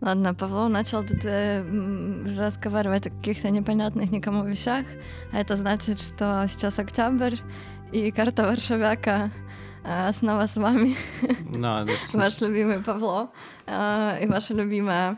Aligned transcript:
Ладно, 0.00 0.34
Павло 0.34 0.68
начал 0.68 1.02
тут 1.02 1.24
э, 1.24 1.64
разговаривать 2.36 3.06
о 3.06 3.10
каких-то 3.10 3.50
непонятных 3.50 4.10
никому 4.10 4.44
вещах, 4.44 4.84
а 5.32 5.38
это 5.38 5.56
значит, 5.56 5.98
что 5.98 6.46
сейчас 6.48 6.78
октябрь, 6.78 7.36
и 7.92 8.10
карта 8.10 8.42
Варшавяка 8.42 9.30
э, 9.84 10.12
снова 10.12 10.46
с 10.46 10.56
вами. 10.56 10.96
Да, 11.56 11.86
Ваш 12.12 12.40
любимый 12.40 12.80
Павло 12.80 13.30
э, 13.66 14.24
и 14.24 14.26
ваша 14.26 14.54
любимая 14.54 15.16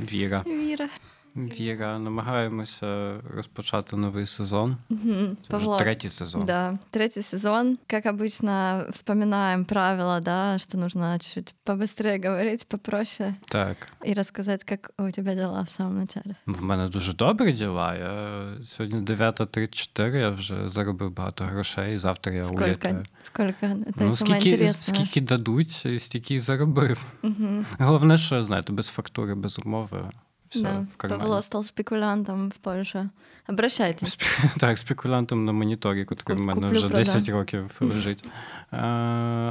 Віра. 0.00 0.42
Віра. 0.46 0.88
Віра, 1.36 1.98
намагаємося 1.98 3.14
розпочати 3.34 3.96
новий 3.96 4.26
сезон. 4.26 4.76
Мгм. 4.88 5.36
Це 5.42 5.50
Павло. 5.52 5.76
вже 5.76 5.84
третій 5.84 6.08
сезон. 6.08 6.44
Да, 6.44 6.78
третий 6.90 7.22
сезон. 7.22 7.78
Как 7.86 8.06
обычно, 8.06 8.90
вспоминаем 8.92 9.64
правила, 9.64 10.20
да, 10.20 10.58
что 10.58 10.78
нужно 10.78 11.18
чуть 11.18 11.54
побыстрее 11.66 12.28
говорить, 12.28 12.68
попроще 12.68 13.34
Так. 13.48 13.76
и 14.06 14.12
рассказать, 14.14 14.64
как 14.64 14.90
у 14.98 15.10
тебя 15.10 15.34
дела 15.34 15.62
в 15.62 15.70
самом 15.70 15.98
начале. 15.98 16.34
В 16.46 16.62
мене 16.62 16.88
дуже 16.88 17.12
добрі 17.12 17.52
діла. 17.52 17.94
Я 17.94 18.44
сьогодні 18.64 19.00
9.34, 19.00 20.16
я 20.16 20.30
вже 20.30 20.68
заробив 20.68 21.10
багато 21.14 21.44
грошей, 21.44 21.98
завтра 21.98 22.32
я 22.32 22.44
Сколько? 22.44 22.64
улітаю. 22.64 23.04
Сколько? 23.22 23.66
Это 23.66 23.92
Ну, 23.96 24.16
самое 24.16 24.40
скільки, 24.40 24.50
интересное. 24.50 24.96
скільки 24.96 25.20
дадуть, 25.20 25.86
стільки 25.98 26.34
й 26.34 26.40
заробив. 26.40 27.04
Мгм. 27.22 27.66
Головне, 27.78 28.18
що 28.18 28.42
знаєте, 28.42 28.72
без 28.72 28.88
фактури, 28.88 29.34
без 29.34 29.58
умови. 29.58 30.10
Все 30.59 30.85
Да. 31.01 31.17
Павло 31.17 31.41
стал 31.41 31.63
спекулянтом 31.63 32.49
в 32.49 32.55
Польщі. 32.55 32.99
Обращайтесь. 33.47 34.17
Спе- 34.17 34.57
Так, 34.59 34.77
спекулянтом 34.77 35.45
на 35.45 35.51
моніторі, 35.51 35.99
який 35.99 36.35
в 36.35 36.39
мене 36.39 36.67
вже 36.67 36.79
продам. 36.87 37.03
10 37.03 37.29
років 37.29 37.71
лежить. 37.79 38.25
Е, 38.72 38.76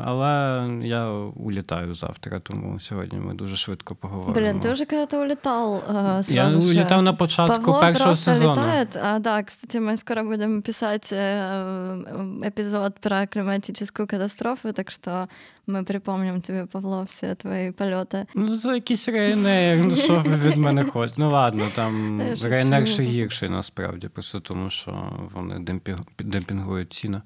Але 0.06 0.64
я 0.84 1.10
улітаю 1.36 1.96
завтра, 1.96 2.40
тому 2.40 2.80
сьогодні 2.80 3.20
ми 3.20 3.34
дуже 3.34 3.56
швидко 3.56 3.96
поговоримо. 3.96 4.34
Блин, 4.34 4.60
ты 4.60 4.72
уже 4.74 4.86
когда-то 4.86 5.22
улетал 5.22 5.76
э, 5.90 6.18
Я 6.18 6.24
сразу 6.24 6.62
же. 6.62 6.68
улітав 6.68 7.02
на 7.02 7.14
початку 7.14 7.64
Павло 7.66 7.82
першого 7.82 8.06
просто 8.10 8.34
сезону. 8.34 8.62
летает. 8.62 8.96
А, 9.04 9.20
да, 9.20 9.44
кстати, 9.44 9.78
мы 9.80 9.98
скоро 9.98 10.24
будем 10.24 10.62
писать 10.62 11.10
э, 11.14 12.04
эпизод 12.44 13.00
про 13.00 13.28
климатическую 13.28 14.08
катастрофу, 14.08 14.74
так 14.74 14.92
что 14.92 15.28
мы 15.68 15.84
припомним 15.84 16.42
тебе, 16.42 16.66
Павло, 16.66 17.04
все 17.10 17.36
твои 17.36 17.72
полеты. 17.72 18.26
Ну, 18.36 18.56
за 18.56 18.74
якийсь 18.76 19.10
Ryanair, 19.10 19.84
ну 19.84 19.96
що 19.96 20.24
ви 20.26 20.36
від 20.50 20.58
мене 20.58 20.84
хочете? 20.84 21.22
Ну 21.22 21.32
ладно, 21.32 21.64
там 21.76 22.18
Та 22.20 22.26
я 22.30 22.36
шучу. 22.36 22.48
Ryanair 22.50 22.86
ще 22.86 23.04
гірший 23.04 23.50
насправді, 23.50 24.08
просто 24.08 24.40
тому 24.40 24.70
що 24.70 24.92
вони 25.34 25.56
демпі- 25.56 26.00
демпінгують 26.20 26.94
ціни. 26.94 27.22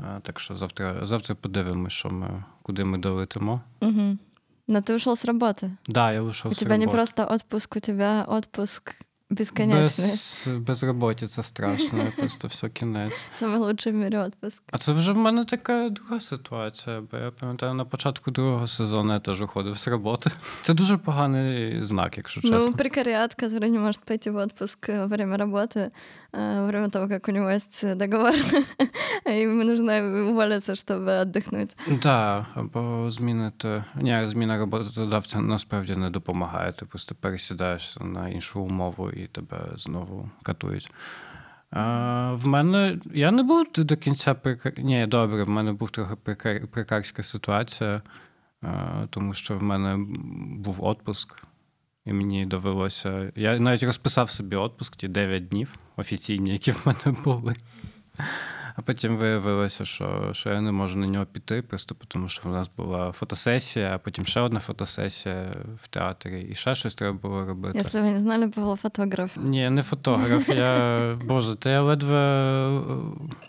Е, 0.00 0.20
Так 0.22 0.40
що 0.40 0.54
завтра, 0.54 1.06
завтра 1.06 1.34
подивимося, 1.34 1.96
що 1.96 2.10
ми, 2.10 2.44
куди 2.62 2.84
ми 2.84 2.98
долетимо. 2.98 3.60
Мгм. 3.80 4.18
Но 4.68 4.78
ты 4.78 4.94
ушел 4.94 5.12
с 5.16 5.24
работы. 5.24 5.70
Да, 5.88 6.12
я 6.12 6.22
вийшов 6.22 6.52
У 6.52 6.54
з 6.54 6.58
тебя 6.58 6.76
не 6.76 6.84
роботи. 6.84 6.96
просто 6.96 7.34
отпуск, 7.34 7.76
у 7.76 7.80
тебя 7.80 8.24
отпуск 8.28 8.82
бесконечный. 8.92 9.04
Без, 9.30 10.48
без 10.58 10.82
роботи 10.82 11.26
це 11.26 11.42
страшно, 11.42 12.12
просто 12.16 12.48
все 12.48 12.68
кінець. 12.68 13.20
Самый 13.40 13.58
лучший 13.58 13.92
в 13.92 13.94
мире 13.94 14.18
отпуск. 14.18 14.62
А 14.72 14.78
це 14.78 14.92
вже 14.92 15.12
в 15.12 15.16
мене 15.16 15.44
така 15.44 15.88
друга 15.88 16.20
ситуація, 16.20 17.02
бо 17.10 17.16
я 17.18 17.30
пам'ятаю, 17.30 17.74
на 17.74 17.84
початку 17.84 18.30
другого 18.30 18.66
сезону 18.66 19.12
я 19.12 19.20
теж 19.20 19.40
уходив 19.40 19.78
з 19.78 19.88
роботи. 19.88 20.30
Це 20.60 20.74
дуже 20.74 20.96
поганий 20.96 21.84
знак, 21.84 22.16
якщо 22.16 22.40
чесно. 22.40 22.58
Ну, 22.58 22.72
прекариат, 22.72 23.34
который 23.34 23.70
не 23.70 23.78
может 23.78 24.00
пойти 24.00 24.30
в 24.30 24.36
отпуск 24.36 24.88
э, 24.88 24.98
во 24.98 25.06
время 25.06 25.36
работы, 25.36 25.90
э, 26.32 26.60
во 26.60 26.66
время 26.66 26.88
того, 26.88 27.08
как 27.08 27.28
у 27.28 27.32
него 27.32 27.50
есть 27.50 27.84
э, 27.84 27.94
договор, 27.94 28.34
и 29.26 29.42
ему 29.42 29.64
нужно 29.64 29.98
уволиться, 30.30 30.72
чтобы 30.74 31.20
отдохнуть. 31.20 31.76
Так, 32.02 32.46
або 32.54 33.10
змінити. 33.10 33.84
Ні, 33.94 34.22
зміна 34.24 34.58
роботодавця 34.58 35.40
насправді 35.40 35.96
не 35.96 36.10
допомагає. 36.10 36.72
Ти 36.72 36.86
просто 36.86 37.14
пересідаєш 37.14 37.96
на 38.00 38.28
іншу 38.28 38.60
умову 38.60 39.10
і 39.23 39.27
тебе 39.27 39.59
знову 39.75 40.29
катують. 40.43 40.91
А, 41.71 42.33
в 42.33 42.47
мене 42.47 42.99
я 43.13 43.31
не 43.31 43.43
був 43.43 43.67
до 43.77 43.97
кінця 43.97 44.33
прикар... 44.33 44.73
Ні, 44.77 45.07
добре, 45.07 45.43
в 45.43 45.49
мене 45.49 45.73
був 45.73 45.91
трохи 45.91 46.15
прикар... 46.15 46.67
прикарська 46.67 47.23
ситуація, 47.23 48.01
а, 48.61 49.05
тому 49.09 49.33
що 49.33 49.57
в 49.57 49.63
мене 49.63 49.97
був 50.57 50.83
отпуск, 50.83 51.43
і 52.05 52.13
мені 52.13 52.45
довелося. 52.45 53.31
Я 53.35 53.59
навіть 53.59 53.83
розписав 53.83 54.29
собі 54.29 54.55
отпуск 54.55 54.95
ті 54.95 55.07
9 55.07 55.47
днів 55.47 55.75
офіційні, 55.95 56.51
які 56.51 56.71
в 56.71 56.81
мене 56.85 57.17
були. 57.23 57.55
А 58.78 58.82
потім 58.82 59.16
виявилося, 59.16 59.84
що, 59.84 60.30
що 60.32 60.50
я 60.50 60.60
не 60.60 60.72
можу 60.72 60.98
на 60.98 61.06
нього 61.06 61.26
піти, 61.26 61.62
просто 61.62 61.96
тому 62.08 62.28
що 62.28 62.48
в 62.48 62.52
нас 62.52 62.70
була 62.76 63.12
фотосесія, 63.12 63.92
а 63.94 63.98
потім 63.98 64.26
ще 64.26 64.40
одна 64.40 64.60
фотосесія 64.60 65.44
в 65.82 65.88
театрі, 65.88 66.46
і 66.50 66.54
ще 66.54 66.74
щось 66.74 66.94
треба 66.94 67.18
було 67.22 67.44
робити. 67.44 67.78
Если 67.78 68.00
вы 68.00 68.12
не 68.12 68.18
знали, 68.18 68.48
Павло 68.48 68.76
фотограф. 68.76 69.36
Ні, 69.36 69.70
не 69.70 69.82
фотограф. 69.82 70.48
Я 70.48 71.18
боже, 71.24 71.56
та 71.56 71.70
я 71.70 71.82
ледве 71.82 72.16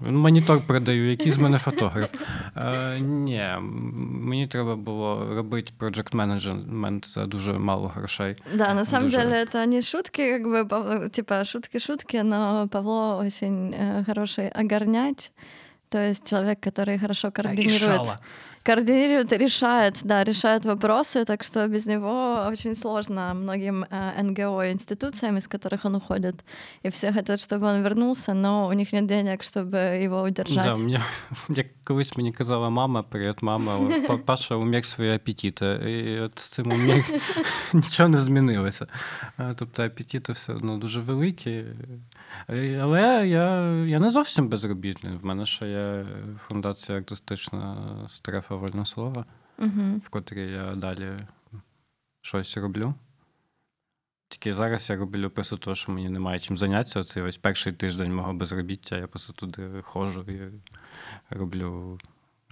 е, 0.01 0.11
монітор 0.11 0.61
продаю, 0.67 1.09
який 1.09 1.31
з 1.31 1.37
мене 1.37 1.57
фотограф. 1.57 2.09
Е, 2.57 2.99
ні, 2.99 3.37
м, 3.37 3.63
мені 4.29 4.47
треба 4.47 4.75
було 4.75 5.27
робити 5.35 5.71
проджект 5.77 6.13
менеджмент 6.13 7.07
за 7.07 7.25
дуже 7.25 7.53
мало 7.53 7.87
грошей. 7.95 8.35
Да, 8.55 8.73
на 8.73 8.85
самом 8.85 9.03
Дуже. 9.09 9.17
деле 9.17 9.43
это 9.45 9.65
не 9.65 9.81
шутки, 9.81 10.39
как 10.39 10.47
бы, 10.47 10.67
Пав- 10.67 11.09
типа 11.11 11.43
шутки-шутки, 11.43 12.23
но 12.23 12.67
Павло 12.71 13.17
очень 13.17 13.73
э, 13.73 14.05
хороший 14.05 14.51
огорняч, 15.19 15.31
то 15.89 15.99
есть 15.99 16.27
человек, 16.29 16.59
который 16.59 16.97
хорошо 16.99 17.31
координирует. 17.31 17.81
Рішала. 17.81 18.19
координирует 18.63 19.31
и 19.31 19.37
решает, 19.37 19.95
да, 20.03 20.23
решает 20.23 20.65
вопросы, 20.65 21.23
так 21.25 21.43
что 21.43 21.67
без 21.67 21.85
него 21.85 22.47
очень 22.51 22.75
сложно 22.75 23.33
многим 23.35 23.85
э, 23.91 24.23
НГО 24.23 24.65
и 24.65 24.71
институциям, 24.71 25.37
из 25.37 25.47
которых 25.47 25.85
он 25.85 25.95
уходит. 25.95 26.35
И 26.83 26.89
все 26.89 27.11
хотят, 27.13 27.39
чтобы 27.39 27.67
он 27.67 27.83
вернулся, 27.83 28.33
но 28.33 28.67
у 28.67 28.73
них 28.73 28.91
нет 28.93 29.05
денег, 29.05 29.43
чтобы 29.43 29.77
его 29.77 30.23
удержать. 30.23 30.65
Да, 30.65 30.75
мені, 30.75 30.99
як 31.49 31.67
колись 31.83 32.17
мені 32.17 32.31
казала 32.31 32.69
мама, 32.69 33.03
привіт, 33.03 33.35
мама, 33.41 33.77
о, 33.77 34.07
па- 34.07 34.17
Паша 34.17 34.55
умір 34.55 34.85
свої 34.85 35.15
апетити. 35.15 35.65
І 35.65 36.19
от 36.19 36.39
з 36.39 36.43
цим 36.49 36.71
умір 36.73 37.05
нічого 37.73 38.09
не 38.09 38.21
змінилося. 38.21 38.87
А, 39.37 39.53
Тобто 39.53 39.83
апетити 39.83 40.31
все 40.33 40.53
одно 40.53 40.77
дуже 40.77 41.01
великі. 41.01 41.63
Е, 42.50 42.78
Але 42.82 43.28
я, 43.28 43.60
я 43.86 43.98
не 44.00 44.10
зовсім 44.10 44.48
безробітний. 44.48 45.16
В 45.16 45.24
мене 45.24 45.46
ще 45.46 45.68
є 45.70 46.06
фундація 46.38 46.98
артистична 46.98 47.76
стрефа 48.08 48.54
вольне 48.54 48.86
слово, 48.86 49.24
Мгм. 49.58 49.98
в 50.04 50.08
котрій 50.08 50.50
я 50.50 50.74
далі 50.74 51.12
щось 52.22 52.56
роблю. 52.56 52.94
Тільки 54.28 54.54
зараз 54.54 54.90
я 54.90 54.96
роблю 54.96 55.30
просто 55.30 55.56
того, 55.56 55.74
що 55.74 55.92
мені 55.92 56.08
немає 56.10 56.38
чим 56.40 56.56
зайнятися. 56.56 57.00
Оцей 57.00 57.22
весь 57.22 57.38
перший 57.38 57.72
тиждень 57.72 58.14
мого 58.14 58.32
безробіття. 58.32 58.96
Я 58.96 59.06
просто 59.06 59.32
туди 59.32 59.82
ходжу 59.82 60.20
і 60.20 60.50
роблю 61.30 61.98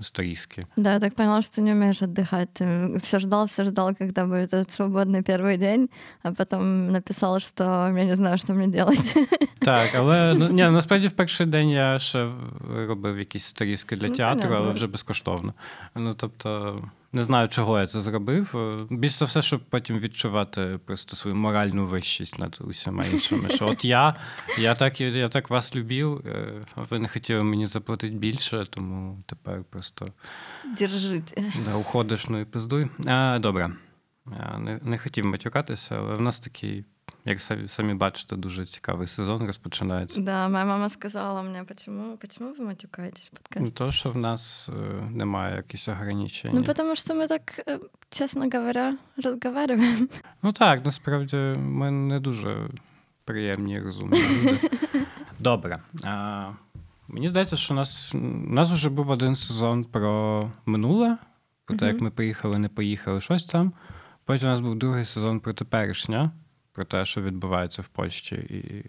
сторіски. 0.02 0.66
Да, 0.78 0.94
я 0.94 1.00
так 1.00 1.16
поняла, 1.16 1.42
что 1.42 1.56
ты 1.62 1.64
не 1.64 1.72
умеешь 1.74 2.02
отдыхать. 2.02 2.48
Ты 2.60 3.00
все 3.04 3.20
ждал, 3.20 3.46
все 3.46 3.64
ждал, 3.64 3.94
когда 4.00 4.26
будет 4.26 4.54
этот 4.54 4.72
свободный 4.72 5.22
первый 5.24 5.58
день, 5.58 5.90
а 6.24 6.32
потом 6.32 6.88
написал, 6.92 7.40
что 7.40 7.64
я 7.98 8.06
не 8.06 8.16
знаю, 8.16 8.38
что 8.38 8.54
мне 8.54 8.68
делать. 8.68 9.16
Так, 9.60 9.90
але 9.96 10.34
ну, 10.34 10.50
ні, 10.50 10.62
насправді 10.64 11.08
в 11.08 11.12
перший 11.12 11.46
день 11.48 11.70
я 11.70 12.00
ще 12.00 12.28
робив 12.88 13.20
якісь 13.20 13.44
сторіски 13.46 13.96
для 13.96 14.08
Ну, 14.08 14.16
театру, 14.16 14.42
понятно. 14.42 14.66
але 14.66 14.74
вже 14.74 14.88
безкоштовно. 14.88 15.54
Ну 15.96 16.14
тобто, 16.14 16.82
не 17.13 17.25
знаю, 17.25 17.49
чого 17.49 17.79
я 17.81 17.87
це 17.87 18.01
зробив. 18.01 18.55
Більш 18.91 19.13
за 19.13 19.25
все, 19.25 19.43
щоб 19.43 19.61
потім 19.61 19.99
відчувати 19.99 20.79
просто 20.85 21.17
свою 21.17 21.37
моральну 21.37 21.87
вищість 21.87 22.39
над 22.39 22.59
усіма 22.61 23.05
іншими. 23.05 23.49
Що 23.49 23.67
от 23.67 23.85
я, 23.85 24.15
я 24.59 24.75
так, 24.75 25.01
я 25.01 25.29
так 25.29 25.51
вас 25.51 25.77
любив, 25.77 26.27
е, 26.27 26.53
а 26.75 26.83
ви 26.83 26.99
не 26.99 27.09
хотіли 27.09 27.43
мені 27.43 27.67
заплатити 27.67 28.15
більше, 28.17 28.67
тому 28.71 29.23
тепер 29.27 29.65
просто 29.71 30.09
Держите. 30.79 31.53
да, 31.67 31.77
уходиш, 31.77 32.29
ну 32.29 32.41
і 32.41 32.45
пиздуй. 32.45 32.89
А, 33.07 33.39
добре. 33.39 33.71
Я 34.39 34.59
не, 34.59 34.81
не 34.83 34.99
хотів 34.99 35.27
матюкатися, 35.27 35.97
але 35.99 36.15
в 36.15 36.21
нас 36.21 36.41
такий, 36.41 36.85
як 37.28 37.42
самі, 37.42 37.68
самі 37.68 37.94
бачите, 37.94 38.36
дуже 38.36 38.66
цікавий 38.66 39.08
сезон 39.08 39.46
розпочинається. 39.48 40.22
Да, 40.22 40.50
моя 40.50 40.66
мама 40.66 40.90
сказала 40.90 41.42
мне, 41.42 41.64
почему, 41.64 42.18
почему 42.18 42.54
вы 42.54 42.66
матюкаетесь 42.66 43.28
в 43.28 43.32
Ну, 43.34 43.40
подкасте? 43.44 43.78
То, 43.78 43.92
що 43.92 44.12
в 44.12 44.18
нас 44.18 44.70
е, 44.70 45.04
немає 45.12 45.56
якихось 45.56 45.88
ограничень. 45.90 46.52
Ну, 46.54 46.64
потому 46.64 46.96
что 46.96 47.14
мы 47.14 47.28
так, 47.28 47.42
э, 47.68 47.80
честно 48.10 48.50
говоря, 48.54 48.98
разговариваем. 49.24 50.10
Ну 50.44 50.52
так, 50.52 50.86
насправді 50.86 51.38
ми 51.58 51.92
не 51.92 52.20
дуже 52.20 52.70
приємні 53.26 53.74
і 53.74 53.80
розумні 53.80 54.20
люди. 54.44 54.60
Добре. 55.40 55.78
А, 56.04 56.50
мені 57.08 57.28
здається, 57.28 57.56
що 57.56 57.74
у 57.74 57.78
нас, 57.78 58.16
у 58.16 58.18
нас 58.54 58.72
вже 58.72 58.90
був 58.90 59.10
один 59.10 59.36
сезон 59.36 59.84
про 59.84 60.52
минуле, 60.66 61.18
про 61.66 61.78
те, 61.78 61.86
як 61.86 61.96
Мгм. 61.96 62.04
ми 62.04 62.12
приїхали, 62.12 62.58
не 62.60 62.70
поїхали, 62.70 63.22
щось 63.22 63.44
там. 63.44 63.74
Потім 64.26 64.48
у 64.48 64.52
нас 64.52 64.62
був 64.62 64.76
другий 64.76 65.06
сезон 65.06 65.40
про 65.40 65.54
теперішнє, 65.54 66.32
про 66.79 66.85
те, 66.85 67.05
що 67.05 67.23
відбувається 67.23 67.83
в 67.83 67.89
Польщі, 67.89 68.35
і 68.35 68.85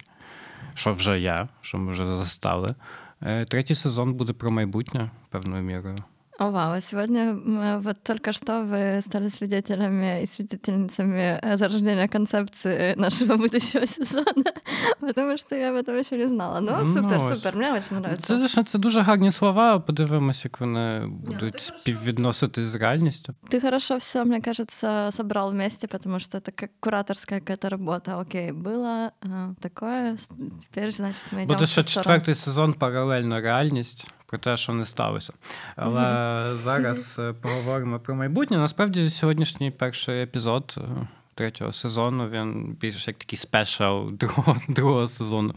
що 0.75 0.93
вже 0.93 1.19
я, 1.19 1.49
що 1.61 1.77
ми 1.77 1.91
вже 1.91 2.05
застали. 2.05 2.75
Е, 3.21 3.45
Третій 3.45 3.75
сезон 3.75 4.13
буде 4.13 4.33
про 4.33 4.51
майбутнє, 4.51 5.11
певною 5.29 5.63
мірою. 5.63 5.97
О, 6.38 6.50
вау, 6.50 6.80
сегодня 6.80 7.36
вот 7.78 8.02
только 8.02 8.32
что 8.32 8.64
вы 8.64 9.00
стали 9.02 9.28
свидетелями 9.28 10.22
и 10.22 10.26
свидетельницами 10.26 11.38
э, 11.40 11.56
зарождения 11.56 12.08
концепции 12.08 12.94
нашего 12.96 13.36
будущего 13.36 13.86
сезона, 13.86 14.52
потому 15.00 15.38
что 15.38 15.54
я 15.54 15.70
об 15.70 15.76
этом 15.76 15.96
еще 15.96 16.18
не 16.18 16.26
знала. 16.26 16.58
Ну, 16.60 16.86
супер, 16.86 17.20
ну, 17.20 17.36
супер, 17.36 17.56
мені 17.56 17.70
дуже 17.70 17.88
подобається. 17.88 18.48
Це, 18.48 18.64
це 18.64 18.78
дуже 18.78 19.00
гарні 19.00 19.32
слова. 19.32 19.78
Подивимося, 19.78 20.42
як 20.44 20.60
вони 20.60 21.06
будуть 21.06 21.60
співвідносити 21.60 22.64
з 22.64 22.74
реальністю. 22.74 23.34
Ты 23.50 23.60
хорошо 23.60 23.96
все, 23.98 24.24
мне 24.24 24.40
кажется, 24.40 25.10
собрал 25.12 25.50
вместе, 25.50 25.86
потому 25.86 26.18
что 26.20 26.38
это 26.38 26.52
как 26.52 26.70
кураторская 26.80 27.40
какая-то 27.40 27.68
работа. 27.68 28.18
Окей, 28.18 28.52
было 28.52 29.12
а, 29.22 29.54
такое, 29.60 30.16
теперь, 30.62 30.90
значит, 30.92 31.24
мы 31.32 31.44
идем 31.44 31.46
Буде 31.46 31.66
ще 31.66 31.82
четвертий 31.82 32.34
сезон 32.34 32.72
паралельно 32.72 33.40
реальність 33.40 34.06
про 34.29 34.37
те, 34.37 34.57
що 34.57 34.73
не 34.73 34.85
сталося. 34.85 35.33
Але 35.75 36.01
mm-hmm. 36.01 36.55
зараз 36.55 37.15
е, 37.19 37.33
поговоримо 37.33 37.99
про 37.99 38.15
майбутнє. 38.15 38.57
Насправді, 38.57 39.09
сьогоднішній 39.09 39.71
перший 39.71 40.21
епізод 40.21 40.75
е, 40.77 41.07
третього 41.35 41.71
сезону 41.71 42.29
він 42.29 42.77
більш 42.81 43.07
як 43.07 43.17
такий 43.17 43.37
спешал 43.37 44.09
другого, 44.11 44.55
другого 44.67 45.07
сезону. 45.07 45.55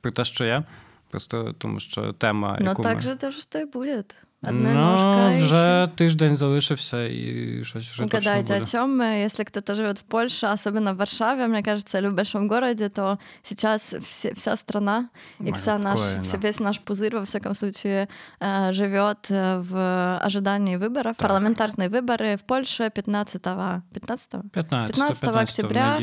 Про 0.00 0.10
те, 0.10 0.24
що 0.24 0.44
я. 0.44 0.64
Просто 1.10 1.54
тому 1.58 1.80
що 1.80 2.12
тема. 2.12 2.56
Ну, 2.60 2.66
яку 2.66 2.82
так 2.82 2.96
ми... 2.96 3.02
же 3.02 3.16
теж 3.16 3.48
буде. 3.72 4.04
Одна 4.42 4.72
ну, 4.72 4.80
ножка. 4.80 5.44
Вже 5.44 5.90
тиждень 5.96 6.36
залишився 6.36 7.06
и 7.06 7.64
щось 7.64 7.88
вже 7.88 8.04
Угадайте, 8.04 8.42
точно 8.42 8.54
буде. 8.54 8.62
о 8.62 8.66
чем? 8.66 9.02
Если 9.02 9.44
кто-то 9.44 9.74
живет 9.74 9.98
в 9.98 10.02
Польше, 10.02 10.46
особенно 10.46 10.92
в 10.92 10.96
Варшаве, 10.96 11.46
мне 11.46 11.62
кажется, 11.62 11.98
или 11.98 12.08
в 12.08 12.14
большом 12.14 12.48
городе, 12.48 12.88
то 12.88 13.18
сейчас 13.42 13.94
все, 14.02 14.34
вся 14.34 14.56
страна 14.56 15.08
и 15.40 15.52
вся 15.52 15.78
наш, 15.78 16.00
все, 16.22 16.38
весь 16.38 16.60
наш 16.60 16.80
пузырь, 16.80 17.16
во 17.16 17.24
всяком 17.24 17.54
случае, 17.54 18.08
э, 18.40 18.72
живет 18.72 19.30
э, 19.30 19.58
в 19.60 20.18
ожидании 20.26 20.76
выборов. 20.76 21.16
Так. 21.16 21.28
Парламентарные 21.28 21.88
выборы 21.88 22.36
в 22.36 22.42
Польше 22.44 22.90
15 22.90 23.42
15 23.42 23.92
15, 23.92 24.30
15 24.52 25.22
октября. 25.22 25.98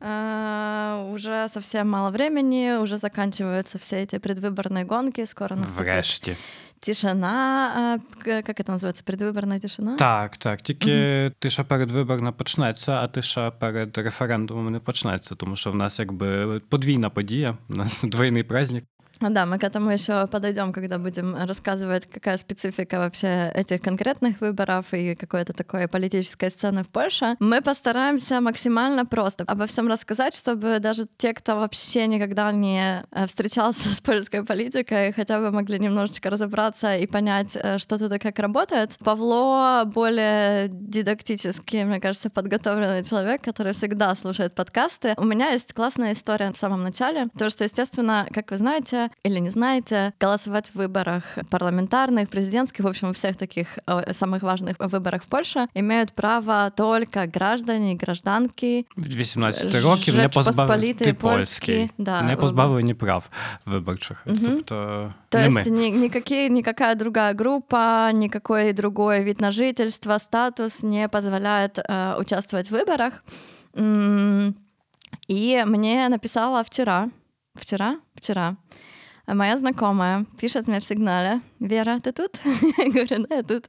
Uh, 0.00 1.14
уже 1.14 1.48
совсем 1.48 1.88
мало 1.88 2.10
времени, 2.10 2.76
уже 2.82 2.98
заканчиваются 2.98 3.78
все 3.78 4.02
эти 4.02 4.18
предвыборные 4.18 4.84
гонки, 4.84 5.24
скоро 5.24 5.54
наступит. 5.54 5.80
Врешті. 5.80 6.36
Тишина, 6.84 7.98
як 8.26 8.56
це 8.56 8.72
називається? 8.72 9.02
Передвиборна 9.06 9.58
тишина? 9.58 9.96
Так, 9.96 10.36
так. 10.36 10.62
Тільки 10.62 11.22
угу. 11.24 11.34
тиша 11.38 11.64
передвиборна 11.64 12.32
почнеться, 12.32 12.92
а 12.92 13.06
тиша 13.06 13.50
перед 13.50 13.98
референдумом 13.98 14.72
не 14.72 14.78
почнеться, 14.78 15.34
тому 15.34 15.56
що 15.56 15.72
в 15.72 15.74
нас 15.74 15.98
якби 15.98 16.60
подвійна 16.68 17.10
подія, 17.10 17.56
у 17.68 17.74
нас 17.74 18.02
двойний 18.04 18.42
праздник. 18.42 18.84
Да, 19.20 19.46
мы 19.46 19.58
к 19.58 19.64
этому 19.64 19.90
еще 19.90 20.26
подойдем, 20.26 20.72
когда 20.72 20.98
будем 20.98 21.36
рассказывать, 21.36 22.06
какая 22.06 22.36
специфика 22.36 22.98
вообще 22.98 23.50
этих 23.54 23.80
конкретных 23.80 24.40
выборов 24.40 24.92
и 24.92 25.14
какой-то 25.14 25.52
такой 25.52 25.88
политической 25.88 26.50
сцены 26.50 26.82
в 26.82 26.88
Польше. 26.88 27.36
Мы 27.38 27.62
постараемся 27.62 28.40
максимально 28.40 29.06
просто 29.06 29.44
обо 29.46 29.66
всем 29.66 29.88
рассказать, 29.88 30.34
чтобы 30.34 30.78
даже 30.80 31.06
те, 31.16 31.32
кто 31.32 31.56
вообще 31.56 32.06
никогда 32.06 32.50
не 32.52 33.04
э, 33.10 33.26
встречался 33.26 33.88
с 33.94 34.00
польской 34.00 34.44
политикой, 34.44 35.12
хотя 35.12 35.38
бы 35.38 35.50
могли 35.50 35.78
немножечко 35.78 36.30
разобраться 36.30 36.96
и 36.96 37.06
понять, 37.06 37.56
э, 37.56 37.78
что 37.78 37.98
тут 37.98 38.12
и 38.12 38.18
как 38.18 38.38
работает. 38.38 38.90
Павло 38.98 39.84
более 39.84 40.68
дидактически, 40.68 41.84
мне 41.84 42.00
кажется, 42.00 42.30
подготовленный 42.30 43.04
человек, 43.04 43.42
который 43.42 43.72
всегда 43.72 44.14
слушает 44.14 44.54
подкасты. 44.54 45.14
У 45.16 45.24
меня 45.24 45.50
есть 45.50 45.72
классная 45.72 46.12
история 46.12 46.52
в 46.52 46.58
самом 46.58 46.82
начале, 46.82 47.28
то 47.38 47.50
что, 47.50 47.64
естественно, 47.64 48.26
как 48.32 48.50
вы 48.50 48.56
знаете, 48.56 49.03
или 49.23 49.39
не 49.39 49.49
знаете, 49.49 50.13
голосовать 50.19 50.71
в 50.73 50.75
выборах 50.75 51.23
парламентарных, 51.49 52.29
президентских, 52.29 52.85
в 52.85 52.87
общем, 52.87 53.07
во 53.07 53.13
всех 53.13 53.35
таких 53.35 53.79
э, 53.87 54.13
самых 54.13 54.43
важных 54.43 54.75
выборах 54.79 55.23
в 55.23 55.27
Польше 55.27 55.67
имеют 55.73 56.11
право 56.11 56.71
только 56.75 57.27
граждане 57.27 57.93
и 57.93 57.95
гражданки 57.95 58.85
18 58.95 59.83
років 59.83 60.15
не 60.15 60.29
позбавлені 60.29 61.13
польські, 61.13 61.89
да, 61.97 62.21
не 62.21 62.35
позбавлені 62.35 62.93
прав 62.93 63.29
виборчих. 63.65 64.23
Угу. 64.25 64.37
Тобто, 64.45 65.13
То 65.29 65.37
не 65.37 65.45
есть 65.47 65.69
ни, 65.69 65.89
никакие, 65.89 66.49
никакая 66.49 66.95
другая 66.95 67.33
группа, 67.33 68.11
никакой 68.13 68.73
другой 68.73 69.23
вид 69.23 69.41
на 69.41 69.51
жительство, 69.51 70.17
статус 70.17 70.83
не 70.83 71.07
позволяет 71.07 71.77
э, 71.77 72.15
участвовать 72.19 72.67
в 72.67 72.71
выборах. 72.71 73.23
И 75.27 75.63
мне 75.65 76.09
написала 76.09 76.63
вчера, 76.63 77.09
вчера, 77.55 77.99
вчера, 78.15 78.55
Моя 79.26 79.56
знакомая 79.56 80.26
пишет 80.38 80.68
мне 80.68 80.80
в 80.80 80.84
сигнале, 80.84 81.40
Вера, 81.58 81.98
ты 82.00 82.12
тут? 82.12 82.38
Я 82.78 82.90
говорю, 82.90 83.26
да, 83.26 83.36
я 83.36 83.42
тут. 83.42 83.66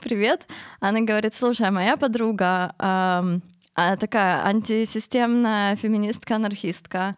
Привет. 0.00 0.46
Она 0.78 1.00
говорит, 1.00 1.34
слушай, 1.34 1.70
моя 1.72 1.96
подруга 1.96 2.72
э, 2.78 3.96
такая 3.96 4.44
антисистемная 4.44 5.74
феминистка-анархистка, 5.74 7.16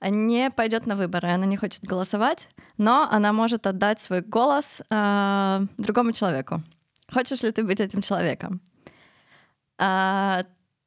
не 0.00 0.50
пойдет 0.50 0.86
на 0.86 0.96
выборы, 0.96 1.28
она 1.28 1.46
не 1.46 1.56
хочет 1.56 1.84
голосовать, 1.84 2.48
но 2.78 3.08
она 3.10 3.32
может 3.32 3.66
отдать 3.66 4.00
свой 4.00 4.22
голос 4.22 4.80
э, 4.90 5.66
другому 5.76 6.12
человеку. 6.12 6.62
Хочешь 7.12 7.42
ли 7.42 7.52
ты 7.52 7.64
быть 7.64 7.80
этим 7.80 8.02
человеком? 8.02 8.60
А, 9.78 10.44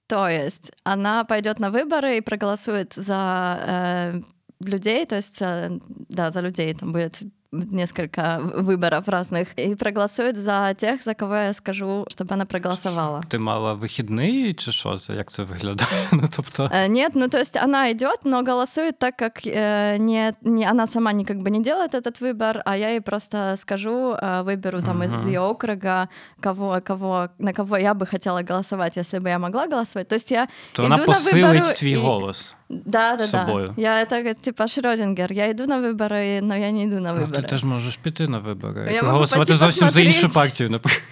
то 0.08 0.28
есть 0.28 0.72
она 0.84 1.24
пойдет 1.24 1.60
на 1.60 1.70
выборы 1.70 2.18
и 2.18 2.22
проголосует 2.22 2.94
за 2.96 3.60
э, 3.62 4.22
людей, 4.61 5.07
то 5.07 5.17
есть, 5.17 5.43
э, 5.43 5.79
да, 6.09 6.31
за 6.31 6.41
людей 6.41 6.75
там 6.75 6.93
будет 6.93 7.23
несколько 7.55 8.41
выборов 8.41 9.09
разных 9.09 9.49
и 9.55 9.75
проголосует 9.75 10.37
за 10.37 10.75
тех, 10.79 11.03
за 11.03 11.15
кого 11.15 11.35
я 11.35 11.55
скажу, 11.55 12.07
чтобы 12.09 12.35
она 12.35 12.47
проголосовала. 12.47 13.23
Ты 13.31 13.39
мала 13.39 13.75
выходные, 13.75 14.55
чи 14.55 14.73
що 14.73 14.99
це? 14.99 15.15
Як 15.15 15.31
це 15.31 15.43
виглядає? 15.43 16.09
ну, 16.13 16.29
тобто... 16.37 16.71
Э, 16.73 16.89
нет, 16.89 17.13
ну 17.15 17.29
то 17.29 17.39
есть 17.39 17.57
она 17.57 17.91
идет, 17.91 18.25
но 18.25 18.43
голосует 18.43 18.99
так, 18.99 19.17
как 19.17 19.47
э, 19.47 19.99
не, 19.99 20.35
не, 20.43 20.71
она 20.71 20.87
сама 20.87 21.13
не, 21.13 21.25
как 21.25 21.37
бы 21.37 21.51
не 21.51 21.63
делает 21.63 21.95
этот 21.95 22.21
выбор, 22.21 22.63
а 22.65 22.77
я 22.77 22.91
ей 22.91 23.01
просто 23.01 23.57
скажу, 23.57 24.15
э, 24.15 24.43
выберу 24.43 24.83
там 24.83 25.03
uh-huh. 25.03 25.15
из 25.15 25.27
ее 25.27 25.41
округа, 25.41 26.09
кого, 26.41 26.81
кого, 26.85 27.29
на 27.39 27.53
кого 27.53 27.77
я 27.77 27.95
бы 27.95 28.07
хотела 28.07 28.43
голосовать, 28.43 28.97
если 28.97 29.19
бы 29.19 29.29
я 29.29 29.39
могла 29.39 29.67
голосовать. 29.67 30.09
То 30.09 30.17
есть 30.17 30.31
я 30.31 30.49
То 30.73 30.83
иду 30.83 30.95
она 30.95 30.97
на 30.97 31.13
выборы 31.13 31.75
твій 31.79 31.93
и... 31.93 31.97
голос. 31.97 32.55
Да, 32.70 33.16
да, 33.16 33.28
да. 33.28 33.74
Я 33.78 34.04
это 34.04 34.36
типа 34.36 34.64
Шрёдингер. 34.64 35.34
Я 35.34 35.48
йду 35.48 35.66
на 35.66 35.80
вибори, 35.80 36.40
але 36.44 36.60
я 36.60 36.72
не 36.72 36.84
йду 36.84 37.00
на 37.00 37.14
вибори. 37.14 37.32
Ну, 37.36 37.42
ти 37.42 37.48
теж 37.48 37.64
можеш 37.64 37.98
піти 37.98 38.28
на 38.28 38.40
вибори. 38.40 38.94
Я 38.94 39.02
проголосувати 39.02 39.56
зовсім 39.56 39.90
за 39.90 40.02
іншу 40.02 40.30
партію, 40.30 40.70
наприклад. 40.70 41.04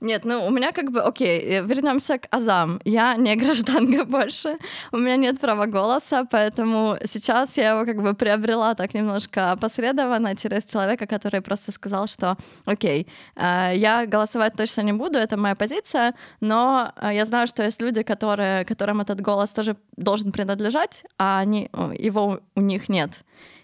Нет, 0.00 0.24
ну 0.24 0.46
у 0.46 0.50
меня 0.50 0.72
как 0.72 0.90
бы, 0.90 1.00
окей, 1.00 1.60
вернемся 1.60 2.18
к 2.18 2.28
Азам. 2.30 2.80
Я 2.84 3.16
не 3.16 3.36
гражданка 3.42 4.04
больше, 4.04 4.58
у 4.92 4.98
меня 4.98 5.16
нет 5.16 5.40
права 5.40 5.66
голоса, 5.66 6.24
поэтому 6.30 6.96
сейчас 7.04 7.56
я 7.56 7.70
его 7.70 7.84
как 7.84 8.02
бы 8.02 8.14
приобрела 8.14 8.74
так 8.74 8.94
немножко 8.94 9.56
посредованно 9.60 10.36
через 10.36 10.64
человека, 10.64 11.06
который 11.06 11.40
просто 11.40 11.72
сказал, 11.72 12.06
что, 12.06 12.36
окей, 12.64 13.06
э, 13.36 13.72
я 13.74 14.06
голосовать 14.06 14.54
точно 14.56 14.82
не 14.82 14.92
буду, 14.92 15.18
это 15.18 15.36
моя 15.36 15.54
позиция, 15.54 16.14
но 16.40 16.92
э, 16.96 17.10
я 17.14 17.24
знаю, 17.24 17.46
что 17.46 17.62
есть 17.62 17.82
люди, 17.82 18.02
которые, 18.02 18.64
которым 18.64 19.00
этот 19.00 19.20
голос 19.20 19.50
тоже 19.50 19.76
должен 19.96 20.32
принадлежать, 20.32 21.04
а 21.18 21.40
они, 21.40 21.70
его 21.98 22.40
у 22.54 22.60
них 22.60 22.88
нет. 22.88 23.10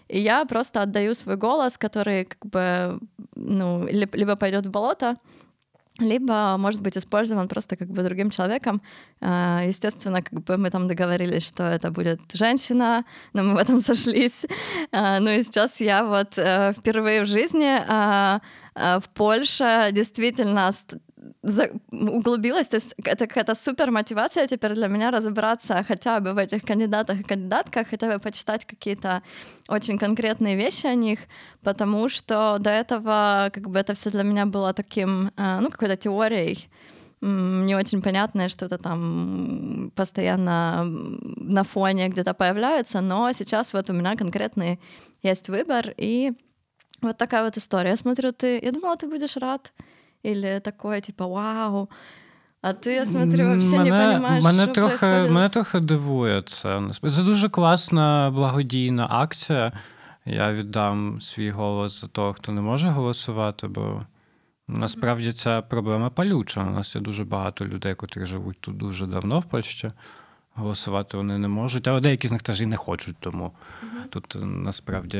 И 0.09 0.19
я 0.19 0.45
просто 0.45 0.81
отдаю 0.81 1.13
свой 1.13 1.37
голос, 1.37 1.77
который 1.77 2.25
как 2.25 2.45
бы, 2.45 2.99
ну, 3.35 3.87
либо 3.87 4.35
пойдет 4.35 4.65
в 4.65 4.71
болото, 4.71 5.17
либо 6.00 6.56
может 6.58 6.82
быть 6.82 6.96
использован 6.96 7.46
просто 7.46 7.76
как 7.76 7.88
бы 7.88 8.02
другим 8.02 8.30
человеком. 8.30 8.82
А, 9.20 9.62
естественно, 9.64 10.22
как 10.22 10.42
бы 10.42 10.56
мы 10.56 10.70
там 10.70 10.88
договорились, 10.88 11.46
что 11.46 11.62
это 11.62 11.90
будет 11.90 12.20
женщина, 12.32 13.04
но 13.32 13.44
мы 13.44 13.54
в 13.54 13.58
этом 13.58 13.80
сошлись. 13.80 14.44
А, 14.90 15.20
ну 15.20 15.30
и 15.30 15.42
сейчас 15.42 15.80
я 15.80 16.04
вот 16.04 16.36
э, 16.36 16.72
впервые 16.76 17.22
в 17.22 17.26
жизни 17.26 17.78
а, 17.88 18.40
в 18.74 19.04
Польше 19.14 19.90
действительно 19.92 20.72
за, 21.43 21.69
углубилась. 21.91 22.67
То 22.67 22.75
есть 22.75 22.93
это 23.03 23.27
какая-то 23.27 23.55
супер 23.55 23.91
мотивация 23.91 24.47
теперь 24.47 24.73
для 24.73 24.87
меня 24.87 25.11
разобраться 25.11 25.83
хотя 25.87 26.19
бы 26.19 26.33
в 26.33 26.37
этих 26.37 26.63
кандидатах 26.63 27.19
и 27.19 27.23
кандидатках, 27.23 27.87
хотя 27.89 28.07
бы 28.07 28.19
почитать 28.19 28.65
какие-то 28.65 29.21
очень 29.67 29.97
конкретные 29.97 30.55
вещи 30.55 30.87
о 30.87 30.95
них, 30.95 31.19
потому 31.63 32.09
что 32.09 32.57
до 32.59 32.69
этого 32.69 33.49
как 33.53 33.69
бы 33.69 33.79
это 33.79 33.93
все 33.93 34.09
для 34.09 34.23
меня 34.23 34.45
было 34.45 34.73
таким, 34.73 35.31
э, 35.37 35.59
ну, 35.59 35.69
какой-то 35.69 35.95
теорией, 35.95 36.69
не 37.21 37.75
очень 37.75 38.01
понятное, 38.01 38.47
что-то 38.47 38.77
там 38.77 39.91
постоянно 39.95 40.85
на 40.85 41.63
фоне 41.63 42.07
где-то 42.07 42.33
появляется, 42.33 43.01
но 43.01 43.33
сейчас 43.33 43.73
вот 43.73 43.89
у 43.89 43.93
меня 43.93 44.15
конкретный 44.15 44.79
есть 45.21 45.49
выбор, 45.49 45.93
и 45.97 46.31
вот 47.01 47.17
такая 47.17 47.43
вот 47.43 47.57
история. 47.57 47.91
Я 47.91 47.97
смотрю, 47.97 48.31
ты... 48.31 48.59
Я 48.59 48.71
думала, 48.71 48.95
ты 48.95 49.07
будешь 49.07 49.37
рад. 49.37 49.73
Или 50.25 50.59
такое, 50.59 51.01
типа, 51.01 51.25
вау. 51.25 51.89
А 52.61 52.73
ти, 52.73 52.93
я 52.93 53.05
смотрю, 53.05 53.45
вообще 53.45 53.77
мене, 53.77 53.89
не 53.89 54.07
розумієш, 54.07 54.43
мене 54.43 54.63
що 54.63 54.73
трохи, 54.73 55.05
мене 55.05 55.49
трохи 55.49 55.79
дивує 55.79 56.41
це. 56.41 56.81
Це 56.91 57.23
дуже 57.23 57.49
класна 57.49 58.31
благодійна 58.35 59.07
акція. 59.09 59.71
Я 60.25 60.53
віддам 60.53 61.21
свій 61.21 61.49
голос 61.49 62.01
за 62.01 62.07
того, 62.07 62.33
хто 62.33 62.51
не 62.51 62.61
може 62.61 62.89
голосувати, 62.89 63.67
бо 63.67 64.05
Насправді 64.69 65.33
ця 65.33 65.61
проблема 65.61 66.09
палюча. 66.09 66.63
У 66.63 66.69
нас 66.69 66.95
є 66.95 67.01
дуже 67.01 67.23
багато 67.23 67.65
людей, 67.65 67.95
котрі 67.95 68.25
живуть 68.25 68.57
тут 68.59 68.77
дуже 68.77 69.07
давно 69.07 69.39
в 69.39 69.45
Польщі 69.45 69.91
Голосувати 70.58 71.16
вони 71.16 71.38
не 71.38 71.48
можуть, 71.48 71.88
але 71.88 72.00
деякі 72.00 72.28
з 72.28 72.32
них 72.32 72.42
теж 72.42 72.62
і 72.62 72.66
не 72.66 72.76
хочуть, 72.76 73.16
тому 73.20 73.52
тут 74.10 74.36
е, 74.36 74.38
насправді 74.38 75.18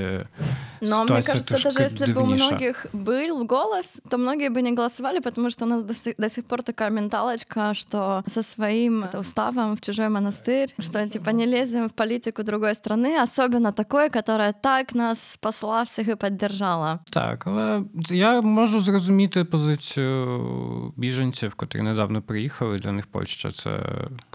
Но 0.81 0.89
мне 0.89 0.93
ситуація 0.97 1.23
кажется, 1.23 1.47
трошки 1.47 1.69
даже 1.69 1.83
если 1.83 2.07
бы 2.07 2.23
у 2.23 2.27
дивніша. 2.27 2.47
многих 2.49 2.87
был 2.93 3.47
голос, 3.47 4.03
то 4.09 4.19
многие 4.19 4.49
бы 4.51 4.63
не 4.63 4.75
голосовали, 4.77 5.21
потому 5.21 5.51
что 5.51 5.65
у 5.65 5.69
нас 5.69 5.85
до 5.85 5.95
сих, 5.95 6.15
до 6.19 6.29
сих 6.29 6.45
пор 6.45 6.63
такая 6.63 6.91
менталочка, 6.91 7.75
что 7.75 8.23
со 8.27 8.43
своим 8.43 9.05
это, 9.05 9.19
уставом 9.19 9.75
в 9.77 9.81
чужой 9.81 10.09
монастырь, 10.09 10.75
что 10.79 11.09
типа 11.09 11.31
не 11.31 11.47
лезем 11.47 11.89
в 11.89 11.93
политику 11.93 12.43
другой 12.43 12.75
страны, 12.75 13.23
особенно 13.23 13.73
такой, 13.73 14.11
которая 14.11 14.53
так 14.53 14.95
нас 14.95 15.33
спасла 15.33 15.83
всех 15.85 16.09
и 16.09 16.15
поддержала. 16.15 16.99
Так, 17.11 17.47
але 17.47 17.83
я 18.11 18.41
можу 18.41 18.81
зрозуміти 18.81 19.45
позицію 19.45 20.93
біженців, 20.97 21.55
котрі 21.55 21.83
недавно 21.83 22.23
приїхали. 22.23 22.79
Для 22.79 22.93
них 22.93 23.07
Польща 23.07 23.53
це 23.53 23.81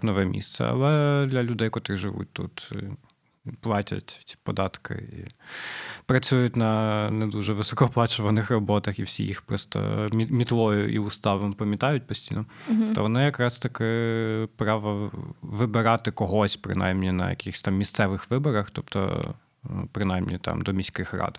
нове 0.01 0.25
місце. 0.25 0.65
Але 0.65 0.89
для 1.26 1.42
людей, 1.42 1.70
котрі 1.70 1.96
живуть 1.96 2.28
тут, 2.32 2.70
е, 2.72 2.90
платять 3.60 4.22
ці 4.24 4.36
податки 4.42 4.94
і 4.94 5.28
працюють 6.06 6.56
на 6.56 7.10
не 7.10 7.26
дуже 7.26 7.52
високооплачуваних 7.52 8.50
роботах, 8.50 8.98
і 8.98 9.02
всі 9.02 9.24
їх 9.24 9.42
просто 9.42 10.08
мітлою 10.12 10.92
і 10.92 10.98
уставом 10.98 11.52
помітають 11.52 12.06
постійно, 12.06 12.44
то 12.94 13.02
вони 13.02 13.22
якраз 13.22 13.58
таки 13.58 14.48
право 14.56 15.10
вибирати 15.42 16.10
когось, 16.10 16.56
принаймні 16.56 17.12
на 17.12 17.30
якихось 17.30 17.62
там 17.62 17.76
місцевих 17.76 18.30
виборах, 18.30 18.70
тобто 18.70 19.34
е, 19.64 19.68
принаймні 19.92 20.38
там 20.38 20.62
до 20.62 20.72
міських 20.72 21.14
рад. 21.14 21.38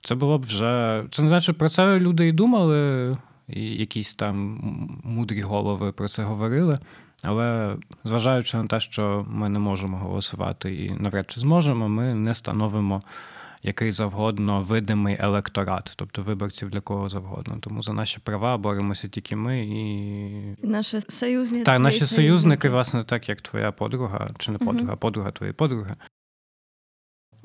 Це 0.00 0.14
було 0.14 0.38
б 0.38 0.42
вже. 0.42 1.04
Це 1.10 1.22
не 1.22 1.28
значить, 1.28 1.58
про 1.58 1.68
це 1.68 1.98
люди 1.98 2.28
і 2.28 2.32
думали, 2.32 3.16
і 3.48 3.76
якісь 3.76 4.14
там 4.14 4.60
мудрі 5.04 5.40
голови 5.40 5.92
про 5.92 6.08
це 6.08 6.22
говорили. 6.22 6.78
Але 7.22 7.76
зважаючи 8.04 8.56
на 8.56 8.66
те, 8.66 8.80
що 8.80 9.26
ми 9.28 9.48
не 9.48 9.58
можемо 9.58 9.98
голосувати 9.98 10.74
і 10.74 10.90
навряд 10.90 11.30
чи 11.30 11.40
зможемо, 11.40 11.88
ми 11.88 12.14
не 12.14 12.34
становимо 12.34 13.02
який 13.62 13.92
завгодно 13.92 14.62
видимий 14.62 15.16
електорат, 15.20 15.92
тобто 15.96 16.22
виборців 16.22 16.70
для 16.70 16.80
кого 16.80 17.08
завгодно. 17.08 17.58
Тому 17.60 17.82
за 17.82 17.92
наші 17.92 18.18
права 18.24 18.56
боремося 18.56 19.08
тільки 19.08 19.36
ми 19.36 19.66
і. 19.66 20.66
наші 20.66 21.00
союзники. 21.08 21.64
Так, 21.64 21.80
наші 21.80 22.06
союзники. 22.06 22.68
власне, 22.68 23.04
так 23.04 23.28
як 23.28 23.40
твоя 23.40 23.72
подруга, 23.72 24.28
чи 24.38 24.52
не 24.52 24.58
подруга, 24.58 24.92
угу. 24.92 24.96
подруга 24.96 25.30
твоєї 25.30 25.52
подруги. 25.52 25.96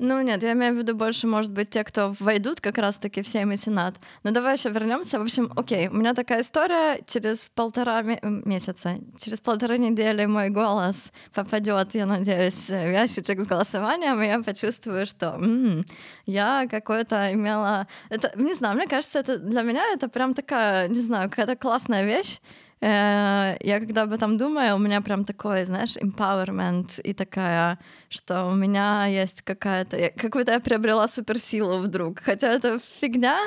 Ну 0.03 0.21
нет, 0.21 0.41
я 0.43 0.53
имею 0.53 0.73
в 0.75 0.77
виду 0.77 0.95
больше, 0.95 1.27
может 1.27 1.51
быть, 1.51 1.71
те, 1.71 1.83
кто 1.83 2.15
войдут 2.21 2.61
как 2.61 2.77
раз-таки 2.77 3.21
в 3.21 3.27
Сейм 3.27 3.51
и 3.51 3.57
Сенат. 3.57 3.95
Но 4.23 4.31
давай 4.31 4.55
еще 4.55 4.69
вернемся. 4.69 5.19
В 5.19 5.23
общем, 5.23 5.51
окей, 5.57 5.89
у 5.89 5.93
меня 5.93 6.13
такая 6.13 6.41
история. 6.41 7.01
Через 7.05 7.49
полтора 7.53 8.01
ме- 8.01 8.19
месяца, 8.21 8.97
через 9.17 9.41
полторы 9.41 9.77
недели 9.77 10.25
мой 10.25 10.49
голос 10.51 11.11
попадет, 11.33 11.95
я 11.95 12.05
надеюсь, 12.05 12.69
в 12.69 12.91
ящичек 12.91 13.41
с 13.41 13.45
голосованием, 13.45 14.21
и 14.21 14.27
я 14.27 14.41
почувствую, 14.41 15.05
что 15.05 15.35
м, 15.35 15.85
я 16.25 16.65
какое-то 16.71 17.33
имела... 17.33 17.85
Это, 18.09 18.31
не 18.35 18.53
знаю, 18.53 18.77
мне 18.77 18.87
кажется, 18.87 19.19
это 19.19 19.37
для 19.37 19.63
меня 19.63 19.83
это 19.93 20.07
прям 20.07 20.33
такая, 20.33 20.87
не 20.87 21.01
знаю, 21.01 21.29
какая-то 21.29 21.57
классная 21.57 22.05
вещь. 22.05 22.39
Э, 22.83 23.57
Я 23.61 23.79
когда 23.79 24.03
об 24.03 24.13
этом 24.13 24.37
думаю, 24.37 24.75
у 24.75 24.79
меня 24.79 25.01
прям 25.01 25.25
такой, 25.25 25.65
знаешь, 25.65 25.97
empowerment 25.97 27.01
и 27.01 27.13
такая, 27.13 27.77
что 28.09 28.45
у 28.45 28.55
меня 28.55 29.05
есть 29.07 29.41
какая-то, 29.41 29.97
я- 29.97 30.11
какую-то 30.11 30.51
я 30.53 30.59
приобрела 30.59 31.07
суперсилу 31.07 31.79
вдруг. 31.79 32.19
Хотя 32.19 32.47
это 32.47 32.79
фигня, 33.01 33.37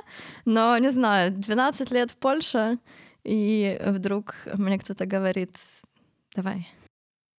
но 0.44 0.76
не 0.78 0.90
знаю, 0.92 1.30
12 1.32 1.90
лет 1.92 2.10
в 2.10 2.16
Польше, 2.16 2.78
и 3.24 3.80
вдруг 3.86 4.34
мне 4.54 4.78
кто-то 4.78 5.06
говорит, 5.06 5.56
давай. 6.36 6.66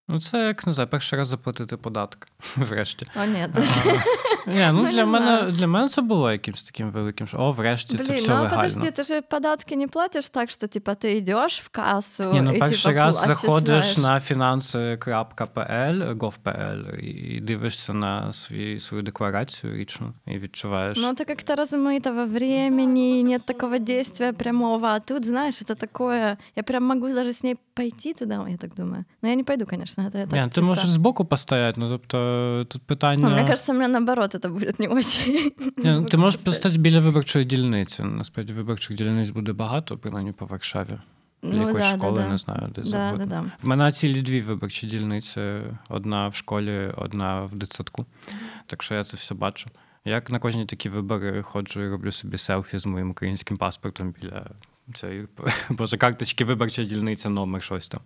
Ну, 0.08 0.20
це 0.20 0.48
як 0.48 0.68
не 0.68 0.74
знаю, 0.74 0.90
перший 0.90 1.20
раз 1.20 1.28
заплатити 1.28 1.78
податки, 1.78 2.28
врешті. 2.56 3.08
О, 3.24 3.26
нет. 3.26 3.50
А, 3.58 4.50
Ні, 4.50 4.66
ну 4.72 4.84
Ну, 4.84 4.90
для 4.92 4.98
не 4.98 5.06
мене 5.06 5.26
знаю. 5.26 5.52
для 5.52 5.68
мене 5.68 5.90
це 5.90 6.02
було 6.02 6.32
якимось 6.32 6.64
таким 6.64 6.92
великим, 6.92 7.28
що 7.28 7.38
о, 7.38 7.52
врешті 7.52 7.98
це 7.98 8.04
Блин, 8.04 8.16
все 8.18 8.28
ну 8.30 8.34
легально. 8.44 8.56
подожди, 8.56 8.88
ты 8.92 9.04
же 9.04 9.22
податки 9.22 9.76
не 9.76 9.88
платишь 9.88 10.30
так, 10.30 10.50
что 10.52 10.68
типа 10.68 10.92
ты 10.92 11.18
идешь 11.18 11.62
в 11.62 11.70
кассу 11.70 12.34
Ні, 12.34 12.42
ну 12.42 12.54
и 12.54 12.60
перший 12.60 12.92
типа 12.92 13.06
раз 13.06 13.26
заходиш 13.28 13.86
отчисляешь. 13.86 13.98
на 13.98 14.20
finanse.pl, 14.98 16.18
gov.pl 16.18 17.00
і 17.00 17.40
дивишся 17.40 17.94
на 17.94 18.34
свій, 18.34 18.80
свою 18.80 19.04
декларацію 19.04 19.76
річну 19.76 20.14
і 20.28 20.38
відчуваєш. 20.40 20.98
Ну, 20.98 21.08
это 21.08 21.26
как-то 21.26 21.56
размыто 21.56 22.14
во 22.14 22.26
времени, 22.26 23.24
нет 23.24 23.46
такого 23.46 23.78
действия 23.80 24.34
прямого. 24.34 24.86
А 24.88 25.00
тут, 25.00 25.26
знаешь, 25.26 25.62
это 25.62 25.76
такое... 25.76 26.38
Я 26.56 26.64
прям 26.64 26.84
могу 26.84 27.14
даже 27.14 27.30
с 27.30 27.44
ней 27.44 27.56
пойти 27.74 28.14
туда, 28.14 28.46
я 28.50 28.58
так 28.58 28.76
думаю. 28.76 29.06
Но 29.22 29.30
я 29.30 29.36
не 29.36 29.44
пойду, 29.44 29.66
конечно, 29.99 30.21
это 30.21 30.31
так 30.31 30.33
Ні, 30.33 30.43
ти 30.43 30.55
чисто. 30.55 30.63
можеш 30.63 30.87
збоку 30.87 31.25
постояти, 31.25 31.81
ну 31.81 31.89
тобто 31.89 32.67
тут 32.69 32.83
питання. 32.83 33.29
Ну, 33.29 33.35
мне 33.35 33.43
кажется, 33.43 33.73
мне 33.73 33.89
наоборот 33.89 34.35
это 34.35 34.49
будет 34.49 34.79
не 34.79 34.89
очень. 34.89 35.53
Ти 36.07 36.17
можеш 36.17 36.41
постати 36.41 36.79
біля 36.79 37.01
виборчої 37.01 37.45
дільниці. 37.45 38.03
Насправді 38.03 38.53
виборчих 38.53 38.97
дільниць 38.97 39.31
буде 39.31 39.53
багато, 39.53 39.99
принаймні 39.99 40.33
по 40.33 40.47
Варшаві. 40.47 40.99
Ну, 41.43 41.59
якоїсь 41.67 41.91
да, 41.93 41.97
школи, 41.97 42.23
да. 42.23 42.29
не 42.29 42.39
знаю, 42.39 42.73
де 42.75 42.83
Да, 42.83 42.89
завгодно. 42.89 43.27
да, 43.27 43.43
да. 43.43 43.45
В 43.63 43.67
мене 43.67 43.93
цілі 43.93 44.23
дві 44.23 44.41
виборчі 44.41 44.87
дільниці: 44.87 45.41
одна 45.89 46.29
в 46.29 46.35
школі, 46.35 46.93
одна 46.97 47.43
в 47.45 47.55
дитсадку. 47.55 48.07
Так 48.67 48.83
що 48.83 48.95
я 48.95 49.05
це 49.05 49.17
все 49.17 49.35
бачу. 49.35 49.71
Я 50.05 50.23
на 50.29 50.39
кожні 50.39 50.67
такі 50.67 50.89
вибори 50.89 51.43
ходжу 51.43 51.83
і 51.83 51.89
роблю 51.89 52.13
собі 52.13 52.39
селфі 52.39 52.79
з 52.79 52.87
моїм 52.87 53.11
українським 53.11 53.57
паспортом 53.57 54.15
біля 54.21 54.47
цієї 54.95 55.29
боже, 55.71 55.97
карточки 55.97 56.45
виборча 56.45 56.85
дільниця, 56.85 57.29
номер 57.29 57.63
щось 57.63 57.89
там. 57.89 58.01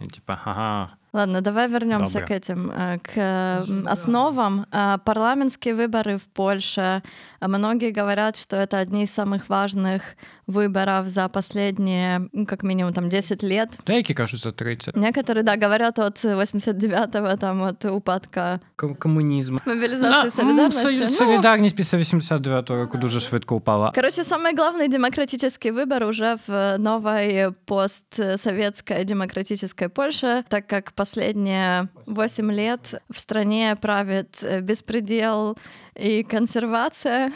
І 0.00 0.06
типа, 0.06 0.40
ага. 0.44 0.90
Ладно, 1.15 1.41
давай 1.41 1.67
вернемся 1.67 2.19
Добре. 2.19 2.27
к 2.27 2.31
этим, 2.31 2.71
э, 2.71 2.99
к 2.99 3.11
э, 3.15 3.83
основам. 3.85 4.65
А, 4.71 4.97
Парламентские 4.97 5.75
выборы 5.75 6.17
в 6.17 6.29
Польше. 6.29 7.03
А 7.41 7.47
Многие 7.47 7.91
говорят, 7.91 8.37
что 8.37 8.55
это 8.55 8.77
одни 8.77 9.03
из 9.03 9.11
самых 9.11 9.49
важных 9.49 10.03
выборов 10.47 11.07
за 11.07 11.27
последние, 11.27 12.21
ну, 12.33 12.45
как 12.45 12.63
минимум, 12.63 12.93
там, 12.93 13.09
10 13.09 13.43
лет. 13.43 13.69
Деякі 13.87 14.13
кажуть 14.13 14.39
за 14.39 14.51
30. 14.51 14.95
Некоторые, 14.95 15.43
да, 15.43 15.55
говорят 15.57 15.99
от 15.99 16.25
89-го, 16.25 17.35
там, 17.37 17.61
от 17.63 17.85
упадка 17.85 18.59
Ком- 18.77 18.95
Комунізм. 18.95 19.57
мобилизации 19.65 20.25
м, 20.25 20.31
солидарности. 20.31 20.87
солі- 20.87 21.01
Ну, 21.01 21.07
Солідарність 21.09 21.75
після 21.75 21.97
89-го 21.97 22.75
року 22.75 22.97
дуже 22.97 23.19
швидко 23.19 23.55
упала. 23.55 23.91
Короче, 23.95 24.21
самый 24.21 24.55
главный 24.55 24.87
демократический 24.89 25.71
выбор 25.71 26.03
уже 26.05 26.37
в 26.47 26.77
новой 26.77 27.51
постсоветской 27.65 29.03
демократической 29.05 29.87
Польше, 29.89 30.43
так 30.49 30.67
как 30.67 30.91
последние 30.91 31.87
8 32.05 32.51
лет 32.51 32.93
в 33.09 33.19
стране 33.19 33.75
правит 33.81 34.43
э, 34.43 34.61
беспредел 34.61 35.57
и 35.95 36.23
консервация, 36.23 37.33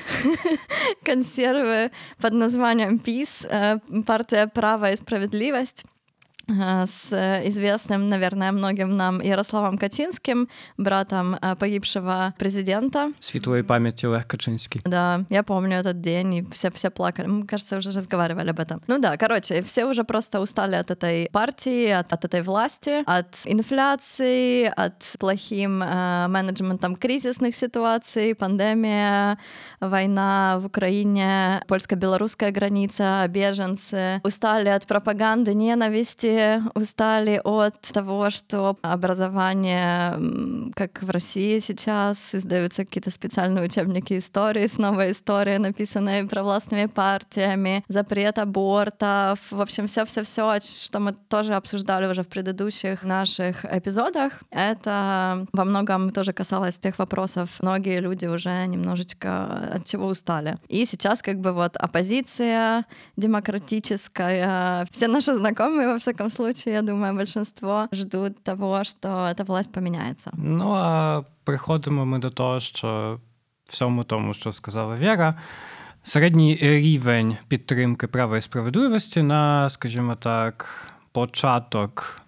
консервы 1.04 1.92
под 2.22 2.34
названием 2.34 3.00
ПИС, 3.00 3.46
э, 3.50 3.80
партия 4.06 4.48
«Право 4.48 4.92
и 4.92 4.96
справедливость», 4.96 5.84
э, 5.84 5.88
с 6.48 7.12
э, 7.12 7.48
известным, 7.48 8.10
наверное, 8.10 8.52
многим 8.52 8.92
нам 8.92 9.22
Ярославом 9.22 9.78
Качинским, 9.78 10.48
братом 10.78 11.36
э, 11.36 11.56
погибшего 11.56 12.34
президента. 12.38 13.12
Світлої 13.20 13.64
пам'яті 13.64 14.08
Олег 14.08 14.28
Качинський. 14.28 14.82
Да, 14.86 15.26
я 15.30 15.44
помню 15.44 15.78
этот 15.78 16.02
день, 16.02 16.34
и 16.34 16.46
все, 16.52 16.70
все 16.70 16.90
плакали. 16.90 17.28
Мы, 17.28 17.46
кажется, 17.46 17.78
уже 17.78 17.92
разговаривали 17.92 18.50
об 18.50 18.60
этом. 18.60 18.82
Ну 18.88 19.00
да, 19.00 19.18
короче, 19.18 19.62
все 19.62 19.86
уже 19.86 20.04
просто 20.04 20.40
устали 20.40 20.76
от 20.76 20.92
этой 20.92 21.30
партии, 21.32 21.90
от, 21.90 22.14
от 22.14 22.26
этой 22.26 22.42
власти, 22.42 23.04
от 23.06 23.36
инфляции, 23.46 24.72
от 24.78 25.18
плохим 25.20 25.82
э, 25.82 26.28
менеджментом 26.28 26.96
кризисных 26.96 27.56
ситуаций, 27.56 28.36
пандемия, 28.36 29.38
война 29.80 30.60
в 30.60 30.66
Украине, 30.66 31.64
польско-белорусская 31.68 32.52
граница, 32.52 33.26
беженцы. 33.30 34.22
Устали 34.24 34.70
от 34.70 34.86
пропаганды 34.86 35.54
ненависти, 35.54 36.36
устали 36.75 37.41
от 37.45 37.81
того, 37.81 38.31
что 38.31 38.77
образование, 38.83 40.73
как 40.75 41.03
в 41.03 41.11
России 41.11 41.59
сейчас, 41.59 42.35
издаются 42.35 42.85
какие-то 42.85 43.11
специальные 43.11 43.65
учебники 43.65 44.19
истории, 44.19 44.67
снова 44.67 45.11
история, 45.11 45.59
написанные 45.59 46.27
провластными 46.27 46.87
партиями, 46.87 47.85
запрет 47.89 48.39
абортов, 48.39 49.39
в 49.51 49.61
общем, 49.61 49.87
все-все-все, 49.87 50.59
что 50.61 51.01
мы 51.01 51.13
тоже 51.13 51.55
обсуждали 51.55 52.07
уже 52.07 52.23
в 52.23 52.29
предыдущих 52.29 53.03
наших 53.03 53.65
эпизодах, 53.65 54.33
это 54.51 55.47
во 55.53 55.65
многом 55.65 56.11
тоже 56.11 56.33
касалось 56.33 56.79
тех 56.79 56.99
вопросов. 56.99 57.49
Многие 57.61 58.01
люди 58.01 58.27
уже 58.27 58.67
немножечко 58.67 59.75
от 59.75 59.87
чего 59.87 60.07
устали. 60.07 60.59
И 60.69 60.85
сейчас 60.85 61.23
как 61.23 61.41
бы 61.41 61.53
вот 61.53 61.77
оппозиция 61.77 62.85
демократическая, 63.17 64.87
все 64.91 65.09
наши 65.09 65.35
знакомые, 65.35 65.89
во 65.89 65.99
всяком 65.99 66.20
случае, 66.29 66.75
я 66.75 66.83
думаю, 66.83 67.15
большинство 67.15 67.89
ждут 67.93 68.43
того, 68.45 68.85
что 68.85 69.09
эта 69.09 69.45
власть 69.45 69.73
поменяется. 69.73 70.31
Ну 70.35 70.73
а 70.75 71.23
приходимо 71.45 72.05
ми 72.07 72.19
до 72.19 72.31
того, 72.31 72.61
що 72.61 73.21
всьому 73.69 74.05
тому, 74.05 74.35
що 74.35 74.53
сказала 74.53 74.95
Віра, 74.97 75.35
середній 76.03 76.59
рівень 76.61 77.37
підтримки 77.49 78.07
права 78.07 78.37
і 78.37 78.41
справедливості 78.41 79.23
на, 79.23 79.71
скажімо 79.71 80.15
так, 80.15 80.87
початок 81.13 82.21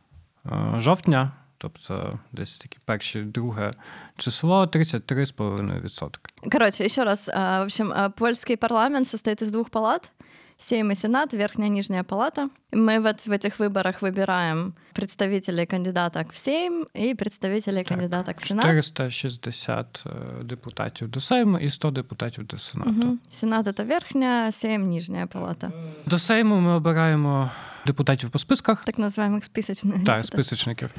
е, 0.47 0.51
жовтня, 0.79 1.33
тобто 1.59 2.19
десь 2.33 2.59
такі 2.59 2.79
перші 2.85 3.21
друге 3.23 3.73
число 4.17 4.65
33,5%. 4.65 6.19
Короче, 6.53 6.85
еще 6.85 7.05
раз. 7.05 7.29
а, 7.29 7.61
В 7.61 7.63
общем, 7.65 7.93
а, 7.97 8.09
польский 8.11 8.57
парламент 8.57 9.09
состоит 9.09 9.43
из 9.43 9.51
двух 9.51 9.71
палат. 9.71 10.11
Сейм 10.59 10.91
и 10.91 10.95
Сенат, 10.95 11.33
Верхняя 11.33 11.69
и 11.71 11.73
Нижняя 11.73 12.05
палата. 12.05 12.49
Мы 12.72 13.00
вот 13.00 13.28
в 13.28 13.32
этих 13.32 13.60
выборах 13.60 14.02
выбираем 14.02 14.74
представителей 14.94 15.66
кандидаток 15.66 16.32
в 16.32 16.38
Сейм 16.38 16.86
и 16.94 17.16
представителей 17.16 17.84
кандидаток 17.84 18.40
в 18.40 18.48
Сенат. 18.48 18.66
460 18.66 20.04
е, 20.06 20.44
депутатів 20.44 21.08
до 21.08 21.20
Сейму 21.20 21.58
і 21.58 21.70
100 21.70 21.92
депутатів 21.92 22.48
до 22.48 22.58
Сенату. 22.58 22.92
Мгм. 22.92 23.20
Сенат 23.30 23.68
это 23.68 23.88
верхняя, 23.88 24.52
Сейм 24.52 24.90
нижняя 24.90 25.28
палата. 25.28 25.72
До 26.06 26.20
Сейму 26.20 26.60
ми 26.60 26.72
обираємо 26.72 27.52
депутатів 27.88 28.30
по 28.30 28.40
списках. 28.40 28.84
Так 28.86 28.98
называемых 28.98 29.44
списочных. 29.44 29.94
Так, 29.94 30.00
депутатов. 30.00 30.26
списочників. 30.26 30.90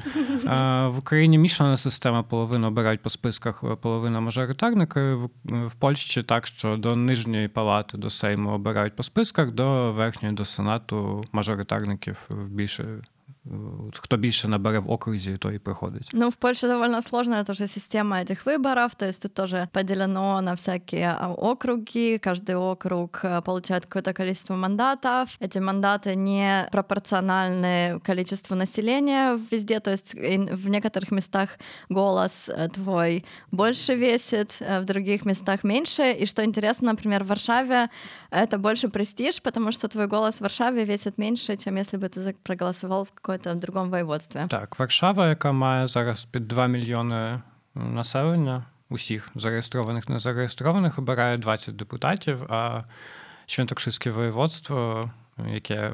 А, 0.45 0.87
В 0.87 0.99
Україні 0.99 1.37
мішана 1.37 1.77
система, 1.77 2.23
половину 2.23 2.67
обирають 2.67 3.01
по 3.01 3.09
списках, 3.09 3.63
половина 3.81 4.19
мажоритарники. 4.19 5.13
В, 5.13 5.29
в 5.45 5.73
Польщі 5.73 6.23
так, 6.23 6.47
що 6.47 6.77
до 6.77 6.95
нижньої 6.95 7.47
палати, 7.47 7.97
до 7.97 8.09
Сейму 8.09 8.51
обирають 8.51 8.95
по 8.95 9.03
списках, 9.03 9.51
до 9.51 9.91
верхньої, 9.91 10.35
до 10.35 10.45
Сенату 10.45 11.25
мажоритарників 11.64 12.28
більше. 12.30 13.00
Хто 13.93 14.17
більше 14.17 14.47
набере 14.47 14.79
в 14.79 14.91
окрузі, 14.91 15.37
той 15.37 15.55
і 15.55 15.59
проходить. 15.59 16.09
Ну, 16.13 16.29
в 16.29 16.35
Польше 16.35 16.67
довольно 16.67 17.01
сложная 17.01 17.43
тоже 17.43 17.67
система 17.67 18.21
этих 18.21 18.45
выборов, 18.45 18.95
то 18.95 19.05
есть 19.05 19.21
тут 19.21 19.33
тоже 19.33 19.67
поделено 19.71 20.41
на 20.41 20.53
всякие 20.53 21.15
а, 21.19 21.33
округи, 21.33 22.17
каждый 22.19 22.55
округ 22.55 23.21
э, 23.23 23.41
получает 23.41 23.85
какое-то 23.85 24.13
количество 24.13 24.55
мандатов, 24.55 25.29
эти 25.39 25.59
мандаты 25.59 26.15
не 26.15 26.67
пропорциональны 26.71 27.99
количеству 28.01 28.55
населения 28.55 29.39
везде, 29.51 29.79
то 29.79 29.91
есть 29.91 30.15
и 30.15 30.37
в 30.37 30.69
некоторых 30.69 31.11
местах 31.11 31.49
голос 31.89 32.49
э, 32.49 32.69
твой 32.69 33.25
больше 33.51 33.95
весит, 33.95 34.57
э, 34.59 34.79
в 34.79 34.85
других 34.85 35.25
местах 35.25 35.63
меньше, 35.63 36.11
и 36.11 36.25
что 36.25 36.43
интересно, 36.43 36.91
например, 36.91 37.23
в 37.23 37.27
Варшаве 37.27 37.89
это 38.31 38.57
больше 38.59 38.89
престиж, 38.89 39.41
потому 39.41 39.71
что 39.71 39.87
твой 39.87 40.07
голос 40.07 40.35
в 40.37 40.41
Варшаве 40.41 40.85
весит 40.85 41.17
меньше, 41.17 41.57
чем 41.57 41.77
если 41.77 41.97
бы 41.97 42.09
ты 42.09 42.21
за- 42.21 42.33
проголосовал 42.43 43.05
в 43.05 43.11
каком-то 43.38 43.66
другом 43.66 43.90
воеводстве. 43.90 44.46
Так, 44.50 44.78
Варшава, 44.78 45.28
яка 45.28 45.52
має 45.52 45.86
зараз 45.86 46.24
під 46.24 46.48
2 46.48 46.66
мільйони 46.66 47.40
населення, 47.74 48.64
усіх 48.90 49.30
зареєстрованих, 49.34 50.08
незареєстрованих, 50.08 50.98
обирає 50.98 51.38
20 51.38 51.76
депутатів, 51.76 52.42
а 52.48 52.84
Świętokrzyskie 53.46 54.10
воєводство, 54.10 55.10
яке 55.48 55.92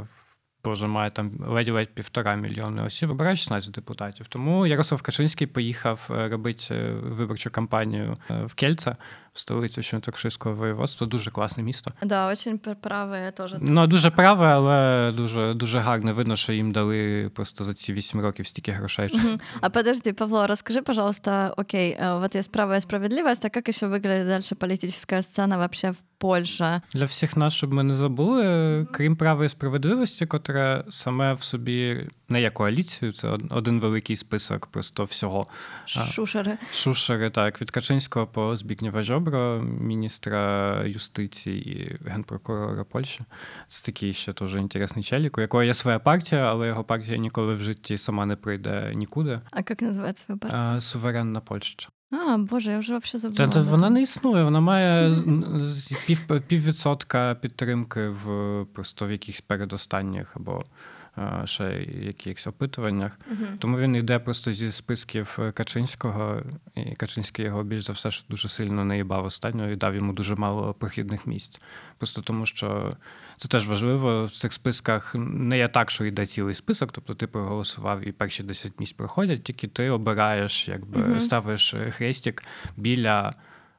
Боже, 0.64 1.10
там 1.12 1.32
ледь-ледь 1.48 1.94
півтора 1.94 2.34
мільйони 2.34 2.82
осіб, 2.82 3.10
обирає 3.10 3.36
16 3.36 3.70
депутатів. 3.70 4.26
Тому 4.28 4.66
Ярослав 4.66 5.02
Качинський 5.02 5.46
поїхав 5.46 6.08
е, 6.10 6.28
робити 6.28 6.74
е, 6.74 6.92
виборчу 6.92 7.50
кампанію 7.50 8.16
е, 8.30 8.44
в 8.44 8.54
Кельце, 8.54 8.96
в 9.33 9.39
столицю 9.39 9.81
Świętokrzyskie 9.81 10.55
воєводства. 10.55 11.07
Дуже 11.07 11.31
класне 11.31 11.63
місто. 11.63 11.91
Да, 12.03 12.27
очень 12.31 12.57
пр- 12.57 12.75
правые 12.83 13.31
тоже. 13.31 13.57
Ну, 13.61 13.87
дуже 13.87 14.09
праве, 14.09 14.45
але 14.47 15.11
дуже, 15.11 15.53
дуже 15.53 15.79
гарно 15.79 16.13
видно, 16.13 16.35
що 16.35 16.53
їм 16.53 16.71
дали 16.71 17.31
просто 17.35 17.63
за 17.63 17.73
ці 17.73 17.93
8 17.93 18.21
років 18.21 18.47
стільки 18.47 18.71
грошей. 18.71 19.09
що- 19.09 19.17
Мгм. 19.17 19.39
А 19.61 19.69
подожди, 19.69 20.13
Павло, 20.13 20.47
расскажи, 20.47 20.81
пожалуйста, 20.81 21.53
окей, 21.57 21.97
э, 22.03 22.19
вот 22.19 22.35
есть 22.35 22.51
право 22.51 22.75
и 22.75 22.81
справедливость, 22.81 23.45
а 23.45 23.49
как 23.49 23.69
еще 23.69 23.87
выглядит 23.87 24.27
дальше 24.27 24.55
политическая 24.55 25.23
сцена 25.23 25.57
вообще 25.57 25.91
в 25.91 25.95
Польше? 26.17 26.81
Для 26.93 27.05
всіх 27.05 27.37
нас, 27.37 27.53
щоб 27.53 27.73
ми 27.73 27.83
не 27.83 27.95
забули, 27.95 28.87
крім 28.91 29.15
права 29.15 29.45
і 29.45 29.49
справедливості, 29.49 30.25
котре 30.25 30.83
саме 30.89 31.33
в 31.33 31.43
собі 31.43 32.07
не 32.29 32.41
є 32.41 32.49
коаліцією, 32.51 33.13
це 33.13 33.27
од- 33.29 33.43
один 33.49 33.79
великий 33.79 34.15
список 34.15 34.65
просто 34.67 35.03
всього. 35.03 35.47
А. 35.95 35.99
Шушеры. 35.99 36.57
Шушери, 36.73 37.29
так, 37.29 37.61
від 37.61 37.71
Качинського 37.71 38.27
по 38.27 38.55
Збігнєва 38.55 39.03
Жобро, 39.03 39.61
міністра 39.79 40.83
юстиції 40.85 41.79
і 42.03 42.09
генпрокурора 42.09 42.83
Польщі. 42.83 43.19
Це 43.67 43.85
такий 43.85 44.13
ще 44.13 44.33
теж 44.33 44.55
інтересний 44.55 45.03
челік, 45.03 45.37
у 45.37 45.41
якого 45.41 45.63
є 45.63 45.73
своя 45.73 45.99
партія, 45.99 46.41
але 46.51 46.67
його 46.67 46.83
партія 46.83 47.17
ніколи 47.17 47.55
в 47.55 47.59
житті 47.59 47.97
сама 47.97 48.25
не 48.25 48.35
прийде 48.35 48.91
нікуди. 48.95 49.39
А 49.51 49.63
как 49.63 49.81
называется 49.81 50.23
выбор? 50.29 50.49
А, 50.55 50.81
Суверенна 50.81 51.39
Польща. 51.39 51.87
А, 52.11 52.37
боже, 52.37 52.71
я 52.71 52.79
уже 52.79 52.93
вообще 52.93 53.19
Та, 53.19 53.27
забыла. 53.27 53.49
та 53.53 53.59
об 53.59 53.65
вона 53.65 53.87
этом. 53.87 53.93
не 53.93 54.01
існує, 54.01 54.43
вона 54.43 54.59
має 54.59 55.15
з- 55.15 55.25
з- 55.59 55.91
пів, 56.07 56.19
піввідсотка 56.47 57.35
підтримки 57.35 58.09
в 58.09 58.65
просто 58.73 59.07
в 59.07 59.11
якихось 59.11 59.41
передостанніх 59.41 60.35
або 60.35 60.59
е, 60.59 60.63
ще 61.44 61.86
якихось 62.02 62.46
опитуваннях. 62.46 63.18
Мгм. 63.30 63.58
Тому 63.58 63.78
він 63.78 63.96
йде 63.96 64.18
просто 64.18 64.52
зі 64.52 64.72
списків 64.72 65.38
Качинського, 65.54 66.42
і 66.74 66.94
Качинський 66.94 67.44
його 67.44 67.62
більш 67.62 67.82
за 67.82 67.92
все 67.92 68.10
що 68.10 68.24
дуже 68.28 68.48
сильно 68.48 68.84
наїбав 68.84 69.24
останнього 69.24 69.68
і 69.68 69.76
дав 69.76 69.94
йому 69.94 70.12
дуже 70.12 70.34
мало 70.34 70.74
прохідних 70.74 71.26
місць. 71.26 71.60
Просто 71.98 72.22
тому, 72.22 72.46
що 72.46 72.92
це 73.36 73.48
теж 73.48 73.68
важливо. 73.68 74.24
В 74.24 74.30
цих 74.30 74.52
списках 74.52 75.14
не 75.14 75.58
є 75.58 75.68
так, 75.68 75.90
що 75.90 76.04
йде 76.04 76.26
цілий 76.26 76.54
список, 76.54 76.92
тобто 76.92 77.14
ти 77.14 77.26
проголосував 77.26 78.08
і 78.08 78.12
перші 78.12 78.42
10 78.42 78.72
місць 78.80 78.92
проходять, 78.92 79.42
тільки 79.42 79.68
ти 79.68 79.90
обираєш, 79.90 80.68
якби 80.68 81.00
Мгм. 81.00 81.20
ставиш 81.20 81.74
хрестик 81.90 82.44
біля 82.76 83.34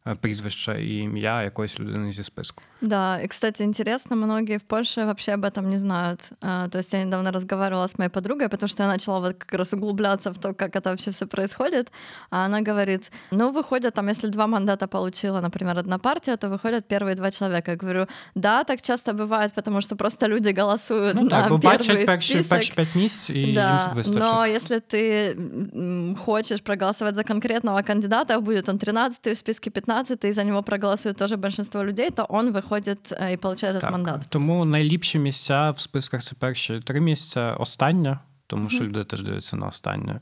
е, 0.07 0.15
прізвища 0.15 0.75
і 0.75 0.97
ім'я 0.97 1.43
якоїсь 1.43 1.81
людини 1.81 2.13
зі 2.13 2.23
списку. 2.23 2.63
Да, 2.81 3.21
и, 3.23 3.27
кстати, 3.29 3.65
интересно, 3.65 4.17
многие 4.17 4.59
в 4.59 4.63
Польше 4.63 5.05
вообще 5.05 5.35
об 5.35 5.45
этом 5.45 5.63
не 5.71 5.79
знают. 5.79 6.21
А, 6.43 6.69
То 6.69 6.79
есть 6.79 6.93
я 6.93 7.05
недавно 7.05 7.31
разговаривала 7.33 7.85
с 7.89 7.99
моей 7.99 8.11
подругой, 8.11 8.49
потому 8.49 8.69
что 8.69 8.83
я 8.83 8.89
начала 8.89 9.19
вот 9.21 9.37
как 9.39 9.59
раз 9.59 9.73
углубляться 9.73 10.31
в 10.31 10.39
то, 10.39 10.53
как 10.55 10.77
это 10.77 10.91
вообще 10.91 11.11
все 11.11 11.27
происходит. 11.27 11.91
А 12.31 12.45
она 12.45 12.61
говорит, 12.61 13.11
ну, 13.31 13.51
выходят 13.51 13.95
там, 13.95 14.09
если 14.09 14.29
два 14.29 14.47
мандата 14.47 14.87
получила, 14.87 15.41
например, 15.41 15.79
одна 15.79 15.99
партия, 15.99 16.37
то 16.37 16.49
выходят 16.51 16.85
первые 16.87 17.15
два 17.15 17.31
человека. 17.31 17.71
Я 17.71 17.77
говорю, 17.79 18.07
да, 18.35 18.63
так 18.65 18.83
часто 18.83 19.13
бывает, 19.15 19.53
потому 19.55 19.81
что 19.81 19.97
просто 19.97 20.29
люди 20.29 20.51
голосуют 20.53 21.15
Ну 21.15 21.23
на 21.23 21.31
так, 21.31 21.49
бо 21.49 21.57
первый 21.57 21.63
бачать 21.79 22.07
перші, 22.07 22.33
список. 22.35 22.51
перші 22.51 22.73
п'ять 22.75 22.95
місць 22.95 23.31
і 23.31 23.39
їм 23.39 23.55
Да, 23.55 23.93
вистачить. 23.97 24.23
но 24.23 24.45
если 24.47 24.77
ты 24.93 25.31
м, 25.75 26.17
хочешь 26.25 26.61
проголосовать 26.61 27.15
за 27.15 27.25
конкретного 27.25 27.83
кандидата, 27.83 28.41
будет 28.41 28.69
он 28.69 28.79
13 28.79 29.27
в 29.35 29.37
списке 29.37 29.71
15, 29.71 29.90
и 30.25 30.33
за 30.33 30.45
него 30.45 30.63
проголосует 30.63 31.17
тоже 31.17 31.37
большинство 31.37 31.83
людей, 31.83 32.11
то 32.11 32.25
он 32.29 32.53
выходит 32.53 33.13
э, 33.13 33.35
и 33.35 33.37
получает 33.37 33.75
этот 33.75 33.81
Так, 33.81 33.93
мандат. 33.93 34.21
Тому 34.29 34.65
найліпші 34.65 35.19
місця 35.19 35.71
в 35.71 35.81
списках 35.81 36.23
це 36.23 36.35
перші 36.39 36.81
три 36.81 37.01
місця, 37.01 37.57
остання, 37.59 38.19
тому 38.47 38.71
що 38.71 38.85
люди 38.85 39.05
теж 39.05 39.23
дивляться 39.23 39.57
на 39.57 39.67
останнє. 39.67 40.21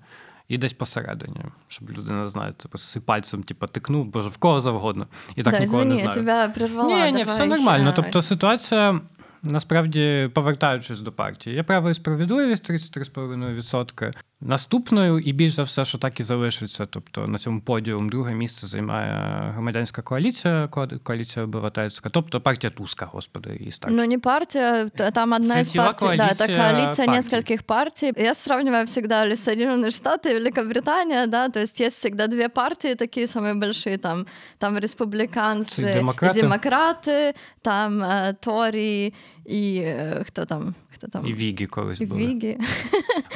І 0.49 0.59
десь 0.59 0.73
посередині, 0.73 1.41
щоб 1.69 1.91
людина 1.91 2.29
знає, 2.29 2.53
типу, 2.53 2.79
си 2.79 3.01
пальцем, 3.01 3.43
типу, 3.43 3.67
тикнув, 3.67 4.07
боже, 4.07 4.29
в 4.29 4.37
кого 4.37 4.61
завгодно. 4.61 5.07
І 5.37 5.43
так 5.43 5.55
да, 5.55 5.61
нікого 5.61 5.79
извини, 5.79 5.95
не 5.95 6.01
я 6.01 6.13
знаю. 6.13 6.21
тебя 6.21 6.49
прервала. 6.49 6.89
Ні, 6.89 7.13
ні, 7.13 7.19
давай 7.19 7.25
все 7.25 7.47
нормально. 7.47 7.91
еще. 7.91 7.97
Тобто 7.97 8.23
ситуація, 8.23 9.01
насправді, 9.43 10.31
повертаючись 10.35 11.01
до 11.01 11.13
партії, 11.13 11.57
є 11.57 11.63
право 11.63 11.91
і 11.91 11.95
справедливість 11.95 12.71
33,5%. 12.71 14.13
Наступною, 14.41 15.19
і 15.19 15.33
більш 15.33 15.53
за 15.53 15.63
все, 15.63 15.85
що 15.85 15.99
так 15.99 16.21
і 16.21 16.23
залишиться. 16.23 16.87
Тобто 16.87 17.27
на 17.27 17.39
цьому 17.39 17.61
подіум 17.61 18.09
друге 18.09 18.35
місце 18.35 18.67
займає 18.67 19.13
громадянська 19.53 20.03
коаліція, 20.03 20.69
ко- 20.71 20.89
коаліція 21.03 21.45
обивательська, 21.45 22.09
тобто 22.11 22.41
партія 22.41 22.71
Туска, 22.71 23.07
господи, 23.13 23.57
і 23.61 23.71
так. 23.71 23.91
Ну, 23.91 24.07
не 24.07 24.19
партия, 24.19 24.89
т- 24.89 25.11
там 25.11 25.33
одна 25.33 25.61
из 25.61 25.67
Сетевая 25.69 25.93
партий, 25.93 26.17
да, 26.19 26.25
это 26.29 26.37
коалиция 26.37 26.57
коалиция 26.59 27.07
партий. 27.07 27.09
нескольких 27.15 27.63
партий. 27.63 28.13
Я 28.17 28.35
сравниваю 28.35 28.85
всегда 28.87 29.27
ли 29.27 29.33
Соединенные 29.37 29.91
Штаты 29.91 30.31
и 30.31 30.35
Великобритания, 30.35 31.27
да, 31.27 31.49
то 31.49 31.61
есть 31.61 31.81
есть 31.81 31.99
всегда 31.99 32.27
две 32.27 32.49
партии 32.49 32.95
такие 32.95 33.27
самые 33.27 33.55
большие, 33.55 33.99
там, 33.99 34.27
там 34.59 34.79
республиканцы 34.79 35.65
Це 35.83 35.95
демократи. 35.95 36.39
и 36.39 36.43
демократы, 36.43 37.35
там 37.63 38.03
э, 38.03 38.35
Тори 38.41 39.13
и 39.51 39.81
э, 39.85 40.25
кто 40.25 40.45
там, 40.45 40.75
кто 40.95 41.07
там? 41.09 41.27
І 41.27 41.33
Вігі 41.35 41.67
колись 41.67 42.01
И 42.01 42.07
були. 42.07 42.27
Виги. 42.27 42.59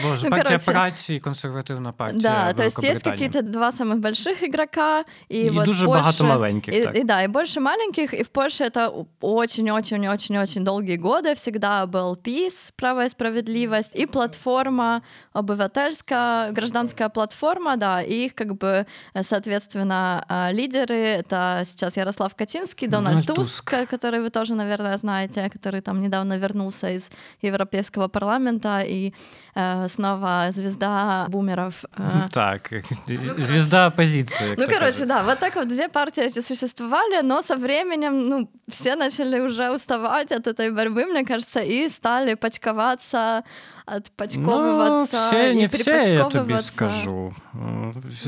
Боже, 0.02 0.24
Ну, 0.24 0.30
партія 0.30 0.58
короче. 0.58 0.72
праці 0.72 1.14
і 1.14 1.20
консервативна 1.20 1.92
партія. 1.92 2.20
Да, 2.22 2.52
то 2.52 2.62
есть 2.62 2.78
есть 2.78 2.88
Великобританії. 2.88 3.28
какие-то 3.28 3.50
два 3.52 3.70
самых 3.70 3.96
больших 3.98 4.42
игрока, 4.42 5.04
и, 5.32 5.38
І 5.38 5.50
вот 5.50 5.64
дуже 5.64 5.84
в 5.84 5.88
Польше- 5.88 5.98
багато 6.00 6.24
маленьких. 6.24 6.74
И, 6.74 6.84
так. 6.84 6.96
и 6.96 7.04
да, 7.04 7.22
и 7.22 7.28
больше 7.28 7.60
маленьких, 7.60 8.14
и 8.14 8.22
в 8.22 8.28
Польше 8.28 8.64
это 8.64 9.04
очень-очень-очень-очень 9.20 10.64
долгие 10.64 10.96
годы 10.96 11.34
всегда 11.34 11.86
был 11.86 12.16
ПИС, 12.16 12.72
право 12.76 13.04
и 13.04 13.08
справедливость, 13.08 13.92
и 13.96 14.06
платформа 14.06 15.02
обывательская, 15.32 16.52
гражданская 16.52 17.08
платформа, 17.08 17.76
да, 17.76 18.02
и 18.02 18.24
их 18.26 18.34
как 18.34 18.54
бы, 18.56 18.86
э, 19.14 19.22
соответственно, 19.22 20.24
э, 20.28 20.52
лидеры, 20.52 20.96
это 21.22 21.64
сейчас 21.66 21.96
Ярослав 21.96 22.34
Качинский, 22.34 22.88
Дональд, 22.88 23.26
Дональд 23.26 23.26
Туск, 23.26 23.70
Туск. 23.70 23.90
который 23.90 24.20
вы 24.22 24.30
тоже, 24.30 24.54
наверное, 24.54 24.96
знаете, 24.98 25.48
который 25.52 25.80
там 25.80 26.01
недавно 26.02 26.38
вернулся 26.38 26.96
из 26.96 27.10
Европейского 27.42 28.08
парламента 28.08 28.80
и 28.80 29.12
э, 29.54 29.88
снова 29.88 30.48
звезда 30.52 30.68
звезда 30.68 31.26
бумеров. 31.28 31.84
Э. 31.96 32.28
Так, 32.32 32.70
звезда 33.38 33.86
оппозиции. 33.86 34.54
Ну, 34.56 34.66
короче, 34.66 35.04
да, 35.06 35.22
вот 35.22 35.38
так 35.38 35.56
вот 35.56 35.68
две 35.68 35.88
партии 35.88 36.22
эти 36.22 36.40
существовали, 36.40 37.22
но 37.22 37.42
со 37.42 37.56
временем, 37.56 38.28
ну, 38.28 38.48
все 38.68 38.96
начали 38.96 39.40
уже 39.40 39.70
уставать 39.70 40.32
от 40.32 40.46
этой 40.46 40.70
борьбы, 40.70 41.06
мне 41.06 41.24
кажется, 41.24 41.60
и 41.60 41.88
стали 41.88 42.34
почковаться 42.34 43.42
отпачковуватися 43.86 45.16
ну, 45.16 45.28
все, 45.28 45.52
і 45.52 45.56
не 45.56 45.66
все, 45.66 46.02
я 46.02 46.24
тобі 46.24 46.58
скажу. 46.58 47.34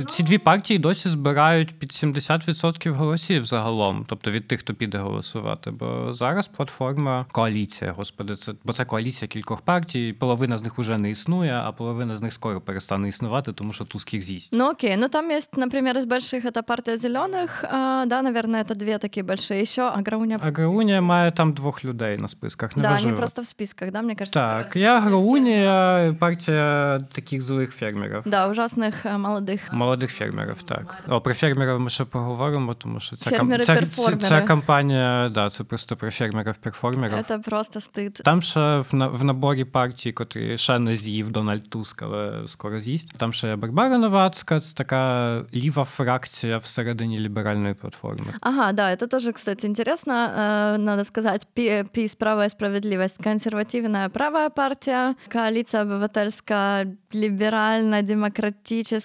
Ці 0.09 0.23
дві 0.23 0.39
партії 0.39 0.79
досі 0.79 1.09
збирають 1.09 1.79
під 1.79 1.91
70% 1.91 2.91
голосів 2.91 3.45
загалом, 3.45 4.05
тобто 4.09 4.31
від 4.31 4.49
тих, 4.49 4.61
хто 4.61 4.75
піде 4.75 4.99
голосувати. 4.99 5.71
Бо 5.71 6.13
зараз 6.13 6.49
платформа 6.49 7.27
коаліція, 7.33 7.93
господи, 7.93 8.37
це 8.37 8.53
бо 8.65 8.73
це 8.73 8.85
коаліція 8.85 9.29
кількох 9.29 9.61
партій. 9.61 10.13
Половина 10.13 10.57
з 10.57 10.63
них 10.63 10.79
вже 10.79 10.99
не 10.99 11.11
існує, 11.11 11.63
а 11.65 11.73
половина 11.73 12.17
з 12.17 12.23
них 12.23 12.33
скоро 12.33 12.61
перестане 12.61 13.09
існувати, 13.09 13.53
тому 13.53 13.73
що 13.73 13.85
Туск 13.85 14.15
їх 14.15 14.23
з'їсть. 14.23 14.53
Ну 14.53 14.71
окей, 14.71 14.97
ну 14.97 15.09
там 15.09 15.31
є, 15.31 15.41
наприклад, 15.57 15.97
из 15.97 16.05
больших 16.05 16.45
это 16.45 16.63
партия 16.63 16.97
зеленых, 16.97 17.65
а, 17.65 18.05
да, 18.07 18.23
наверное, 18.23 18.63
это 18.63 18.75
две 18.75 18.99
такие 18.99 19.23
большие. 19.23 19.63
Еще 19.63 19.83
Аграуня. 19.83 20.39
Аграуня 20.43 21.01
має 21.01 21.33
там 21.33 21.53
двох 21.53 21.85
людей 21.85 22.19
на 22.19 22.29
списках. 22.29 22.71
Да, 22.77 22.99
они 23.05 23.13
просто 23.13 23.43
в 23.43 23.47
списках, 23.47 23.91
да, 23.93 24.03
мне 24.03 24.15
кажется. 24.15 24.41
Так, 24.41 24.77
я 24.77 24.97
Аграуня, 24.97 26.17
партія 26.19 27.01
таких 27.13 27.43
злих 27.43 27.73
фермерів. 27.73 28.23
Да, 28.25 28.49
ужасних 28.49 29.07
молодих. 29.18 29.74
Молодих 29.74 30.12
фермерів, 30.12 30.64
так. 30.64 31.04
О, 31.08 31.22
про 31.22 31.34
фермерів 31.34 31.80
ми 31.80 31.90
ще 31.90 32.06
поговоримо, 32.06 32.74
тому 32.74 33.00
що 33.00 33.16
ця, 33.16 33.30
кам... 33.30 33.64
ця, 33.64 33.86
ця, 33.86 34.16
ця 34.16 34.42
кампанія, 34.42 35.30
да, 35.30 35.50
це 35.50 35.64
просто 35.64 35.96
про 35.96 36.10
фермерів-перформерів. 36.10 37.24
Це 37.28 37.40
просто 37.40 37.82
стид. 37.82 38.22
Там 38.24 38.42
ще 38.42 38.78
в, 38.78 38.88
в 38.92 39.24
наборі 39.24 39.64
партії, 39.66 40.14
котрі 40.14 40.58
ще 40.58 40.80
не 40.80 40.96
з'їв 40.96 41.32
Дональд 41.32 41.70
Туск, 41.70 42.04
але 42.04 42.48
скоро 42.48 42.80
з'їсть. 42.80 43.14
Там 43.18 43.34
ще 43.34 43.56
Барбара 43.56 43.98
Новацька, 43.98 44.60
це 44.60 44.76
така 44.76 45.42
ліва 45.54 45.84
фракція 45.84 46.58
всередині 46.58 47.20
ліберальної 47.20 47.74
платформи. 47.74 48.34
Ага, 48.42 48.72
да, 48.74 48.96
це 48.96 49.08
теж, 49.08 49.30
кстати, 49.34 49.68
интересно. 49.68 50.14
Э, 50.14 50.78
надо 50.78 51.04
сказать, 51.04 51.48
ПИС 51.92 52.16
«Право 52.16 52.46
и 52.46 52.50
справедливость»— 52.50 53.24
консервативная 53.24 54.10
правая 54.10 54.50
партия, 54.50 55.16
коалиция 55.30 55.84
обывательская, 55.84 56.96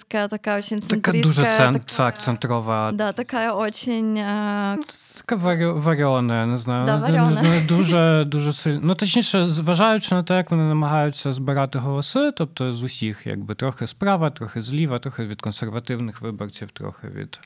либерально-демократическая, 0.01 0.27
такая 0.27 0.57
очень 0.57 0.81
центристская. 0.81 0.99
Такая 1.01 1.23
дуже 1.23 1.43
цент, 1.43 1.85
такая, 1.85 2.11
центрова. 2.11 2.91
Да, 2.93 3.13
такая 3.13 3.51
очень... 3.53 4.17
Э... 4.17 4.77
Така 5.17 5.35
варіона, 5.35 6.45
не 6.45 6.57
знаю. 6.57 6.85
Да, 6.85 6.97
варіона. 6.97 7.43
Дуже, 7.67 8.23
дуже 8.27 8.53
сильно. 8.53 8.79
Ну, 8.83 8.95
точніше, 8.95 9.45
зважаючи 9.45 10.15
на 10.15 10.23
те, 10.23 10.35
як 10.35 10.51
вони 10.51 10.63
намагаються 10.63 11.31
збирати 11.31 11.79
голоси, 11.79 12.31
тобто 12.31 12.73
з 12.73 12.83
усіх, 12.83 13.27
якби 13.27 13.55
трохи 13.55 13.87
справа, 13.87 14.29
трохи 14.29 14.61
зліва, 14.61 14.99
трохи 14.99 15.25
від 15.25 15.41
консервативних 15.41 16.21
виборців, 16.21 16.71
трохи 16.71 17.07
від 17.07 17.39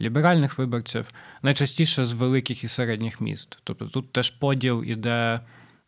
ліберальних 0.00 0.58
виборців, 0.58 1.10
найчастіше 1.42 2.06
з 2.06 2.12
великих 2.12 2.64
і 2.64 2.68
середніх 2.68 3.20
міст. 3.20 3.58
Тобто 3.64 3.84
тут 3.84 4.12
теж 4.12 4.30
поділ 4.30 4.84
іде. 4.86 5.40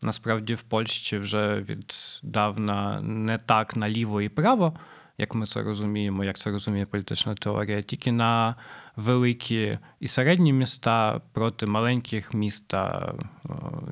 Насправді 0.04 0.54
в 0.54 0.62
Польщі 0.62 1.18
вже 1.18 1.64
віддавна 1.68 3.00
не 3.00 3.38
так 3.38 3.76
наліво 3.76 4.22
і 4.22 4.28
право, 4.28 4.72
як 5.17 5.35
ми 5.35 5.45
це 5.45 5.61
розуміємо, 5.61 6.23
як 6.23 6.37
це 6.37 6.51
розуміє 6.51 6.85
політична 6.85 7.35
теорія, 7.35 7.81
тільки 7.81 8.11
на 8.11 8.55
великі 8.95 9.79
і 9.99 10.07
середні 10.07 10.53
міста 10.53 11.21
проти 11.33 11.65
маленьких 11.65 12.33
міст 12.33 12.67
та 12.67 13.13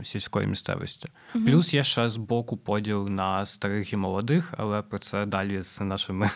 сільської 0.04 0.48
місцевості. 0.48 1.10
Угу. 1.36 1.46
Плюс 1.46 1.74
є 1.74 1.84
ще 1.84 2.10
з 2.10 2.18
боку 2.18 2.58
поділ 2.58 3.10
на 3.10 3.46
старих 3.46 3.94
і 3.94 3.98
молодих, 3.98 4.54
але 4.58 4.82
про 4.82 5.00
це 5.00 5.26
далі 5.26 5.62
з 5.62 5.82
нашими 5.82 6.30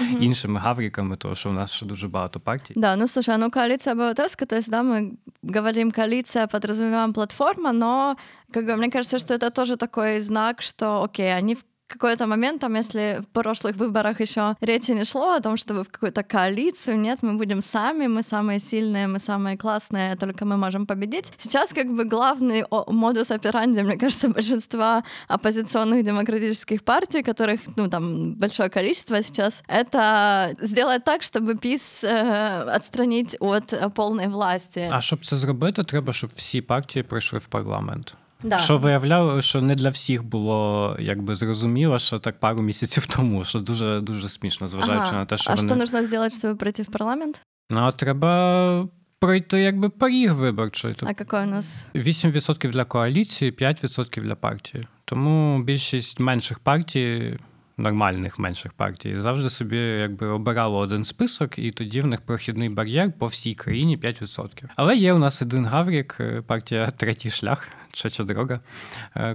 угу. 0.00 0.18
іншими 0.20 0.60
гавриками, 0.60 1.16
тому 1.16 1.34
що 1.34 1.50
у 1.50 1.52
нас 1.52 1.72
ще 1.72 1.86
дуже 1.86 2.08
багато 2.08 2.40
партій. 2.40 2.74
Да, 2.76 2.96
ну 2.96 3.08
слушай, 3.08 3.38
ну 3.38 3.50
коалиция 3.50 3.94
обывательская, 3.94 4.46
то 4.46 4.56
есть, 4.56 4.70
да, 4.70 4.82
мы 4.82 5.12
говорим 5.42 5.92
коалиция, 5.92 6.46
подразумеваем 6.46 7.12
платформа, 7.12 7.72
но 7.72 8.16
как 8.52 8.66
бы 8.66 8.76
мне 8.76 8.90
кажется, 8.90 9.18
что 9.18 9.34
это 9.34 9.50
тоже 9.50 9.76
такой 9.76 10.20
знак, 10.20 10.62
что 10.62 11.02
окей, 11.02 11.38
они 11.38 11.54
в 11.54 11.64
какой-то 11.92 12.26
момент, 12.26 12.60
там, 12.60 12.76
если 12.76 13.20
в 13.20 13.26
прошлых 13.26 13.76
выборах 13.76 14.20
еще 14.20 14.56
речи 14.60 14.92
не 14.92 15.04
шло 15.04 15.34
о 15.34 15.40
том, 15.40 15.56
чтобы 15.56 15.82
в 15.82 15.88
какую-то 15.88 16.22
коалицию, 16.22 16.98
нет, 16.98 17.18
мы 17.22 17.36
будем 17.36 17.62
сами, 17.62 18.06
мы 18.06 18.22
самые 18.22 18.60
сильные, 18.60 19.06
мы 19.06 19.18
самые 19.18 19.56
классные, 19.56 20.16
только 20.16 20.44
мы 20.44 20.56
можем 20.56 20.86
победить. 20.86 21.32
Сейчас 21.38 21.72
как 21.72 21.86
бы 21.86 22.04
главный 22.04 22.64
модус 22.88 23.30
операнди, 23.30 23.82
мне 23.82 23.96
кажется, 23.96 24.28
большинства 24.28 25.02
оппозиционных 25.28 26.04
демократических 26.04 26.82
партий, 26.82 27.22
которых, 27.22 27.60
ну, 27.76 27.88
там, 27.88 28.34
большое 28.34 28.68
количество 28.68 29.22
сейчас, 29.22 29.62
это 29.68 30.54
сделать 30.60 31.04
так, 31.04 31.22
чтобы 31.22 31.54
ПИС 31.54 32.04
э, 32.04 32.76
отстранить 32.76 33.36
от 33.40 33.94
полной 33.94 34.28
власти. 34.28 34.88
А 34.92 35.00
щоб 35.00 35.24
це 35.24 35.36
зробити, 35.36 35.84
треба, 35.84 36.12
щоб 36.12 36.30
всі 36.36 36.62
партії 36.62 37.02
прийшли 37.02 37.38
в 37.38 37.46
парламент. 37.46 38.16
Да. 38.43 38.57
Що 38.57 38.77
виявляло, 38.77 39.41
що 39.41 39.61
не 39.61 39.75
для 39.75 39.89
всіх 39.89 40.23
було 40.23 40.95
якби 40.99 41.35
зрозуміло, 41.35 41.99
що 41.99 42.19
так 42.19 42.39
пару 42.39 42.61
місяців 42.61 43.05
тому, 43.15 43.43
що 43.43 43.59
дуже 43.59 44.01
дуже 44.01 44.29
смішно, 44.29 44.67
зважаючи 44.67 45.07
ага. 45.07 45.17
на 45.17 45.25
те, 45.25 45.37
що 45.37 45.51
а 45.51 45.55
вони... 45.55 45.67
що 45.67 45.75
потрібно 45.75 46.09
зробити, 46.09 46.35
щоб 46.35 46.57
пройти 46.57 46.83
в 46.83 46.87
парламент? 46.87 47.41
Ну, 47.69 47.91
треба 47.91 48.87
пройти 49.19 49.61
якби 49.61 49.89
поріг 49.89 50.33
виборчий. 50.33 50.95
А 51.03 51.09
який 51.09 51.39
у 51.39 51.45
нас? 51.45 51.87
8% 51.95 52.71
для 52.71 52.85
коаліції, 52.85 53.51
5% 53.51 54.21
для 54.21 54.35
партії. 54.35 54.87
Тому 55.05 55.63
більшість 55.63 56.19
менших 56.19 56.59
партій. 56.59 57.37
Нормальних 57.79 58.39
менших 58.39 58.73
партій 58.73 59.19
завжди 59.19 59.49
собі 59.49 59.77
якби 59.77 60.27
обирало 60.27 60.77
один 60.77 61.03
список, 61.03 61.59
і 61.59 61.71
тоді 61.71 62.01
в 62.01 62.07
них 62.07 62.21
прохідний 62.21 62.69
бар'єр 62.69 63.11
по 63.19 63.27
всій 63.27 63.53
країні 63.53 63.97
5%. 63.97 64.63
Але 64.75 64.95
є 64.95 65.13
у 65.13 65.17
нас 65.17 65.41
один 65.41 65.65
гаврік, 65.65 66.17
партія 66.47 66.91
Третій 66.91 67.29
шлях, 67.29 67.67
Чеча 67.91 68.23
дорога, 68.23 68.59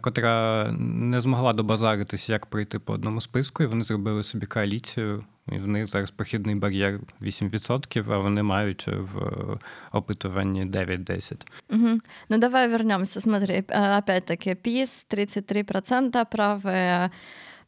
котра 0.00 0.66
не 0.78 1.20
змогла 1.20 1.52
добазаритися, 1.52 2.32
як 2.32 2.46
пройти 2.46 2.78
по 2.78 2.92
одному 2.92 3.20
списку, 3.20 3.62
і 3.62 3.66
вони 3.66 3.84
зробили 3.84 4.22
собі 4.22 4.46
коаліцію. 4.46 5.24
І 5.52 5.58
в 5.58 5.66
них 5.66 5.86
зараз 5.86 6.10
прохідний 6.10 6.54
бар'єр 6.54 7.00
8%, 7.20 8.12
а 8.12 8.18
вони 8.18 8.42
мають 8.42 8.88
в 8.88 9.58
опитуванні 9.92 10.64
9-10. 10.64 11.32
Угу. 11.70 11.98
Ну 12.28 12.38
давай 12.38 12.68
вернемся. 12.68 13.20
Смотри, 13.20 13.64
опять-таки, 13.98 14.54
ПИС 14.54 15.06
33%, 15.10 16.26
правые 16.32 17.10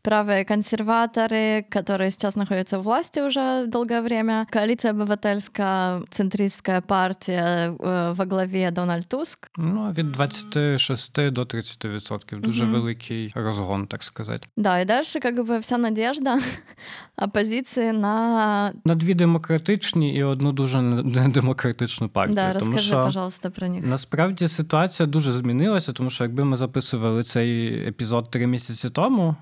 правые 0.04 0.46
консерваторы, 0.46 1.66
которые 1.70 2.12
сейчас 2.12 2.36
находятся 2.36 2.80
в 2.80 2.84
власти 2.84 3.20
уже 3.20 3.66
долгое 3.68 4.02
время, 4.02 4.48
коалиция 4.50 4.92
обывательская, 4.92 6.04
центристская 6.10 6.82
партия 6.82 7.76
э, 7.78 8.14
во 8.14 8.26
главе 8.26 8.72
Дональд 8.72 9.08
Туск. 9.08 9.50
Ну, 9.58 9.92
від 9.92 10.12
26 10.12 11.32
до 11.32 11.46
30 11.46 11.86
відсотків. 11.86 12.42
Дуже 12.42 12.66
угу. 12.66 12.74
великий 12.74 13.32
розгон, 13.36 13.88
так 13.88 14.04
сказати. 14.04 14.48
Да, 14.58 14.82
и 14.82 14.86
дальше 14.86 15.20
как 15.20 15.36
бы 15.36 15.60
вся 15.60 15.78
надежда 15.78 16.40
опозиції 17.18 17.92
на... 17.92 18.74
На 18.86 18.96
дві 18.96 19.14
демократичні 19.14 20.16
і 20.16 20.24
одну 20.24 20.52
дуже 20.52 20.82
недемократичну 20.82 22.10
партію. 22.10 22.36
Да, 22.36 22.54
тому 22.54 22.60
розкажи, 22.60 22.88
що, 22.88 23.04
пожалуйста, 23.04 23.50
про 23.50 23.68
них. 23.68 23.86
Насправді 23.86 24.48
ситуація 24.48 25.08
дуже 25.08 25.32
змінилася, 25.32 25.94
тому 25.94 26.10
що 26.10 26.24
якби 26.24 26.46
ми 26.46 26.58
записували 26.58 27.24
цей 27.24 27.76
епізод 27.88 28.32
три 28.32 28.48
місяці 28.48 28.90
тому, 28.90 29.36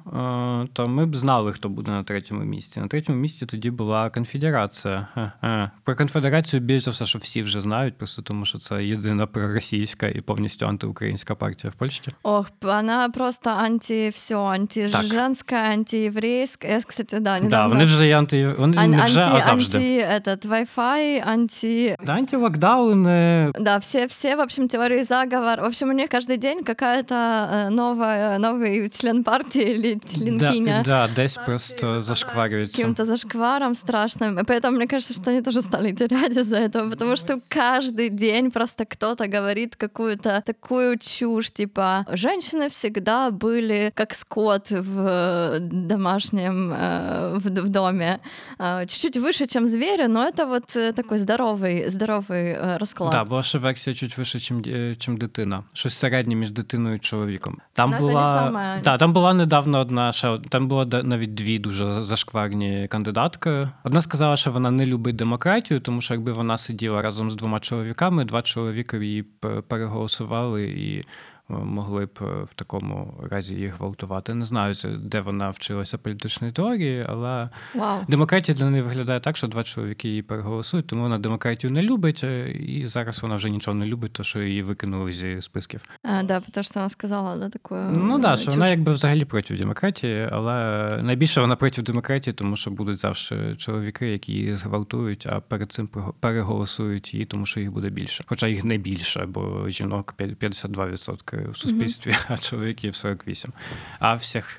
то 0.73 0.87
ми 0.87 1.05
б 1.05 1.15
знали, 1.15 1.53
хто 1.53 1.69
буде 1.69 1.91
на 1.91 2.03
третьому 2.03 2.41
місці. 2.41 2.79
На 2.79 2.87
третьому 2.87 3.19
місці 3.19 3.45
тоді 3.45 3.71
була 3.71 4.09
конфедерація. 4.09 5.07
Про 5.83 5.95
конфедерацію 5.95 6.59
більше 6.59 6.91
все, 6.91 7.05
що 7.05 7.19
всі 7.19 7.43
вже 7.43 7.61
знають, 7.61 7.97
просто 7.97 8.21
тому 8.21 8.45
що 8.45 8.59
це 8.59 8.85
єдина 8.85 9.27
проросійська 9.27 10.07
і 10.07 10.21
повністю 10.21 10.67
антиукраїнська 10.67 11.35
партія 11.35 11.71
в 11.71 11.75
Польщі. 11.75 12.11
Ох, 12.23 12.49
вона 12.61 13.09
просто 13.09 13.49
анти 13.49 14.09
все, 14.09 14.35
антиженська, 14.37 15.55
антиєврейська. 15.55 16.67
Я, 16.67 16.81
кстати, 16.81 17.19
да, 17.19 17.39
недавно... 17.39 17.49
Да, 17.49 17.67
вони 17.67 17.85
вже 17.85 18.07
є 18.07 18.17
анти... 18.17 18.47
Вони 18.57 18.77
Ан- 18.77 18.91
не 18.91 19.03
вже, 19.03 19.21
анти, 19.21 19.41
а 19.41 19.45
завжди. 19.45 19.77
Анти, 19.77 20.29
этот, 20.29 20.47
Wi-Fi, 20.47 21.29
анти... 21.29 21.95
Да, 22.05 22.13
антилокдауны. 22.13 23.51
Да, 23.59 23.77
все, 23.77 24.05
все, 24.05 24.35
в 24.35 24.39
общем, 24.39 24.67
теории 24.67 25.03
заговор. 25.03 25.61
В 25.61 25.65
общем, 25.65 25.89
у 25.89 25.93
них 25.93 26.09
каждый 26.09 26.37
день 26.37 26.63
какая-то 26.63 27.15
э, 27.15 27.69
новая, 27.69 28.39
новый 28.39 28.89
член 28.89 29.23
партии 29.23 29.75
или 29.75 29.99
членкиня. 30.41 30.83
Да, 30.85 31.07
да, 31.07 31.13
десь 31.15 31.37
просто 31.45 32.01
зашкваривается. 32.01 32.77
Каким-то 32.77 33.05
зашкваром 33.05 33.75
страшным. 33.75 34.39
И 34.39 34.43
поэтому 34.43 34.77
мне 34.77 34.87
кажется, 34.87 35.13
что 35.13 35.31
они 35.31 35.41
тоже 35.41 35.61
стали 35.61 35.91
терять 35.93 36.37
из-за 36.37 36.57
этого, 36.57 36.89
потому 36.89 37.15
что 37.15 37.39
каждый 37.49 38.09
день 38.09 38.51
просто 38.51 38.85
кто-то 38.85 39.27
говорит 39.27 39.75
какую-то 39.75 40.43
такую 40.45 40.97
чушь, 40.97 41.51
типа 41.51 42.05
женщины 42.11 42.69
всегда 42.69 43.31
были 43.31 43.91
как 43.95 44.13
скот 44.15 44.71
в 44.71 45.59
домашнем, 45.61 46.73
э, 46.73 47.37
в, 47.37 47.49
в 47.49 47.69
доме, 47.69 48.19
э, 48.59 48.85
чуть-чуть 48.85 49.17
выше, 49.17 49.47
чем 49.47 49.67
звери, 49.67 50.07
но 50.07 50.27
это 50.27 50.45
вот 50.45 50.95
такой 50.95 51.17
здоровий, 51.17 51.89
здоровий 51.89 52.57
розклад. 52.77 53.11
Да, 53.11 53.23
була 53.23 53.43
ще 53.43 53.57
версія 53.57 53.95
чуть 53.95 54.17
вище, 54.17 54.39
чим, 54.39 54.63
чим 54.97 55.17
дитина. 55.17 55.63
Щось 55.73 55.97
середнє 55.97 56.35
між 56.35 56.51
дитиною 56.51 56.95
і 56.95 56.99
чоловіком. 56.99 57.57
Там 57.73 57.91
ну, 57.91 57.97
була 57.97 58.25
саме... 58.25 58.81
да, 58.83 58.97
там 58.97 59.13
була 59.13 59.33
недавно 59.33 59.79
одна 59.79 60.11
ще 60.11 60.30
Ні, 60.38 60.48
там 60.48 60.68
було 60.68 60.84
навіть 60.84 61.34
дві 61.34 61.58
дуже 61.58 62.02
зашкварні 62.02 62.86
кандидатки. 62.90 63.68
Одна 63.84 64.02
сказала, 64.02 64.36
що 64.36 64.52
вона 64.52 64.70
не 64.70 64.86
любить 64.86 65.16
демократію, 65.16 65.80
тому 65.80 66.00
що 66.00 66.14
якби 66.14 66.32
вона 66.32 66.58
сиділа 66.58 67.02
разом 67.02 67.30
з 67.30 67.34
двома 67.34 67.60
чоловіками, 67.60 68.24
два 68.24 68.42
чоловіки 68.42 68.96
її 68.96 69.24
переголосували 69.68 70.64
і 70.64 71.04
могли 71.58 72.06
б 72.06 72.18
е, 72.20 72.24
в 72.24 72.54
такому 72.54 73.14
разі 73.30 73.54
їх 73.54 73.78
гвалтувати. 73.78 74.34
Не 74.34 74.44
знаю, 74.44 74.74
де 74.98 75.20
вона 75.20 75.50
вчилася 75.50 75.98
політичної 75.98 76.52
теорії, 76.52 77.06
але 77.08 77.48
wow. 77.74 78.06
демократія 78.08 78.58
для 78.58 78.70
неї 78.70 78.82
виглядає 78.82 79.20
так, 79.20 79.36
що 79.36 79.46
два 79.46 79.62
чоловіки 79.64 80.08
її 80.08 80.22
переголосують, 80.22 80.86
тому 80.86 81.02
вона 81.02 81.18
демократію 81.18 81.70
не 81.70 81.82
любить, 81.82 82.24
е, 82.24 82.50
і 82.50 82.86
зараз 82.86 83.22
вона 83.22 83.36
вже 83.36 83.50
нічого 83.50 83.74
не 83.74 83.86
любить, 83.86 84.12
то 84.12 84.22
що 84.22 84.42
її 84.42 84.62
викинули 84.62 85.12
зі 85.12 85.40
списків. 85.40 85.80
А, 86.02 86.22
да, 86.22 86.40
тому 86.40 86.64
що 86.64 86.74
вона 86.74 86.88
сказала 86.88 87.36
да, 87.36 87.48
таку. 87.48 87.76
Ну 87.76 88.20
так, 88.20 88.38
що 88.38 88.50
вона 88.50 88.68
якби 88.68 88.92
взагалі 88.92 89.24
проти 89.24 89.56
демократії, 89.56 90.28
але 90.32 90.52
найбільше 91.02 91.40
вона 91.40 91.56
проти 91.56 91.82
демократії, 91.82 92.34
тому 92.34 92.56
що 92.56 92.70
будуть 92.70 92.98
завжди 92.98 93.56
чоловіки, 93.56 94.08
які 94.08 94.32
її 94.32 94.56
зґвалтують, 94.56 95.26
а 95.30 95.40
перед 95.40 95.72
цим 95.72 95.88
переголосують 96.20 97.14
її, 97.14 97.26
тому 97.26 97.46
що 97.46 97.60
їх 97.60 97.72
буде 97.72 97.90
більше. 97.90 98.24
Хоча 98.26 98.46
їх 98.46 98.64
не 98.64 98.76
більше, 98.76 99.26
бо 99.28 99.68
жінок 99.68 100.14
52% 100.18 101.41
в 101.50 101.56
суспільстві, 101.56 102.10
mm-hmm. 102.10 102.24
а 102.34 102.38
чоловіків 102.38 102.96
48. 102.96 103.52
А 103.98 104.14
всіх 104.14 104.58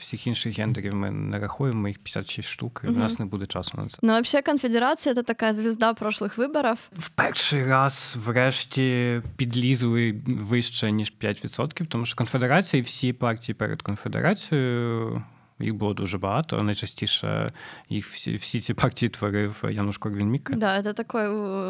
всіх 0.00 0.26
інших 0.26 0.58
гендерів 0.58 0.94
ми 0.94 1.10
не 1.10 1.38
рахуємо, 1.38 1.88
їх 1.88 1.98
56 1.98 2.48
штук, 2.48 2.80
і 2.84 2.86
mm-hmm. 2.86 2.94
в 2.94 2.98
нас 2.98 3.18
не 3.18 3.24
буде 3.24 3.46
часу 3.46 3.72
на 3.76 3.88
це. 3.88 3.98
Ну, 4.02 4.20
взагалі, 4.20 4.44
конфедерація 4.44 5.14
це 5.14 5.22
така 5.22 5.54
звізда 5.54 5.94
прошлих 5.94 6.38
виборів. 6.38 6.78
В 6.92 7.08
перший 7.08 7.62
раз, 7.62 8.18
врешті, 8.24 9.22
підлізли 9.36 10.22
вище 10.26 10.92
ніж 10.92 11.12
5%, 11.20 11.86
тому 11.86 12.04
що 12.04 12.16
і 12.78 12.80
всі 12.80 13.12
партії 13.12 13.54
перед 13.54 13.82
конфедерацією. 13.82 15.22
Їх 15.60 15.74
було 15.74 15.94
дуже 15.94 16.18
багато. 16.18 16.62
Найчастіше 16.62 17.52
їх 17.88 18.08
всі 18.08 18.36
всі 18.36 18.60
ці 18.60 18.74
партії 18.74 19.08
творив 19.08 19.64
Януш 19.70 19.98
Корвін-Мікке. 19.98 20.56
Да, 20.56 20.82
це 20.82 20.92
такий 20.92 21.28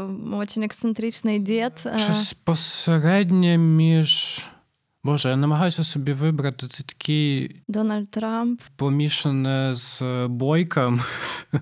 дуже 0.09 0.63
ексцентричний 0.63 1.39
дід. 1.39 1.73
Щось 1.97 2.33
посереднє 2.33 3.59
між. 3.59 4.45
Боже, 5.05 5.29
я 5.29 5.37
намагаюся 5.37 5.85
собі 5.85 6.13
вибрати 6.13 6.67
це 6.69 6.83
такий 6.83 7.57
Дональд 7.69 8.11
Трамп 8.11 8.61
помішане 8.77 9.75
з 9.75 10.03
бойком 10.29 11.01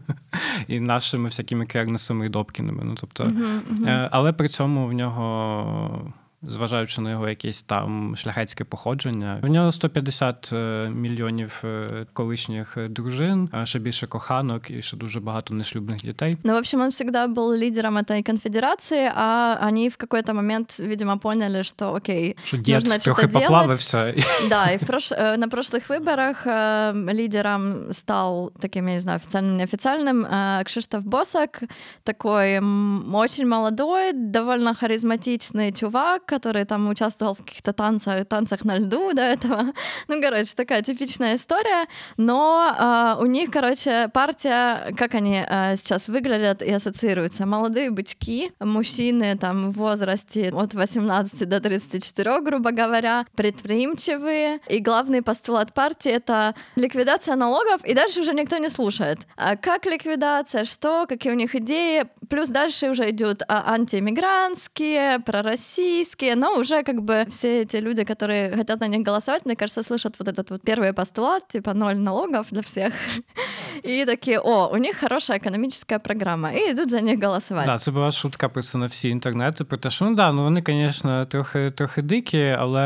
і 0.68 0.80
нашими 0.80 1.28
всякими 1.28 1.66
Кернесами 1.66 2.26
і 2.26 2.28
Добкінами. 2.28 2.84
Ну, 2.84 2.96
тобто, 3.00 3.24
uh-huh, 3.24 3.60
uh-huh. 3.74 4.08
Але 4.12 4.32
при 4.32 4.48
цьому 4.48 4.86
в 4.86 4.92
нього 4.92 6.12
зважаючи 6.47 7.01
на 7.01 7.11
його 7.11 7.29
якесь 7.29 7.61
там 7.61 8.15
шляхетське 8.15 8.63
походження. 8.63 9.39
В 9.43 9.47
нього 9.47 9.71
150 9.71 10.49
е, 10.53 10.89
мільйонів 10.89 11.61
е, 11.63 12.05
колишніх 12.13 12.77
дружин, 12.89 13.49
а 13.51 13.65
ще 13.65 13.79
більше 13.79 14.07
коханок 14.07 14.71
і 14.71 14.81
ще 14.81 14.97
дуже 14.97 15.19
багато 15.19 15.53
нешлюбних 15.53 16.01
дітей. 16.01 16.37
Ну, 16.43 16.53
в 16.53 16.57
общем, 16.57 16.81
он 16.81 16.89
всегда 16.89 17.27
был 17.27 17.53
лидером 17.53 17.97
этой 17.97 18.23
конфедерации, 18.23 19.11
а 19.15 19.57
они 19.67 19.89
в 19.89 19.97
какой-то 19.97 20.33
момент, 20.33 20.79
видимо, 20.79 21.17
поняли, 21.17 21.63
что 21.63 21.95
окей, 21.95 22.35
что 22.43 22.57
нужно 22.57 22.97
трохи 22.97 23.21
что-то 23.21 23.39
поплавився. 23.39 24.13
Да, 24.49 24.71
и 24.71 24.77
в 24.77 24.85
прош... 24.85 25.11
Э, 25.11 25.37
на 25.37 25.47
прошлых 25.47 25.89
выборах 25.89 26.45
э, 26.45 26.93
лидером 27.13 27.93
стал 27.93 28.51
таким, 28.59 28.87
я 28.87 28.93
не 28.93 28.99
знаю, 28.99 29.15
официальным, 29.15 29.57
неофициальным, 29.57 30.25
э, 30.25 30.63
Кшиштоф 30.65 31.05
Босак, 31.05 31.63
такой 32.03 32.59
очень 33.13 33.47
молодой, 33.47 34.13
довольно 34.13 34.73
харизматичный 34.73 35.71
чувак, 35.71 36.26
который 36.28 36.64
там 36.64 36.88
участвовал 36.88 37.34
в 37.34 37.38
каких-то 37.38 37.72
танцах, 37.72 38.26
танцах 38.26 38.64
на 38.64 38.78
льду 38.78 39.12
до 39.12 39.22
этого. 39.22 39.72
Ну, 40.08 40.20
короче, 40.22 40.52
такая 40.54 40.82
типичная 40.82 41.36
история. 41.36 41.86
Но 42.16 43.16
э, 43.18 43.22
у 43.22 43.26
них, 43.26 43.50
короче, 43.50 44.08
партия, 44.12 44.94
как 44.96 45.14
они 45.14 45.44
э, 45.46 45.76
сейчас 45.76 46.08
выглядят 46.08 46.62
и 46.62 46.72
ассоциируются. 46.72 47.46
Молодые 47.46 47.90
бычки, 47.90 48.52
мужчины 48.60 49.36
там 49.36 49.70
в 49.70 49.76
возрасте 49.76 50.50
от 50.50 50.74
18 50.74 51.48
до 51.48 51.60
34, 51.60 52.40
грубо 52.40 52.70
говоря, 52.70 53.26
предприимчивые. 53.34 54.60
И 54.68 54.78
главный 54.78 55.22
постулат 55.22 55.74
партии— 55.74 56.10
это 56.12 56.54
ликвидация 56.76 57.36
налогов, 57.36 57.84
и 57.84 57.94
дальше 57.94 58.20
уже 58.20 58.34
никто 58.34 58.58
не 58.58 58.68
слушает. 58.68 59.18
А 59.36 59.56
как 59.56 59.86
ликвидация, 59.86 60.64
что, 60.64 61.06
какие 61.06 61.32
у 61.32 61.36
них 61.36 61.54
идеи. 61.54 62.04
Плюс 62.28 62.48
дальше 62.50 62.90
уже 62.90 63.10
идут 63.10 63.42
а, 63.48 63.72
антииммигрантские, 63.72 65.20
пророссийские, 65.20 66.17
политические, 66.17 66.35
но 66.35 66.59
уже 66.59 66.83
как 66.83 67.01
бы 67.01 67.25
все 67.29 67.61
эти 67.61 67.77
люди, 67.77 68.03
которые 68.03 68.55
хотят 68.55 68.79
на 68.79 68.87
них 68.87 69.05
голосовать, 69.05 69.45
мне 69.45 69.55
кажется, 69.55 69.83
слышат 69.83 70.15
вот 70.19 70.27
этот 70.27 70.49
вот 70.49 70.61
первый 70.63 70.93
постулат, 70.93 71.47
типа 71.47 71.73
ноль 71.73 71.95
налогов 71.95 72.47
для 72.51 72.61
всех. 72.61 72.93
І 73.83 74.05
такі, 74.05 74.37
о, 74.37 74.69
у 74.73 74.77
них 74.77 74.97
хороша 74.99 75.35
економічна 75.35 75.99
програма, 75.99 76.51
і 76.51 76.71
йдуть 76.71 76.89
за 76.89 77.01
них 77.01 77.23
голосувати. 77.23 77.71
Да, 77.71 77.77
це 77.77 77.91
була 77.91 78.11
шутка 78.11 78.49
просто 78.49 78.77
на 78.77 78.85
всі 78.85 79.09
інтернети. 79.09 79.63
Про 79.63 79.77
те, 79.77 79.89
що 79.89 80.05
ну 80.05 80.15
да, 80.15 80.31
ну 80.31 80.43
вони, 80.43 80.63
звісно, 80.67 81.25
трохи 81.25 81.71
трохи 81.71 82.01
дикі, 82.01 82.55
але 82.59 82.81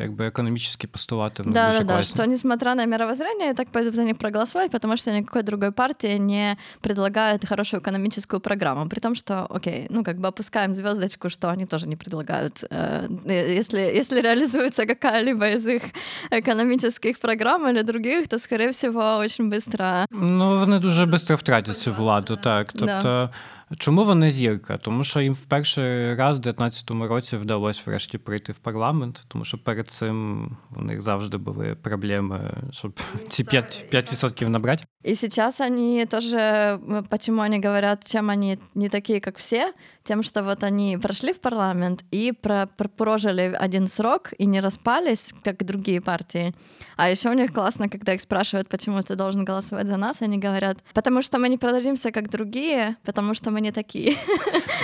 якби 0.00 0.26
економічні 0.26 0.88
постулати 0.88 1.42
ну, 1.46 1.52
да, 1.52 1.66
дуже 1.66 1.84
да, 1.84 1.94
класні. 1.94 2.14
Да, 2.16 2.22
что 2.22 2.30
несмотря 2.30 2.74
на 2.74 2.86
мировоззрение, 2.86 3.54
так 3.54 3.70
пойдут 3.70 3.94
за 3.94 4.02
них 4.02 4.18
проголосовать, 4.18 4.70
потому 4.70 4.96
что 4.96 5.10
никакой 5.10 5.42
другой 5.42 5.70
партии 5.70 6.18
не 6.18 6.56
предлагает 6.80 7.48
хорошую 7.48 7.80
экономическую 7.80 8.40
программу. 8.40 8.88
При 8.88 9.00
том, 9.00 9.14
что, 9.14 9.46
окей, 9.50 9.86
ну 9.90 10.04
как 10.04 10.20
бы 10.20 10.28
опускаем 10.28 10.74
звездочку, 10.74 11.28
что 11.28 11.48
они 11.48 11.66
тоже 11.66 11.88
не 11.88 11.96
предлагают. 12.06 12.64
Э, 12.70 13.08
если, 13.28 13.80
если 13.80 14.20
реализуется 14.20 14.86
какая-либо 14.86 15.48
из 15.48 15.66
их 15.66 15.82
экономических 16.30 17.18
программ 17.18 17.68
или 17.68 17.82
других, 17.82 18.28
то, 18.28 18.38
скорее 18.38 18.70
всего, 18.72 19.16
очень 19.18 19.50
быстро. 19.50 20.06
Ну, 20.10 20.58
вони 20.58 20.78
дуже 20.78 21.06
швидко 21.06 21.36
втратять 21.36 21.78
цю 21.78 21.92
владу, 21.92 22.36
так. 22.36 22.72
Тобто. 22.72 23.00
Да. 23.02 23.30
Чому 23.78 24.04
вони 24.04 24.30
зірка? 24.30 24.76
Тому 24.76 25.04
що 25.04 25.20
їм 25.20 25.34
в 25.34 25.44
перший 25.44 26.14
раз 26.14 26.38
в 26.38 26.40
2019 26.40 26.90
році 26.90 27.36
вдалося 27.36 27.82
врешті 27.86 28.18
прийти 28.18 28.52
в 28.52 28.58
парламент, 28.58 29.24
тому 29.28 29.44
що 29.44 29.58
перед 29.58 29.88
цим 29.88 30.48
у 30.76 30.82
них 30.82 31.02
завжди 31.02 31.36
були 31.36 31.74
проблеми, 31.82 32.54
щоб 32.72 33.00
ці 33.28 33.44
5%, 33.44 33.94
5% 33.94 34.48
набрати. 34.48 34.84
И 35.04 35.14
сейчас 35.16 35.60
они 35.60 36.06
тоже, 36.06 36.78
почему 37.08 37.42
они 37.42 37.60
говорят, 37.60 38.06
чем 38.06 38.30
они 38.30 38.58
не 38.74 38.88
такие, 38.88 39.20
как 39.20 39.38
все, 39.38 39.72
тем, 40.06 40.22
что 40.22 40.42
вот 40.42 40.64
они 40.64 40.98
прошли 40.98 41.32
в 41.32 41.40
парламент 41.40 42.04
и 42.10 42.32
про, 42.32 42.66
про, 42.76 42.88
прожили 42.88 43.56
один 43.60 43.88
срок 43.88 44.32
и 44.38 44.46
не 44.46 44.60
распались, 44.60 45.34
как 45.44 45.64
другие 45.64 46.00
партии. 46.00 46.54
А 46.96 47.08
еще 47.08 47.30
у 47.30 47.34
них 47.34 47.52
классно, 47.52 47.88
когда 47.88 48.12
их 48.14 48.20
спрашивают, 48.20 48.68
почему 48.68 49.02
ты 49.02 49.16
должен 49.16 49.44
голосовать 49.44 49.86
за 49.86 49.96
нас, 49.96 50.22
они 50.22 50.38
говорят, 50.38 50.78
потому 50.94 51.22
что 51.22 51.38
мы 51.38 51.48
не 51.48 51.56
продадимся, 51.56 52.10
как 52.10 52.30
другие, 52.30 52.96
потому 53.04 53.34
что 53.34 53.50
мы 53.50 53.60
не 53.60 53.72
такие. 53.72 54.16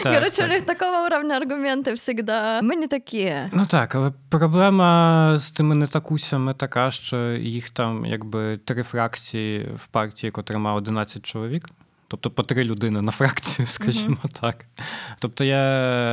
Так, 0.03 0.14
Короче, 0.14 0.37
так. 0.37 0.46
у 0.46 0.53
них 0.53 0.64
такого 0.64 1.07
уровня 1.07 1.37
аргументи 1.37 1.92
всегда. 1.94 2.62
Ми 2.62 2.77
не 2.77 2.87
такі. 2.87 3.35
Ну 3.53 3.66
так, 3.66 3.94
але 3.94 4.12
проблема 4.29 5.35
з 5.38 5.51
тими 5.51 5.74
нетакусями 5.74 6.55
така, 6.55 6.90
що 6.90 7.33
їх 7.33 7.70
там 7.70 8.07
якби 8.07 8.57
три 8.57 8.83
фракції 8.83 9.68
в 9.77 9.87
партії, 9.87 10.31
котра 10.31 10.59
має 10.59 10.77
11 10.77 11.22
чоловік. 11.24 11.64
Тобто 12.13 12.30
по 12.32 12.43
три 12.43 12.63
людини 12.63 13.02
на 13.02 13.12
фракцію, 13.12 13.65
скажімо 13.67 14.17
uh-huh. 14.23 14.41
так. 14.41 14.65
Тобто 15.19 15.43
є 15.43 15.58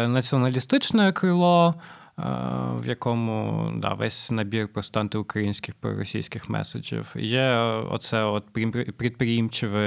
націоналістичне 0.09 1.13
крило, 1.13 1.75
в 2.77 2.87
якому 2.87 3.69
да, 3.77 3.95
весь 3.95 4.31
набір 4.31 4.69
просто 4.69 5.01
антиукраїнських 5.01 5.75
проросійських 5.75 6.49
меседжів. 6.49 7.15
Є 7.17 7.53
оце 7.91 8.25
от 8.25 8.45
підприємчиве 8.97 9.83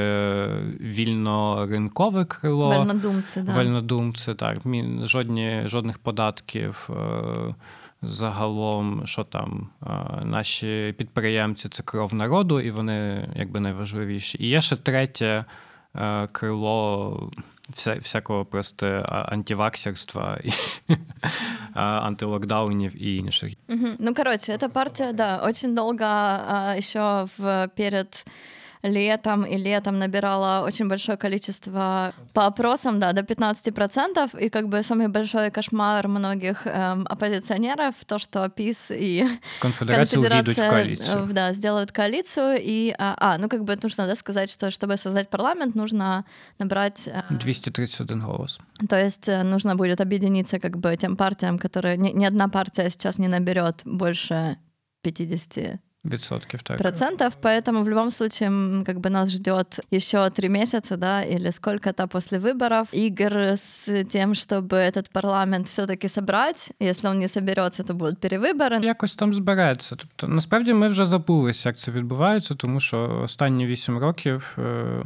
вільно-ринкове 0.81 2.25
крило. 2.25 2.67
Вольнодумці, 2.67 3.41
да. 3.41 3.53
Вольнодумці, 3.53 4.33
так. 4.33 4.57
Жодні, 5.03 5.61
жодних 5.65 5.99
податків. 5.99 6.89
Загалом, 8.01 9.01
що 9.05 9.23
там 9.23 9.69
наші 10.23 10.95
підприємці 10.97 11.69
це 11.69 11.83
кров 11.83 12.13
народу, 12.13 12.59
і 12.59 12.71
вони 12.71 13.29
якби 13.35 13.59
найважливіші. 13.59 14.37
І 14.41 14.47
є 14.47 14.61
ще 14.61 14.75
третє 14.75 15.45
крило 16.31 17.31
вся, 17.75 17.95
всякого 17.95 18.45
просто 18.45 19.05
антиваксерства, 19.31 20.39
антилокдаунів 21.73 23.01
и 23.01 23.15
інших. 23.17 23.53
Ну, 23.99 24.13
короче, 24.13 24.51
эта 24.53 24.69
партия, 24.69 25.13
да, 25.13 25.41
очень 25.47 25.75
долго 25.75 26.05
еще 26.77 27.27
в, 27.37 27.69
перед 27.75 28.25
летом 28.83 29.45
и 29.45 29.57
летом 29.57 29.97
набирала 29.97 30.65
очень 30.65 30.89
большое 30.89 31.17
количество 31.17 32.13
по 32.33 32.45
опросам, 32.45 32.99
да, 32.99 33.13
до 33.13 33.21
15%, 33.21 34.39
и 34.39 34.49
как 34.49 34.67
бы 34.67 34.83
самый 34.83 35.07
большой 35.07 35.51
кошмар 35.51 36.07
многих 36.07 36.67
эм, 36.67 37.07
оппозиционеров, 37.09 37.95
то, 38.05 38.19
что 38.19 38.49
ПИС 38.49 38.87
и 38.89 39.25
Конфедерация, 39.61 40.21
Конфедерация 40.21 40.67
в 40.67 40.69
коалицию. 40.69 41.23
Э, 41.23 41.33
да, 41.33 41.53
сделают 41.53 41.91
коалицию, 41.93 42.57
и, 42.61 42.93
а, 42.97 43.15
а, 43.17 43.37
ну 43.37 43.47
как 43.47 43.63
бы 43.63 43.77
нужно 43.81 44.05
да, 44.05 44.15
сказать, 44.15 44.51
что 44.51 44.69
чтобы 44.69 44.97
создать 44.97 45.29
парламент, 45.29 45.75
нужно 45.75 46.25
набрать... 46.59 47.07
231 47.29 48.21
э, 48.21 48.25
голос. 48.25 48.59
То 48.89 48.99
есть 48.99 49.29
э, 49.29 49.43
нужно 49.43 49.75
будет 49.75 50.01
объединиться 50.01 50.59
как 50.59 50.77
бы 50.77 50.95
тем 50.97 51.15
партиям, 51.15 51.57
которые... 51.57 51.95
Ни, 51.95 52.09
ни 52.09 52.25
одна 52.25 52.49
партия 52.49 52.89
сейчас 52.89 53.17
не 53.17 53.29
наберет 53.29 53.81
больше 53.85 54.57
50 55.03 55.79
Відсотків, 56.04 56.62
так. 56.62 56.78
процентов, 56.78 57.36
поэтому 57.42 57.82
в 57.82 57.88
любом 57.88 58.10
случае 58.10 58.48
м, 58.48 58.84
как 58.86 58.98
бы 58.98 59.10
нас 59.10 59.30
ждет 59.30 59.80
еще 59.92 60.30
три 60.30 60.48
месяца, 60.48 60.96
да, 60.96 61.22
или 61.22 61.50
сколько-то 61.50 62.08
после 62.08 62.38
выборов 62.38 62.88
игр 62.92 63.36
с 63.36 64.04
тем, 64.12 64.34
чтобы 64.34 64.76
этот 64.76 65.10
парламент 65.12 65.68
все-таки 65.68 66.08
собрать. 66.08 66.70
Если 66.80 67.08
он 67.08 67.18
не 67.18 67.28
соберется, 67.28 67.82
то 67.82 67.94
будут 67.94 68.24
перевыборы. 68.24 68.84
Якось 68.84 69.16
там 69.16 69.34
збереться. 69.34 69.96
Тобто, 69.96 70.28
насправді 70.28 70.72
ми 70.72 70.88
вже 70.88 71.04
забулися, 71.04 71.68
як 71.68 71.78
це 71.78 71.90
відбувається, 71.90 72.54
тому 72.54 72.80
що 72.80 73.20
останні 73.24 73.66
вісім 73.66 73.98
років 73.98 74.56
е, 74.58 75.02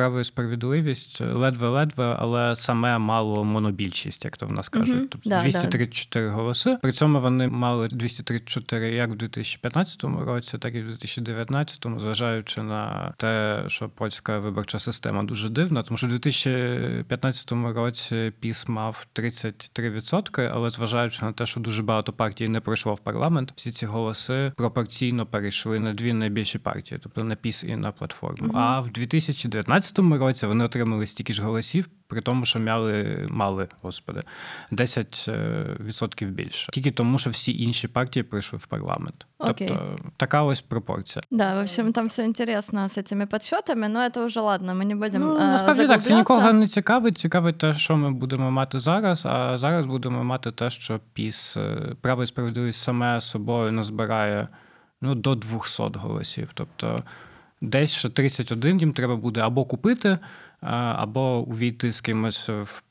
право 0.00 0.20
і 0.20 0.24
справедливість 0.24 1.20
ледве-ледве, 1.20 2.16
але 2.18 2.56
саме 2.56 2.98
мало 2.98 3.44
монобільшість, 3.44 4.24
як 4.24 4.36
то 4.36 4.46
в 4.46 4.52
нас 4.52 4.68
кажуть. 4.68 5.10
Тобто 5.10 5.30
Да, 5.30 5.42
234 5.42 6.28
голоси. 6.28 6.78
При 6.82 6.92
цьому 6.92 7.20
вони 7.20 7.48
мали 7.48 7.88
234 7.88 8.94
як 8.94 9.10
в 9.10 9.16
2015 9.16 10.04
році, 10.04 10.58
так 10.58 10.74
і 10.74 10.80
в 10.80 10.86
2019, 10.86 11.86
зважаючи 11.96 12.62
на 12.62 13.12
те, 13.16 13.62
що 13.66 13.88
польська 13.88 14.38
виборча 14.38 14.78
система 14.78 15.22
дуже 15.22 15.48
дивна, 15.48 15.82
тому 15.82 15.98
що 15.98 16.06
в 16.06 16.10
2015 16.10 17.52
році 17.52 18.32
ПІС 18.40 18.68
мав 18.68 19.06
33%, 19.14 20.50
але 20.54 20.70
зважаючи 20.70 21.24
на 21.24 21.32
те, 21.32 21.46
що 21.46 21.60
дуже 21.60 21.82
багато 21.82 22.12
партій 22.12 22.48
не 22.48 22.60
пройшло 22.60 22.94
в 22.94 22.98
парламент, 22.98 23.52
всі 23.56 23.72
ці 23.72 23.86
голоси 23.86 24.52
пропорційно 24.56 25.26
перейшли 25.26 25.78
на 25.78 25.94
дві 25.94 26.12
найбільші 26.12 26.58
партії, 26.58 27.00
тобто 27.02 27.24
на 27.24 27.34
ПІС 27.34 27.64
і 27.64 27.76
на 27.76 27.92
платформу. 27.92 28.46
Мгм. 28.46 28.56
А 28.56 28.80
в 28.80 28.90
2019 28.90 29.89
році 29.89 30.47
вони 30.47 30.63
отримали 30.63 31.07
стільки 31.07 31.33
ж 31.33 31.43
голосів, 31.43 31.89
при 32.07 32.21
тому, 32.21 32.45
що 32.45 32.59
мали 32.59 33.27
мали, 33.29 33.67
господи, 33.81 34.21
10% 34.71 36.29
більше. 36.29 36.71
Тільки 36.71 36.91
тому, 36.91 37.19
що 37.19 37.29
всі 37.29 37.63
інші 37.63 37.87
партії 37.87 38.23
прийшли 38.23 38.59
в 38.59 38.65
парламент. 38.65 39.25
Окей. 39.39 39.67
Тобто 39.67 39.97
така 40.17 40.43
ось 40.43 40.61
пропорція. 40.61 41.23
Да, 41.31 41.53
в 41.55 41.57
общем, 41.61 41.93
там 41.93 42.07
все 42.07 42.25
интересно 42.25 42.85
с 42.89 42.97
этими 42.97 43.25
подсчетами, 43.25 43.87
но 43.87 43.99
это 43.99 44.25
уже 44.25 44.39
ладно, 44.41 44.73
мы 44.73 44.85
не 44.85 44.95
будем 44.95 45.21
Ну, 45.21 45.35
э, 45.35 45.39
насправді 45.39 45.87
так, 45.87 46.01
це 46.01 46.09
заглубляться. 46.09 46.35
нікого 46.35 46.53
не 46.53 46.67
цікавить. 46.67 47.17
Цікавить 47.17 47.57
те, 47.57 47.73
що 47.73 47.97
ми 47.97 48.11
будемо 48.11 48.51
мати 48.51 48.79
зараз. 48.79 49.25
А 49.25 49.57
зараз 49.57 49.87
будемо 49.87 50.23
мати 50.23 50.51
те, 50.51 50.69
що 50.69 50.99
піс 51.13 51.57
е, 51.57 51.95
право 52.01 52.23
і 52.23 52.27
справедливість 52.27 52.83
саме 52.83 53.21
собою 53.21 53.71
назбирає 53.71 54.47
ну, 55.01 55.15
до 55.15 55.35
200 55.35 55.83
голосів. 55.95 56.51
Тобто 56.53 57.03
десь 57.60 57.92
ще 57.92 58.08
31 58.08 58.78
їм 58.78 58.92
треба 58.92 59.16
буде 59.16 59.40
або 59.40 59.64
купити, 59.64 60.18
або 60.60 61.38
увійти 61.38 61.92
з 61.92 62.00
кимось 62.00 62.48
в 62.48 62.82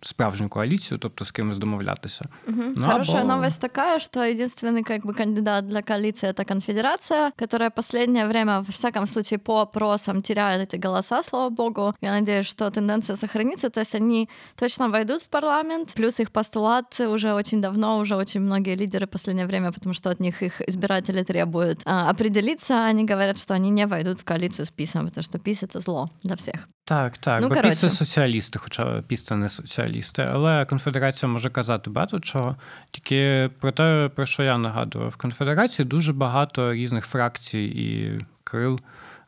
справжню 0.00 0.48
коаліцію, 0.48 0.98
тобто 0.98 1.24
з 1.24 1.30
кимось 1.30 1.58
домовлятися. 1.58 2.24
Мгм. 2.46 2.74
Ну, 2.76 2.86
Хорошая 2.86 3.20
або- 3.20 3.28
новость 3.28 3.60
такая, 3.60 3.98
что 3.98 4.20
единственный 4.20 4.82
как 4.82 5.04
бы 5.06 5.14
кандидат 5.14 5.66
для 5.66 5.82
коалиции 5.82 6.30
это 6.30 6.44
конфедерация, 6.48 7.32
которая 7.36 7.70
последнее 7.70 8.26
время, 8.26 8.58
во 8.58 8.72
всяком 8.72 9.06
случае, 9.06 9.38
по 9.38 9.60
опросам 9.60 10.22
теряет 10.22 10.74
эти 10.74 10.86
голоса, 10.86 11.22
слава 11.22 11.50
богу. 11.50 11.94
Я 12.00 12.12
надеюсь, 12.12 12.46
что 12.46 12.70
тенденция 12.70 13.16
сохранится, 13.16 13.68
то 13.70 13.80
есть 13.80 13.94
они 13.94 14.28
точно 14.56 14.88
войдут 14.88 15.22
в 15.22 15.28
парламент, 15.28 15.92
плюс 15.94 16.20
их 16.20 16.30
постулат 16.30 17.00
уже 17.00 17.32
очень 17.32 17.60
давно, 17.60 17.98
уже 17.98 18.16
очень 18.16 18.40
многие 18.40 18.76
лидеры 18.76 19.06
в 19.06 19.10
последнее 19.10 19.46
время, 19.46 19.72
потому 19.72 19.94
что 19.94 20.10
от 20.10 20.20
них 20.20 20.42
их 20.42 20.68
избиратели 20.68 21.22
требуют 21.22 21.80
а, 21.84 22.10
определиться, 22.10 22.90
они 22.90 23.04
говорят, 23.04 23.38
что 23.38 23.54
они 23.54 23.70
не 23.70 23.86
войдут 23.86 24.20
в 24.20 24.24
коалицию 24.24 24.66
с 24.66 24.70
ПИСом, 24.70 25.06
потому 25.06 25.24
что 25.24 25.38
ПИС 25.38 25.62
это 25.62 25.80
зло 25.80 26.10
для 26.22 26.34
всех. 26.34 26.68
Так, 26.84 27.18
так. 27.18 27.40
Ну, 27.40 27.48
бо 27.48 27.54
коротше. 27.54 27.70
піс 27.70 27.80
це 27.80 27.90
соціалісти, 27.90 28.58
хоча 28.58 29.02
піс 29.08 29.22
це 29.22 29.36
не 29.36 29.48
соціалісти. 29.60 30.28
Але 30.32 30.64
конфедерація 30.64 31.32
може 31.32 31.50
казати 31.50 31.90
багато 31.90 32.20
чого. 32.20 32.56
Тільки 32.90 33.50
про 33.60 33.72
те, 33.72 34.10
про 34.14 34.26
що 34.26 34.42
я 34.42 34.58
нагадував, 34.58 35.08
в 35.08 35.16
конфедерації 35.16 35.86
дуже 35.86 36.12
багато 36.12 36.72
різних 36.72 37.06
фракцій 37.06 37.58
і 37.58 38.20
крил 38.44 38.80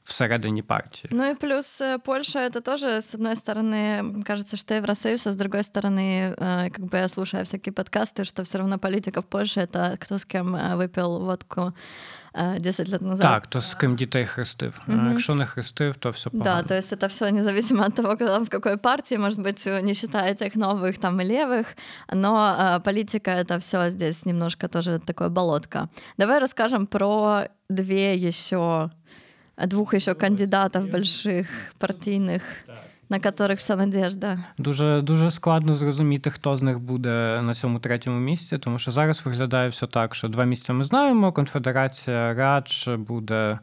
всередині 0.08 0.62
партії. 0.62 1.10
Ну 1.12 1.30
и 1.30 1.34
плюс 1.34 1.80
э, 1.80 1.98
Польша 1.98 2.38
это 2.38 2.60
тоже, 2.60 2.86
с 2.86 3.14
одной 3.14 3.36
стороны, 3.36 4.22
кажется, 4.24 4.56
что 4.56 4.74
Евросоюз, 4.74 5.26
а 5.26 5.30
с 5.30 5.36
другой 5.36 5.62
стороны, 5.62 6.34
э, 6.36 6.70
как 6.70 6.84
бы 6.84 6.96
я 6.96 7.08
слушаю 7.08 7.44
всякие 7.44 7.72
подкасты, 7.72 8.24
что 8.24 8.42
все 8.42 8.58
равно 8.58 8.78
политика 8.78 9.20
в 9.20 9.26
Польше 9.26 9.60
это 9.60 9.96
кто 10.00 10.16
с 10.16 10.24
кем 10.24 10.56
э, 10.56 10.76
выпил 10.76 11.18
водку 11.18 11.60
э, 11.60 11.72
10 12.58 12.88
лет 12.88 13.02
назад. 13.02 13.20
Так, 13.20 13.46
то 13.46 13.60
з 13.60 13.74
ким 13.74 13.96
дітей 13.96 14.26
хрестив. 14.26 14.80
А 14.86 14.92
Мгм. 14.92 15.10
якщо 15.10 15.34
не 15.34 15.46
хрестив, 15.46 15.96
то 15.96 16.10
все 16.10 16.30
погано. 16.30 16.44
Да, 16.62 16.68
то 16.68 16.74
есть 16.74 16.92
это 16.92 17.08
все 17.08 17.30
независимо 17.30 17.84
от 17.84 17.94
того, 17.94 18.08
когда, 18.16 18.38
в 18.38 18.48
какой 18.48 18.76
партии, 18.76 19.18
может 19.18 19.40
быть, 19.40 19.82
не 19.82 19.94
считая 19.94 20.34
тех 20.34 20.56
новых 20.56 20.98
там 20.98 21.20
и 21.20 21.24
левых, 21.24 21.66
но 22.12 22.56
э, 22.60 22.80
политика 22.80 23.30
это 23.30 23.58
все 23.58 23.90
здесь 23.90 24.26
немножко 24.26 24.68
тоже 24.68 24.98
такое 24.98 25.28
болотко. 25.28 25.88
Давай 26.18 26.38
расскажем 26.40 26.86
про 26.86 27.48
две 27.68 28.14
еще 28.28 28.90
двух 29.66 29.94
еще 29.94 30.14
кандидатов 30.14 30.88
больших 30.90 31.46
партийных, 31.78 32.42
на 33.13 33.19
которых 33.19 33.59
вся 33.59 33.75
надежда. 33.75 34.39
Дуже 34.57 35.01
дуже 35.01 35.31
складно 35.31 35.73
зрозуміти, 35.73 36.29
хто 36.29 36.55
з 36.55 36.61
них 36.61 36.79
буде 36.79 37.41
на 37.41 37.53
цьому 37.53 37.79
третьому 37.79 38.19
місці, 38.19 38.57
тому 38.57 38.79
що 38.79 38.91
зараз 38.91 39.25
виглядає 39.25 39.69
все 39.69 39.87
так, 39.87 40.15
що 40.15 40.27
два 40.27 40.45
місця 40.45 40.73
ми 40.73 40.83
знаємо. 40.83 41.31
Конфедерація 41.31 42.33
Радж 42.33 42.89
буде 42.89 43.59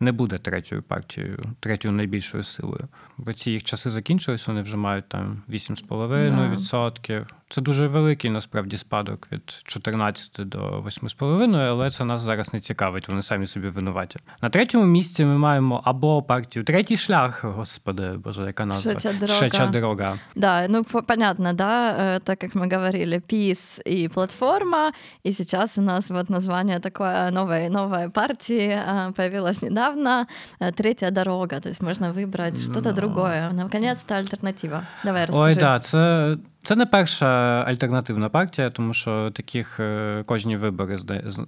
не 0.00 0.12
буде 0.12 0.38
третьою 0.38 0.82
партією, 0.82 1.44
третьою 1.60 1.94
найбільшою 1.94 2.42
силою. 2.42 2.88
Бо 3.16 3.32
ці 3.32 3.50
їх 3.50 3.64
часи 3.64 3.90
закінчились, 3.90 4.46
вони 4.48 4.62
вже 4.62 4.76
мають 4.76 5.08
там 5.08 5.42
8,5%. 5.48 7.26
Це 7.49 7.61
дуже 7.61 7.87
великий 7.87 8.31
насправді 8.31 8.77
спадок 8.77 9.27
від 9.31 9.41
14 9.63 10.49
до 10.49 10.57
8,5%, 10.81 11.55
але 11.57 11.89
це 11.89 12.05
нас 12.05 12.21
зараз 12.21 12.53
не 12.53 12.59
цікавить. 12.59 13.07
Вони 13.07 13.21
самі 13.21 13.47
собі 13.47 13.67
винуваті. 13.69 14.19
На 14.41 14.49
третьому 14.49 14.85
місці 14.85 15.25
ми 15.25 15.37
маємо 15.37 15.81
або 15.83 16.21
партію 16.23 16.65
Третій 16.65 16.97
шлях, 16.97 17.43
господи, 17.43 18.11
боже, 18.23 18.41
яка 18.45 18.65
назва? 18.65 18.91
Третя 18.91 19.13
дорога. 19.19 19.39
Третя 19.39 19.65
дорога. 19.67 20.17
Да, 20.35 20.67
ну 20.67 20.83
по- 20.83 21.03
понятно, 21.03 21.53
да, 21.53 21.95
э, 21.99 22.19
так 22.19 22.39
как 22.39 22.55
мы 22.55 22.73
говорили, 22.75 23.19
ПИС 23.19 23.81
и 23.87 24.07
платформа, 24.07 24.91
и 25.25 25.33
сейчас 25.33 25.77
у 25.77 25.81
нас 25.81 26.09
вот 26.09 26.29
название 26.29 26.79
такое 26.79 27.31
новой, 27.31 27.69
новой 27.69 28.09
партии 28.09 28.69
э, 28.69 29.11
появилось 29.13 29.61
недавно, 29.61 30.27
э, 30.61 30.71
третья 30.71 31.11
дорога, 31.11 31.59
то 31.59 31.69
есть 31.69 31.81
можно 31.81 32.13
выбрать 32.13 32.63
что-то 32.63 32.89
Ну. 32.89 32.95
другое, 32.95 33.49
наконец-то 33.53 34.15
альтернатива. 34.15 34.83
Давай 35.03 35.25
расскажи. 35.25 35.41
Ой, 35.41 35.55
да, 35.55 35.79
це, 35.79 36.37
це 36.66 36.76
не 36.76 36.86
перша 36.86 37.26
альтернативна 37.66 38.28
партія, 38.28 38.70
тому 38.70 38.94
що 38.94 39.30
таких 39.30 39.80
е, 39.80 40.22
кожні 40.26 40.56
вибори 40.56 40.98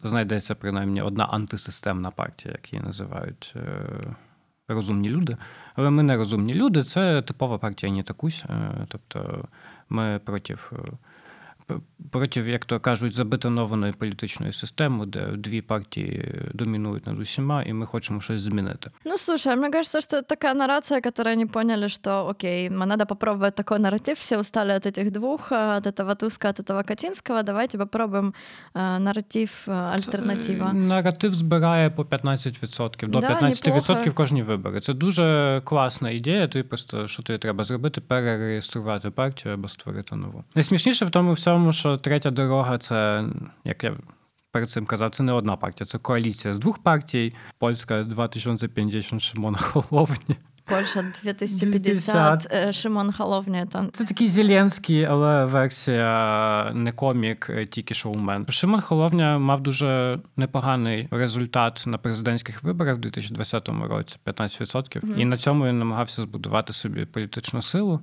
знайдеться 0.02 0.54
принаймні 0.54 1.00
одна 1.00 1.24
антисистемна 1.24 2.10
партія, 2.10 2.54
як 2.54 2.72
її 2.72 2.84
називають 2.84 3.54
е, 3.56 3.60
розумні 4.68 5.08
люди. 5.08 5.36
Але 5.74 5.90
ми 5.90 6.02
не 6.02 6.16
розумні 6.16 6.54
люди, 6.54 6.82
це 6.82 7.22
типова 7.22 7.58
партія 7.58 7.92
Нітакусь. 7.92 8.44
Е, 8.50 8.86
тобто 8.88 9.44
ми 9.88 10.20
проти 10.24 10.56
е, 11.67 11.67
п- 11.73 11.75
Проти, 12.11 12.39
як 12.41 12.65
то 12.65 12.79
кажуть, 12.79 13.13
забетонованої 13.13 13.93
політичної 13.93 14.53
системи, 14.53 15.05
де 15.05 15.25
дві 15.37 15.61
партії 15.61 16.35
домінують 16.53 17.07
над 17.07 17.19
усіма, 17.19 17.63
і 17.63 17.73
ми 17.73 17.85
хочемо 17.85 18.21
щось 18.21 18.41
змінити. 18.41 18.91
Ну, 19.05 19.17
слушай, 19.17 19.55
мне 19.55 19.69
кажется, 19.71 20.01
что 20.01 20.17
это 20.17 20.23
такая 20.27 20.53
наррация, 20.53 21.01
которая 21.01 21.35
они 21.35 21.45
поняли, 21.45 21.89
что, 21.89 22.27
окей, 22.27 22.67
м- 22.67 22.77
надо 22.89 23.05
попробовать 23.05 23.55
такой 23.55 23.79
нарратив, 23.79 24.17
все 24.17 24.37
устали 24.39 24.73
от 24.73 24.85
этих 24.85 25.11
двух, 25.11 25.51
э, 25.51 25.77
от 25.77 25.87
этого 25.87 26.15
Туска, 26.15 26.49
от 26.49 26.59
этого 26.59 26.83
Катинского, 26.83 27.43
давайте 27.43 27.77
попробуем 27.77 28.33
э, 28.75 28.99
нарратив 28.99 29.65
э, 29.67 29.71
альтернатива. 29.93 30.67
Це, 30.71 30.73
наратив 30.77 31.33
збирає 31.33 31.89
по 31.89 32.03
15%, 32.03 33.07
до 33.09 33.19
Да, 33.19 33.27
15% 33.27 33.75
неплохо. 33.75 34.11
кожні 34.13 34.43
вибори. 34.43 34.79
Це 34.79 34.93
дуже 34.93 35.61
класна 35.65 36.09
ідея. 36.09 36.47
Ти 36.47 36.63
просто 36.63 37.07
що 37.07 37.23
тобі 37.23 37.39
треба 37.39 37.63
зробити? 37.63 38.01
Перереєструвати 38.01 39.09
партію 39.09 39.53
або 39.53 39.67
створити 39.67 40.15
нову. 40.15 40.43
Найсмішніше 40.55 41.05
в 41.05 41.09
тому 41.09 41.33
всьому, 41.33 41.56
що 41.72 41.96
третя 41.96 42.30
дорога 42.30 42.78
це 42.78 43.24
як 43.64 43.84
я. 43.84 43.96
Перед 44.50 44.70
цим 44.70 44.86
казав, 44.86 45.10
це 45.10 45.22
не 45.22 45.32
одна 45.32 45.56
партія, 45.56 45.86
це 45.86 45.98
коаліція 45.98 46.54
з 46.54 46.58
двох 46.58 46.78
партій. 46.78 47.34
Польська 47.58 48.02
2050 48.02 49.22
Шимона 49.22 49.58
Холовні. 49.58 50.36
Польша 50.68 51.04
2050, 51.22 52.46
э, 52.50 52.72
Шимон 52.72 53.12
Холовня, 53.12 53.64
это 53.64 53.90
Це 53.92 54.04
такий 54.04 54.28
Зеленський, 54.28 55.04
але 55.04 55.44
версія 55.44 56.70
не 56.74 56.92
комік, 56.92 57.50
е, 57.50 57.66
тільки 57.66 57.94
шоумен. 57.94 58.46
Шимон 58.48 58.80
Холовня 58.80 59.38
мав 59.38 59.60
дуже 59.60 60.18
непоганий 60.36 61.08
результат 61.10 61.84
на 61.86 61.98
президентських 61.98 62.62
виборах 62.62 62.96
в 62.96 63.00
2020 63.00 63.68
році 63.68 64.16
15%. 64.24 65.18
І 65.18 65.24
на 65.24 65.36
цьому 65.36 65.66
він 65.66 65.78
намагався 65.78 66.22
збудувати 66.22 66.72
собі 66.72 67.04
політичну 67.04 67.62
силу. 67.62 68.00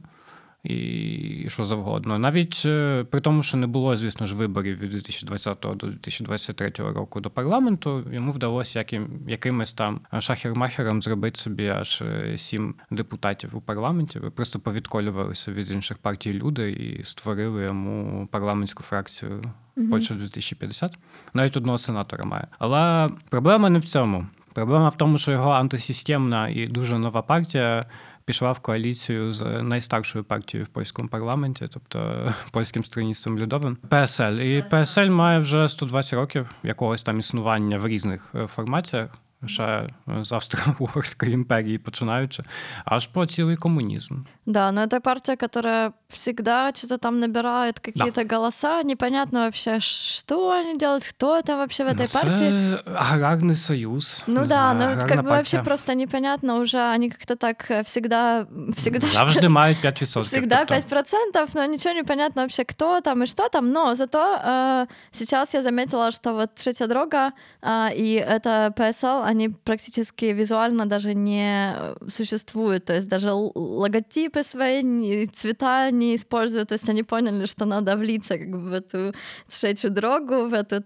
І 0.66 1.46
що 1.50 1.66
завгодно. 1.66 2.20
Навіть 2.20 2.64
е, 2.66 3.04
при 3.04 3.20
тому, 3.20 3.44
що 3.44 3.58
не 3.58 3.68
було, 3.68 3.96
звісно 3.96 4.26
ж, 4.26 4.36
виборів 4.36 4.80
від 4.80 4.90
2020 4.90 5.58
до 5.62 5.88
2023 5.88 6.72
року 6.78 7.22
до 7.22 7.30
парламенту, 7.30 8.04
йому 8.12 8.32
вдалося 8.32 8.80
яким, 8.80 9.08
якимось 9.28 9.74
там 9.74 10.00
шахер-махером 10.14 11.02
зробити 11.02 11.40
собі 11.40 11.68
аж 11.68 12.02
е, 12.02 12.38
сім 12.38 12.76
депутатів 12.92 13.50
у 13.54 13.62
парламенті. 13.62 14.20
Просто 14.20 14.60
повідколювалися 14.60 15.52
від 15.52 15.72
інших 15.72 15.98
партій 15.98 16.34
люди 16.34 16.72
і 16.72 17.04
створили 17.04 17.64
йому 17.64 18.28
парламентську 18.32 18.84
фракцію. 18.84 19.44
Польща 19.90 20.14
2050. 20.14 20.98
Навіть 21.34 21.58
одного 21.58 21.78
сенатора 21.78 22.26
має. 22.26 22.48
Але 22.60 23.10
проблема 23.30 23.70
не 23.70 23.80
в 23.80 23.84
цьому. 23.84 24.26
Проблема 24.54 24.90
в 24.90 24.98
тому, 24.98 25.18
що 25.18 25.32
його 25.32 25.52
антисистемна 25.52 26.50
і 26.50 26.68
дуже 26.68 27.00
нова 27.00 27.22
партія 27.22 27.86
пішла 28.26 28.52
в 28.52 28.60
коаліцію 28.60 29.32
з 29.32 29.62
найстаршою 29.62 30.24
партією 30.24 30.66
в 30.66 30.68
польському 30.68 31.10
парламенті, 31.10 31.68
тобто 31.74 32.30
польським 32.52 32.84
строїнством 32.84 33.40
Людовим, 33.40 33.78
ПСЛ. 33.90 34.40
І 34.40 34.64
ПСЛ 34.70 35.10
має 35.10 35.40
вже 35.40 35.70
120 35.70 36.14
років 36.14 36.52
якогось 36.64 37.04
там 37.04 37.20
існування 37.20 37.78
в 37.78 37.88
різних 37.88 38.32
е, 38.36 38.48
формаціях. 38.48 39.10
Ще 39.46 39.90
з 40.22 40.32
Австро-Угорської 40.32 41.32
імперії 41.32 41.78
починаючи, 41.78 42.44
аж 42.86 43.08
по 43.08 43.26
цілий 43.26 43.56
комунізм. 43.56 44.16
Да, 44.46 44.72
но 44.72 44.82
это 44.82 45.00
партия, 45.02 45.38
которая 45.38 45.92
всегда 46.16 46.72
что-то 46.76 46.98
там 46.98 47.20
набирает 47.20 47.80
какие-то 47.80 48.22
да. 48.22 48.24
голоса, 48.24 48.84
непонятно 48.84 49.46
вообще, 49.46 49.80
что 49.80 50.52
они 50.52 50.78
делают, 50.78 51.04
кто 51.04 51.42
там 51.42 51.60
вообще 51.60 51.84
в 51.84 51.88
этой 51.88 52.08
ну, 52.14 52.20
партии. 52.22 53.14
Аграрный 53.14 53.56
союз. 53.56 54.24
Ну 54.28 54.46
да, 54.46 54.74
но 54.74 54.86
как 54.96 55.02
партия. 55.02 55.22
бы 55.22 55.30
вообще 55.30 55.62
просто 55.62 55.96
непонятно 55.96 56.56
уже, 56.58 56.80
они 56.80 57.10
как-то 57.10 57.36
так 57.36 57.66
всегда... 57.86 58.48
всегда 58.76 59.08
Завжди 59.08 59.48
мають 59.48 59.78
5%. 59.84 60.22
Всегда 60.24 60.64
5%, 60.64 61.50
но 61.54 61.66
ничего 61.66 61.94
не 61.94 62.04
понятно 62.04 62.44
вообще, 62.44 62.64
кто 62.64 63.02
там 63.02 63.24
и 63.24 63.26
что 63.26 63.50
там. 63.50 63.72
Но 63.72 63.96
зато 63.96 64.40
э, 64.44 64.86
сейчас 65.12 65.54
я 65.54 65.62
заметила, 65.62 66.12
что 66.12 66.34
вот 66.34 66.56
Третья 66.56 66.88
дорога 66.88 67.32
э, 67.62 67.96
и 67.96 68.14
это 68.14 68.74
ПСЛ, 68.76 69.24
они 69.24 69.50
практически 69.50 70.26
визуально 70.26 70.86
даже 70.86 71.14
не 71.14 71.76
существуют. 72.08 72.86
То 72.86 72.94
есть 72.94 73.08
даже 73.08 73.32
логотипы 73.34 74.44
свои, 74.44 75.26
цвета 75.28 75.92
не 75.92 76.05
используют. 76.05 76.69
То 76.69 76.75
есть 76.75 76.89
они 76.89 77.03
поняли, 77.03 77.47
что 77.47 77.65
надо 77.65 77.97
влиться 77.97 78.39
как 78.39 78.51
бы 78.51 78.71
в 78.71 78.73
эту 78.73 79.15
третью 79.49 79.91
дорогу, 79.91 80.49
в 80.49 80.55
эту 80.55 80.81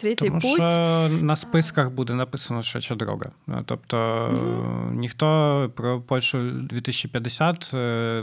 третій 0.00 0.28
Тому 0.28 0.40
путь. 0.40 0.54
Що 0.54 1.08
на 1.08 1.36
списках 1.36 1.90
буде 1.90 2.14
написано 2.14 2.62
третя 2.62 2.94
дорога. 2.94 3.30
Тобто 3.64 4.28
угу. 4.32 4.92
ніхто 4.92 5.70
про 5.74 6.00
Польщу 6.00 6.50
2050 6.50 7.70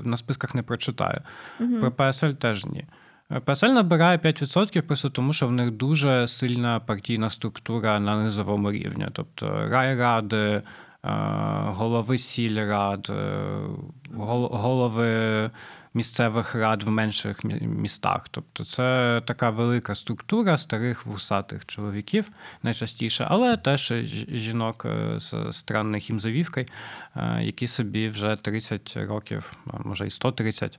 на 0.05 0.17
списках 0.17 0.55
не 0.55 0.63
прочитає. 0.63 1.21
Угу. 1.59 1.75
Про 1.79 1.91
ПСЛ 1.91 2.27
теж 2.27 2.65
ні. 2.65 2.85
ПСЛ 3.45 3.67
набирає 3.67 4.17
5% 4.17 4.81
просто 4.81 5.09
тому, 5.09 5.33
що 5.33 5.47
в 5.47 5.51
них 5.51 5.71
дуже 5.71 6.27
сильна 6.27 6.79
партійна 6.79 7.29
структура 7.29 7.99
на 7.99 8.23
низовому 8.23 8.71
рівні. 8.71 9.07
Тобто 9.13 9.67
райради, 9.71 10.61
голови 11.63 12.17
сільрад, 12.17 13.11
голови 14.13 15.49
місцевих 15.96 16.54
рад 16.54 16.82
в 16.82 16.88
менших 16.88 17.44
містах. 17.60 18.28
Тобто 18.30 18.64
це 18.64 19.22
така 19.26 19.50
велика 19.50 19.94
структура 19.94 20.58
старих 20.58 21.06
вусатих 21.06 21.66
чоловіків 21.66 22.30
найчастіше, 22.62 23.26
але 23.28 23.56
теж 23.56 23.94
жінок 24.32 24.84
е, 24.84 25.20
з 25.20 25.34
странних 25.50 26.10
їм 26.10 26.20
завівкою, 26.20 26.66
е, 27.16 27.38
які 27.42 27.66
собі 27.66 28.08
вже 28.08 28.36
30 28.36 28.96
років, 28.96 29.56
може 29.84 30.06
і 30.06 30.10
130, 30.10 30.78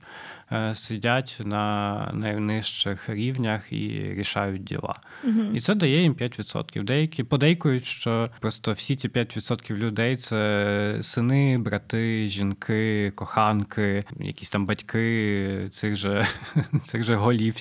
сидять 0.74 1.40
на 1.44 2.10
найнижчих 2.14 3.08
рівнях 3.08 3.72
і 3.72 4.14
рішають 4.14 4.64
діла. 4.64 4.94
Угу. 5.24 5.40
І 5.54 5.60
це 5.60 5.74
дає 5.74 6.02
їм 6.02 6.14
5%. 6.14 6.84
Деякі 6.84 7.24
подейкують, 7.24 7.84
що 7.84 8.30
просто 8.40 8.72
всі 8.72 8.96
ці 8.96 9.08
5% 9.08 9.76
людей 9.76 10.16
це 10.16 10.98
сини, 11.02 11.58
брати, 11.58 12.28
жінки, 12.28 13.12
коханки, 13.14 14.04
якісь 14.20 14.50
там 14.50 14.66
батьки 14.66 15.68
цих 15.70 15.96
же 15.96 16.26
цих 16.86 17.02
же 17.02 17.14
голів 17.14 17.56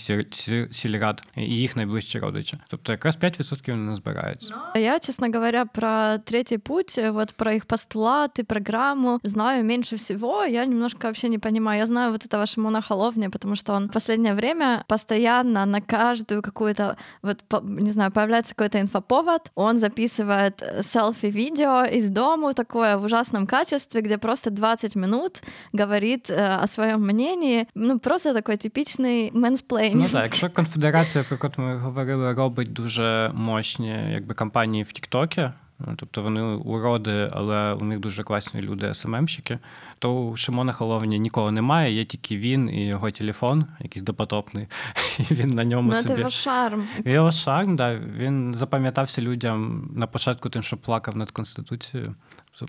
сільрад 0.71 1.23
і 1.37 1.41
їх 1.41 1.75
найближчі 1.75 2.19
родичі. 2.19 2.57
Тобто 2.69 2.91
якраз 2.91 3.17
5% 3.17 3.75
не 3.75 3.95
збирається. 3.95 4.55
Я, 4.75 4.99
честно 4.99 5.27
говоря, 5.33 5.65
про 5.65 6.17
третий 6.17 6.57
путь, 6.57 6.99
вот 7.11 7.33
про 7.33 7.51
их 7.51 7.65
постулаты, 7.65 8.43
программу 8.43 9.19
знаю 9.23 9.63
меньше 9.63 9.95
всего. 9.95 10.45
Я 10.45 10.65
немножко 10.65 10.99
вообще 11.03 11.29
не 11.29 11.39
понимаю. 11.39 11.79
Я 11.79 11.85
знаю 11.85 12.11
вот 12.11 12.25
этого 12.25 12.45
Шимона 12.76 12.82
Холовни, 12.82 13.28
потому 13.28 13.56
что 13.56 13.74
он 13.74 13.88
в 13.88 13.92
последнее 13.92 14.34
время 14.34 14.84
постоянно 14.88 15.66
на 15.66 15.80
каждую 15.80 16.42
какую-то, 16.42 16.96
вот, 17.22 17.44
не 17.62 17.90
знаю, 17.90 18.10
появляется 18.10 18.54
какой-то 18.54 18.80
инфоповод, 18.80 19.50
он 19.54 19.78
записывает 19.78 20.62
селфи-видео 20.82 21.84
из 21.84 22.08
дома 22.08 22.52
такое 22.52 22.96
в 22.96 23.04
ужасном 23.04 23.46
качестве, 23.46 24.00
где 24.00 24.18
просто 24.18 24.50
20 24.50 24.96
минут 24.96 25.40
говорит 25.72 26.30
э, 26.30 26.62
о 26.62 26.66
своем 26.66 27.00
мнении, 27.02 27.52
Україні 27.52 27.66
ну 27.74 27.98
просто 27.98 28.34
такий 28.34 28.56
типічний 28.56 29.30
менсплейн. 29.34 29.98
Ну 29.98 30.08
так, 30.12 30.24
якщо 30.24 30.50
конфедерація, 30.50 31.24
про 31.24 31.38
яку 31.42 31.62
ми 31.62 31.76
говорили, 31.76 32.34
робить 32.34 32.72
дуже 32.72 33.30
мощні 33.34 34.12
якби 34.12 34.34
кампанії 34.34 34.84
в 34.84 34.92
Тіктокі. 34.92 35.50
Ну, 35.79 35.93
тобто 35.95 36.21
вони 36.21 36.41
уроди, 36.41 37.29
але 37.31 37.73
у 37.73 37.83
них 37.83 37.99
дуже 37.99 38.23
класні 38.23 38.61
люди, 38.61 38.93
СММщики. 38.93 39.59
То 39.99 40.27
у 40.27 40.35
Шимона 40.35 40.73
Холовні 40.73 41.19
нікого 41.19 41.51
немає, 41.51 41.93
є 41.93 42.05
тільки 42.05 42.37
він 42.37 42.69
і 42.69 42.87
його 42.87 43.11
телефон, 43.11 43.65
якийсь 43.79 44.03
допотопний. 44.03 44.67
І 45.19 45.33
він 45.33 45.49
на 45.49 45.63
ньому 45.63 45.89
ну, 45.89 45.95
собі... 45.95 46.19
його 46.19 46.29
шарм. 46.29 46.87
Його 47.05 47.31
шарм, 47.31 47.75
да. 47.75 47.95
Він 47.95 48.53
запам'ятався 48.53 49.21
людям 49.21 49.89
на 49.95 50.07
початку 50.07 50.49
тим, 50.49 50.63
що 50.63 50.77
плакав 50.77 51.17
над 51.17 51.31
Конституцією. 51.31 52.15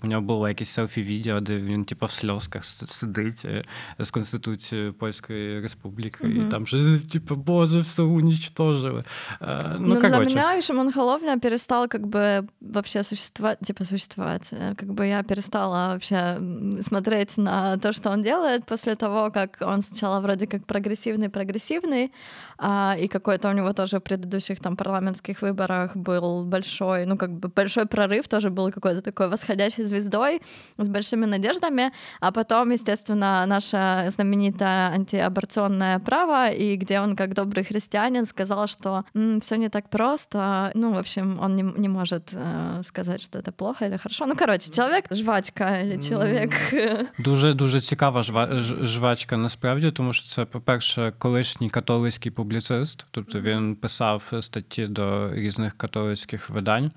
У 0.02 0.06
нього 0.06 0.22
було 0.22 0.48
якесь 0.48 0.68
селфі-відео, 0.68 1.40
де 1.40 1.56
він, 1.56 1.84
типу, 1.84 2.06
в 2.06 2.10
сльозках 2.10 2.64
сидить 2.64 3.44
е, 3.44 3.64
з 3.98 4.10
Конституцією 4.10 4.92
Польської 4.92 5.60
Республіки, 5.60 6.24
mm-hmm. 6.24 6.46
і 6.46 6.50
там 6.50 6.66
же, 6.66 6.98
типу, 7.12 7.34
боже, 7.34 7.80
все 7.80 8.02
уничтожили. 8.02 9.04
Е, 9.42 9.76
ну, 9.78 9.94
ну 9.94 10.00
для 10.00 10.18
меня 10.18 10.62
Шимон 10.62 10.92
Холовня 10.92 11.38
перестал 11.38 11.88
как 11.88 12.06
бы 12.06 12.48
вообще 12.60 13.04
существовать, 13.04 13.58
типа 13.66 13.84
существовать. 13.84 14.52
Э, 14.52 14.74
как 14.74 14.88
бы 14.88 15.06
я 15.06 15.22
перестала 15.22 15.88
вообще 15.88 16.38
смотреть 16.80 17.36
на 17.38 17.76
то, 17.76 17.92
что 17.92 18.10
он 18.10 18.22
делает 18.22 18.64
после 18.64 18.94
того, 18.94 19.30
как 19.30 19.58
он 19.60 19.82
сначала 19.82 20.20
вроде 20.20 20.46
как 20.46 20.66
прогрессивный-прогрессивный, 20.66 22.10
а, 22.58 22.96
и 23.00 23.08
какой-то 23.08 23.50
у 23.50 23.52
него 23.52 23.72
тоже 23.72 23.98
в 23.98 24.00
предыдущих 24.00 24.60
там 24.60 24.76
парламентских 24.76 25.42
выборах 25.42 25.96
был 25.96 26.44
большой, 26.44 27.06
ну 27.06 27.16
как 27.16 27.30
бы 27.30 27.48
большой 27.48 27.86
прорыв, 27.86 28.28
тоже 28.28 28.50
был 28.50 28.72
какой-то 28.72 29.02
такой 29.02 29.28
восходящий 29.28 29.74
настоящей 29.74 29.77
звездой 29.78 30.40
с 30.78 30.88
большими 30.88 31.26
надеждами, 31.26 31.92
а 32.20 32.32
потом, 32.32 32.70
естественно, 32.70 33.46
наше 33.46 34.06
знаменитое 34.08 34.92
антиаборционное 34.94 35.98
право, 35.98 36.50
и 36.50 36.76
где 36.76 37.00
он, 37.00 37.16
как 37.16 37.34
добрый 37.34 37.64
христианин, 37.64 38.26
сказал, 38.26 38.68
что 38.68 39.04
все 39.40 39.56
не 39.56 39.68
так 39.68 39.88
просто. 39.88 40.70
Ну, 40.74 40.92
в 40.92 40.98
общем, 40.98 41.38
он 41.40 41.56
не, 41.56 41.62
не 41.62 41.88
может 41.88 42.30
э, 42.32 42.82
сказать, 42.84 43.22
что 43.22 43.38
это 43.38 43.52
плохо 43.52 43.86
или 43.86 43.96
хорошо. 43.96 44.26
Ну, 44.26 44.36
короче, 44.36 44.70
человек 44.70 45.04
жвачка 45.10 45.80
или 45.80 45.98
чоловік. 45.98 46.52
Дуже 47.18 47.54
дуже 47.54 47.80
цікава 47.80 48.22
жва, 48.22 48.48
жвачка 48.60 49.36
насправді, 49.36 49.90
тому 49.90 50.12
що 50.12 50.28
це, 50.28 50.44
по-перше, 50.44 51.12
колишній 51.18 51.70
католицький 51.70 52.32
публіцист, 52.32 53.06
тобто 53.10 53.40
він 53.40 53.76
писав 53.76 54.32
статті 54.40 54.86
до 54.86 55.34
різних 55.34 55.76
католицьких 55.76 56.50
видань 56.50 56.90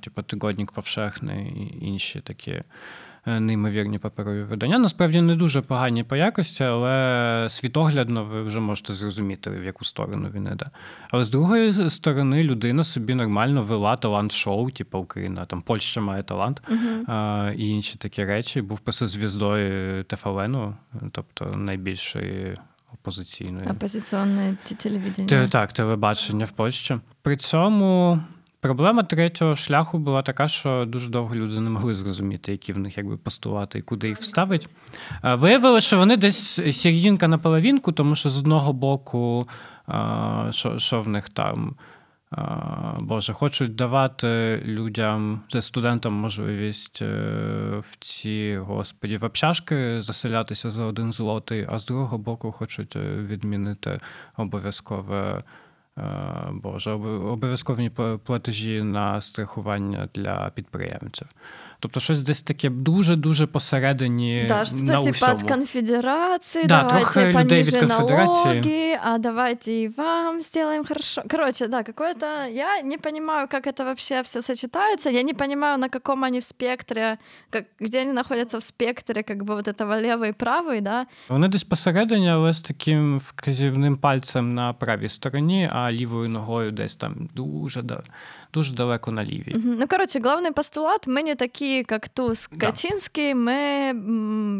типу 0.00 0.22
тигодник 0.22 0.72
повшехний 0.72 1.46
і 1.46 1.84
інші 1.86 2.20
такі 2.20 2.62
е, 3.26 3.40
неймовірні 3.40 3.98
паперові 3.98 4.42
видання. 4.42 4.78
Насправді 4.78 5.20
не 5.20 5.34
дуже 5.34 5.60
погані 5.60 6.04
по 6.04 6.16
якості, 6.16 6.64
але 6.64 7.46
світоглядно 7.50 8.24
ви 8.24 8.42
вже 8.42 8.60
можете 8.60 8.94
зрозуміти, 8.94 9.50
в 9.50 9.64
яку 9.64 9.84
сторону 9.84 10.30
він 10.34 10.48
іде. 10.52 10.66
Але 11.10 11.24
з 11.24 11.30
другої 11.30 11.90
сторони, 11.90 12.42
людина 12.42 12.84
собі 12.84 13.14
нормально 13.14 13.62
вела 13.62 13.96
талант-шоу, 13.96 14.70
типу 14.70 14.98
Україна, 14.98 15.44
там 15.44 15.62
Польща 15.62 16.00
має 16.00 16.22
талант 16.22 16.62
uh-huh. 16.70 17.10
а, 17.10 17.52
і 17.56 17.68
інші 17.68 17.98
такі 17.98 18.24
речі. 18.24 18.62
Був 18.62 18.80
просто 18.80 19.06
звіздою 19.06 20.04
ТФЛНу, 20.04 20.76
тобто 21.12 21.44
найбільшої. 21.46 22.58
Опозиційної 23.02 23.66
опозиційне 23.66 24.56
телевідення. 24.76 25.48
Так, 25.48 25.72
телебачення 25.72 26.44
в 26.44 26.50
Польщі. 26.50 26.98
При 27.22 27.36
цьому 27.36 28.20
Проблема 28.64 29.02
третього 29.02 29.56
шляху 29.56 29.98
була 29.98 30.22
така, 30.22 30.48
що 30.48 30.84
дуже 30.88 31.08
довго 31.10 31.34
люди 31.34 31.60
не 31.60 31.70
могли 31.70 31.94
зрозуміти, 31.94 32.52
які 32.52 32.72
в 32.72 32.78
них 32.78 32.96
якби 32.96 33.16
постулати 33.16 33.78
і 33.78 33.82
куди 33.82 34.08
їх 34.08 34.20
вставить. 34.20 34.68
Виявилося, 35.22 35.86
що 35.86 35.98
вони 35.98 36.16
десь 36.16 36.76
серединка 36.80 37.28
на 37.28 37.38
половинку, 37.38 37.92
тому 37.92 38.14
що 38.14 38.28
з 38.28 38.38
одного 38.38 38.72
боку, 38.72 39.48
що 40.50 40.78
що 40.78 41.00
в 41.00 41.08
них 41.08 41.28
там 41.28 41.76
Боже, 42.98 43.32
хочуть 43.32 43.74
давати 43.74 44.62
людям, 44.64 45.40
студентам 45.60 46.12
можливість 46.12 47.02
е, 47.02 47.06
в 47.78 47.96
ці 47.98 48.56
господі 48.56 49.16
в 49.16 49.24
общашки 49.24 50.02
заселятися 50.02 50.70
за 50.70 50.84
один 50.84 51.12
злотий, 51.12 51.66
а 51.68 51.78
з 51.78 51.86
другого 51.86 52.18
боку 52.18 52.52
хочуть 52.52 52.96
е, 52.96 53.00
відмінити 53.16 54.00
обов'язкове. 54.36 55.42
Е, 55.98 56.02
Боже, 56.52 56.90
обов'язкові 56.90 57.90
платежі 58.24 58.82
на 58.82 59.20
страхування 59.20 60.08
для 60.14 60.50
підприємців. 60.54 61.28
Тобто 61.83 61.99
щось 61.99 62.21
десь 62.21 62.41
таке 62.41 62.69
дуже-дуже 62.69 63.47
посередині. 63.47 64.45
Да, 64.47 64.65
що 64.65 64.75
на 64.75 65.03
це 65.03 65.11
типа 65.11 65.33
від 65.33 65.43
конфедерації, 65.43 66.65
да, 66.65 66.83
давайте 66.83 67.33
людей 67.33 67.63
від 67.63 67.81
налоги, 67.81 68.99
а 69.03 69.17
давайте 69.17 69.71
и 69.71 69.89
вам 69.97 70.41
сделаем 70.41 70.85
хорошо. 70.85 71.21
Короче, 71.31 71.67
да, 71.67 71.83
какое-то... 71.83 72.25
Я 72.51 72.81
не 72.81 72.97
понимаю, 72.97 73.47
как 73.47 73.67
это 73.67 73.83
вообще 73.83 74.21
все 74.21 74.41
сочетается. 74.41 75.09
Я 75.09 75.23
не 75.23 75.33
понимаю, 75.33 75.77
на 75.77 75.89
каком 75.89 76.23
они 76.23 76.39
в 76.39 76.43
спектре, 76.43 77.17
как, 77.49 77.65
где 77.79 78.01
они 78.01 78.11
находятся 78.11 78.57
в 78.57 78.63
спектре 78.63 79.23
как 79.23 79.43
бы 79.43 79.55
вот 79.55 79.67
этого 79.67 80.01
левый 80.01 80.29
и 80.29 80.33
правый, 80.33 80.81
да. 80.81 81.05
Вони 81.29 81.47
десь 81.47 81.63
посередині, 81.63 82.29
але 82.29 82.53
з 82.53 82.61
таким 82.61 83.17
вказівним 83.17 83.97
пальцем 83.97 84.53
на 84.53 84.73
правій 84.73 85.09
стороні, 85.09 85.69
а 85.71 85.91
лівою 85.91 86.29
ногою 86.29 86.71
десь 86.71 86.95
там 86.95 87.29
дуже 87.35 87.81
дуже 88.54 88.74
далеко 88.74 89.12
на 89.12 89.24
лівій. 89.24 89.56
Ну, 89.64 89.86
коротше, 89.88 90.20
головний 90.24 90.52
постулат: 90.52 91.06
ми 91.06 91.22
не 91.22 91.34
такі, 91.34 91.84
як 91.90 92.08
Туз 92.08 92.46
Качинський, 92.46 93.34
ми, 93.34 93.94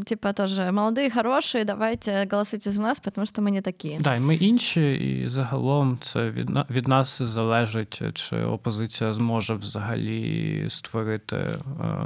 типа, 0.04 0.32
теж 0.32 0.58
молоді, 0.72 1.10
хороші, 1.10 1.64
давайте 1.64 2.28
голосуйте 2.30 2.70
за 2.70 2.82
нас, 2.82 3.02
тому 3.14 3.26
що 3.26 3.42
ми 3.42 3.50
не 3.50 3.62
такі. 3.62 3.98
Да, 4.00 4.18
ми 4.18 4.36
інші, 4.36 4.94
і 4.94 5.28
загалом 5.28 5.98
це 6.00 6.30
від, 6.30 6.50
від 6.70 6.88
нас 6.88 7.22
залежить, 7.22 8.02
чи 8.14 8.36
опозиція 8.36 9.12
зможе 9.12 9.54
взагалі 9.54 10.66
створити, 10.68 11.36
е, 11.36 11.58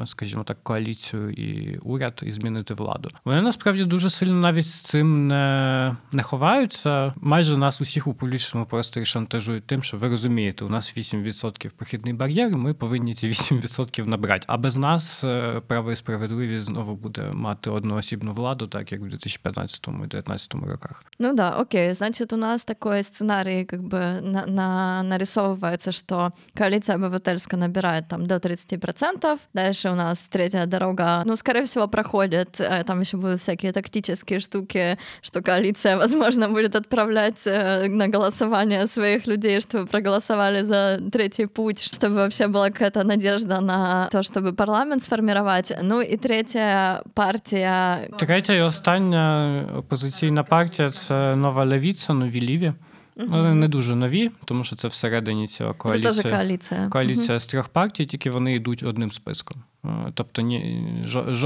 скажімо 0.07 0.45
так, 0.45 0.57
коаліцію 0.63 1.31
і 1.31 1.79
уряд 1.79 2.21
і 2.23 2.31
змінити 2.31 2.75
владу. 2.75 3.09
Вони 3.25 3.43
насправді 3.43 3.85
дуже 3.85 4.11
сильно 4.11 4.35
навіть 4.35 4.67
з 4.67 4.83
цим 4.83 5.27
не, 5.27 5.97
не 6.13 6.23
ховаються. 6.23 7.15
Майже 7.17 7.57
нас 7.57 7.81
усіх 7.81 8.07
у 8.07 8.15
публічному 8.15 8.67
просторі 8.67 9.05
шантажують 9.05 9.67
тим, 9.67 9.83
що 9.83 9.97
ви 9.97 10.09
розумієте, 10.09 10.65
у 10.65 10.69
нас 10.69 10.95
8% 10.97 11.71
прохідний 11.78 12.14
бар'єр, 12.14 12.50
ми 12.50 12.74
повинні 12.74 13.14
ці 13.14 13.28
8% 13.28 14.06
набрати. 14.06 14.46
А 14.48 14.58
без 14.58 14.78
нас 14.78 15.24
е, 15.24 15.62
право 15.68 15.92
і 15.92 15.96
справедливість 15.96 16.66
знову 16.66 16.96
буде 16.96 17.22
мати 17.34 17.70
одноосібну 17.70 18.34
владу, 18.34 18.68
так 18.68 18.92
як 18.92 19.02
в 19.02 19.08
2015 19.10 19.88
і 19.88 19.92
2019 19.92 20.54
роках. 20.54 21.04
Ну 21.20 21.34
да, 21.34 21.58
окей. 21.60 21.94
Значит, 21.94 22.34
у 22.34 22.38
нас 22.38 22.66
такой 22.66 23.04
сценарий 23.04 23.66
как 23.66 23.82
бы 23.82 24.22
на, 24.22 24.46
на, 24.46 25.04
нарисовывается, 25.04 25.92
что 25.92 26.32
коалиция 26.54 26.98
обывательская 26.98 27.60
набирает 27.60 28.08
там 28.08 28.28
до 28.28 28.36
30%. 28.36 29.40
Дальше 29.54 29.90
у 29.90 29.96
нас 29.96 30.20
третья 30.30 30.66
дорога, 30.66 31.24
ну, 31.26 31.36
скорее 31.36 31.66
всего, 31.66 31.88
проходит. 31.88 32.60
Э, 32.60 32.84
там 32.84 33.02
еще 33.02 33.18
будут 33.18 33.42
всякие 33.42 33.72
тактические 33.72 34.40
штуки, 34.40 34.98
что 35.22 35.42
коалиция, 35.42 35.98
возможно, 35.98 36.50
будет 36.50 36.76
отправлять 36.76 37.48
э, 37.48 37.88
на 37.88 38.08
голосование 38.08 38.88
своих 38.88 39.28
людей, 39.28 39.60
чтобы 39.62 39.88
проголосовали 39.88 40.64
за 40.64 41.00
третий 41.12 41.46
путь 41.46 41.67
путь, 41.68 41.80
чтобы 41.80 42.16
вообще 42.16 42.48
была 42.48 42.70
какая-то 42.70 43.04
надежда 43.04 43.62
на 43.62 44.10
то, 44.12 44.24
чтобы 44.24 44.54
парламент 44.54 45.04
сформировать. 45.04 45.78
Ну 45.84 46.02
і 46.02 46.18
третя 46.18 47.02
партія. 47.14 48.08
Третя 48.18 48.54
і 48.54 48.62
остання 48.62 49.66
опозиційна 49.78 50.44
партія 50.44 50.90
це 50.90 51.36
нова 51.36 51.66
левіця, 51.66 52.14
нові 52.14 52.42
ліві. 52.42 52.74
Вони 53.16 53.54
не 53.54 53.68
дуже 53.68 53.96
нові, 53.96 54.32
тому 54.46 54.64
що 54.64 54.76
це 54.76 54.88
всередині 54.88 55.48
цього 55.48 55.74
коаліція. 55.74 56.14
Це 56.14 56.22
теж 56.22 56.32
коаліція. 56.32 56.88
Коаліція 56.90 57.38
uh 57.38 57.40
з 57.40 57.48
трьох 57.48 57.70
партій, 57.70 58.06
тільки 58.06 58.32
вони 58.32 58.56
йдуть 58.56 58.84
одним 58.84 59.12
списком. 59.12 59.64
Е, 59.86 59.90
тобто 60.14 60.42
ні, 60.42 60.82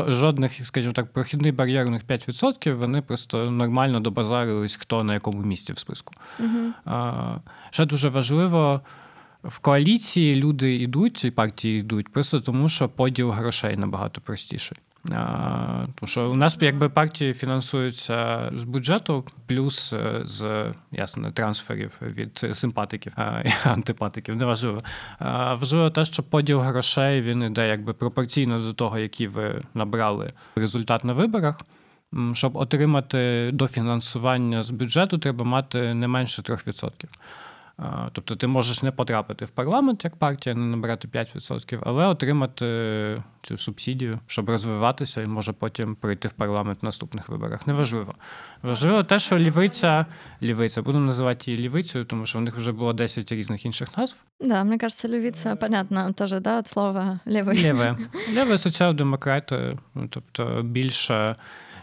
жодних, 0.07 0.67
скажімо 0.67 0.93
так, 0.93 1.13
прохідний 1.13 1.51
бар'єр 1.51 1.87
у 1.87 1.89
них 1.89 2.05
5%, 2.05 2.73
вони 2.73 3.01
просто 3.01 3.51
нормально 3.51 3.99
добазарились, 3.99 4.75
хто 4.75 5.03
на 5.03 5.13
якому 5.13 5.41
місці 5.41 5.73
в 5.73 5.79
списку. 5.79 6.13
uh 6.39 7.39
Ще 7.69 7.85
дуже 7.85 8.09
важливо 8.09 8.81
в 9.44 9.58
коаліції 9.58 10.34
люди 10.34 10.74
йдуть, 10.74 11.24
і 11.24 11.30
партії 11.30 11.80
йдуть 11.80 12.12
просто 12.12 12.40
тому, 12.40 12.68
що 12.68 12.88
поділ 12.88 13.30
грошей 13.30 13.76
набагато 13.76 14.20
простіший. 14.20 14.78
А, 15.10 15.86
тому 15.94 16.08
що 16.08 16.30
у 16.30 16.34
нас 16.34 16.58
якби 16.60 16.88
партії 16.88 17.32
фінансуються 17.32 18.50
з 18.54 18.64
бюджету, 18.64 19.24
плюс 19.46 19.92
е, 19.92 20.20
з 20.24 20.66
ясно 20.92 21.30
трансферів 21.30 21.98
від 22.02 22.38
симпатиків 22.52 23.12
а, 23.16 23.42
і 23.44 23.52
антипатиків. 23.64 24.36
Неважливо. 24.36 24.82
А, 25.18 25.54
Важливо 25.54 25.90
те, 25.90 26.04
що 26.04 26.22
поділ 26.22 26.60
грошей 26.60 27.22
він 27.22 27.42
іде 27.42 27.68
якби 27.68 27.92
пропорційно 27.92 28.60
до 28.60 28.72
того, 28.72 28.98
який 28.98 29.26
ви 29.26 29.62
набрали 29.74 30.32
результат 30.56 31.04
на 31.04 31.12
виборах. 31.12 31.60
Щоб 32.32 32.56
отримати 32.56 33.50
дофінансування 33.52 34.62
з 34.62 34.70
бюджету, 34.70 35.18
треба 35.18 35.44
мати 35.44 35.94
не 35.94 36.08
менше 36.08 36.42
3%. 36.42 36.90
Тобто 38.12 38.36
ти 38.36 38.46
можеш 38.46 38.82
не 38.82 38.90
потрапити 38.90 39.44
в 39.44 39.50
парламент 39.50 40.04
як 40.04 40.16
партія, 40.16 40.54
не 40.54 40.66
набрати 40.66 41.08
5%, 41.08 41.80
але 41.86 42.06
отримати 42.06 43.22
цю 43.42 43.58
субсидію, 43.58 44.18
щоб 44.26 44.50
розвиватися, 44.50 45.22
і 45.22 45.26
може 45.26 45.52
потім 45.52 45.94
прийти 45.94 46.28
в 46.28 46.32
парламент 46.32 46.78
в 46.82 46.84
наступних 46.84 47.28
виборах. 47.28 47.66
Неважливо. 47.66 48.14
Важливо 48.62 49.02
те, 49.02 49.18
що 49.18 49.38
лівиця, 49.38 50.06
лівиця, 50.42 50.82
будемо 50.82 51.06
називати 51.06 51.50
її 51.50 51.62
лівицею, 51.62 52.04
тому 52.04 52.26
що 52.26 52.38
в 52.38 52.42
них 52.42 52.56
вже 52.56 52.72
було 52.72 52.92
10 52.92 53.32
різних 53.32 53.66
інших 53.66 53.98
назв. 53.98 54.16
Да, 54.40 54.64
мені 54.64 54.78
кажется, 54.78 55.08
лівиця, 55.08 55.56
понятно, 55.56 56.12
теж 56.12 56.30
да, 56.40 56.58
від 56.58 56.68
слова 56.68 57.20
лівий. 57.26 57.58
Ліве. 57.58 57.96
Ліве 58.32 58.58
соціал-демократи, 58.58 59.78
ну, 59.94 60.08
тобто 60.10 60.62
більше 60.62 61.36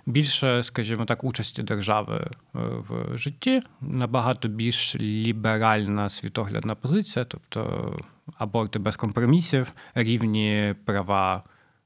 більше, 0.10 0.64
скажімо 0.64 1.06
так, 1.06 1.24
участі 1.24 1.64
держави 1.64 2.28
е, 2.28 2.30
в 2.54 3.18
житті, 3.18 3.62
набагато 3.82 4.48
більш 4.48 4.96
ліберальна 4.96 6.10
світоглядна 6.10 6.76
позиція, 6.76 7.26
тобто 7.26 7.94
аборти 8.38 8.80
без 8.80 8.96
компромісів, 8.96 9.74
рівні 9.96 10.76
права 10.86 11.44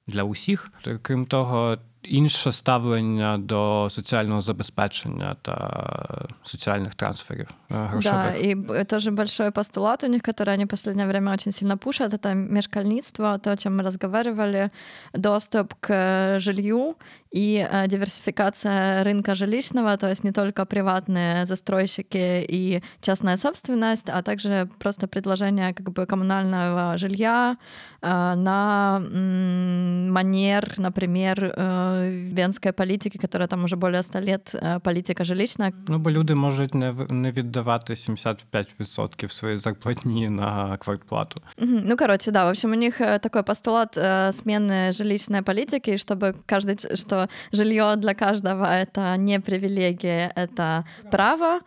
для 0.08 0.24
усіх. 0.24 0.72
Крім 1.02 1.26
того, 1.26 1.78
інше 2.04 2.52
ставлення 2.52 3.38
до 3.38 3.88
соціального 3.90 4.42
забезпечення 4.42 5.36
та 5.42 6.28
соціальних 6.44 6.96
трансферов 6.96 7.48
э, 7.48 7.50
грошовых. 7.74 8.04
Да, 8.04 8.36
и 8.36 8.86
тоже 8.86 9.12
большой 9.12 9.52
постулат 9.52 10.04
у 10.04 10.08
них, 10.08 10.22
который 10.22 10.54
они 10.54 10.66
в 10.66 10.68
последнее 10.68 11.08
время 11.08 11.34
очень 11.34 11.52
сильно 11.52 11.78
пушат, 11.78 12.14
это 12.14 12.34
межкольництво, 12.34 13.40
то, 13.40 13.52
о 13.52 13.58
чем 13.58 13.78
мы 13.78 13.84
разговаривали, 13.84 14.72
доступ 15.14 15.74
к 15.80 16.40
жилью 16.40 16.96
и 17.32 17.68
э, 17.72 17.88
диверсификация 17.88 19.04
рынка 19.04 19.36
жилищного, 19.36 19.98
то 19.98 20.08
есть 20.08 20.24
не 20.24 20.32
только 20.32 20.66
приватные 20.66 21.46
застройщики 21.46 22.46
и 22.48 22.82
частная 23.02 23.38
собственность, 23.38 24.10
а 24.10 24.22
также 24.22 24.70
просто 24.80 25.08
предложение 25.08 25.74
как 25.74 25.92
бы 25.92 26.06
коммунального 26.06 26.98
жилья 26.98 27.58
э, 28.02 28.36
на 28.36 29.00
манер, 29.00 30.74
например, 30.78 31.54
венской 32.34 32.72
политики, 32.72 33.18
которая 33.18 33.48
там 33.48 33.64
уже 33.64 33.76
более 33.76 34.04
100 34.04 34.20
лет 34.20 34.56
політика 34.84 35.24
жилищна. 35.24 35.72
Ну, 35.88 36.00
бо 36.00 36.12
люди 36.12 36.36
можуть 36.36 36.74
не 36.76 36.94
не 37.10 37.32
віддавати 37.32 37.63
75% 37.63 39.29
своєї 39.29 39.59
зарплатні 39.59 40.29
на 40.29 40.77
квартплату. 40.77 41.41
Ну, 41.59 41.97
короче, 41.97 42.31
да, 42.31 42.45
в 42.45 42.49
общем, 42.49 42.73
у 42.73 42.75
них 42.75 42.99
такой 42.99 43.43
постулат 43.43 43.97
смены 43.97 44.93
жилищной 44.93 45.43
политики, 45.43 45.97
чтобы 45.97 46.35
каждый, 46.47 46.97
что 46.97 47.29
жилье 47.53 47.97
для 47.97 48.15
каждого 48.15 48.65
это 48.65 49.17
не 49.17 49.41
привилегия, 49.41 50.33
это 50.37 50.85
право 51.11 51.61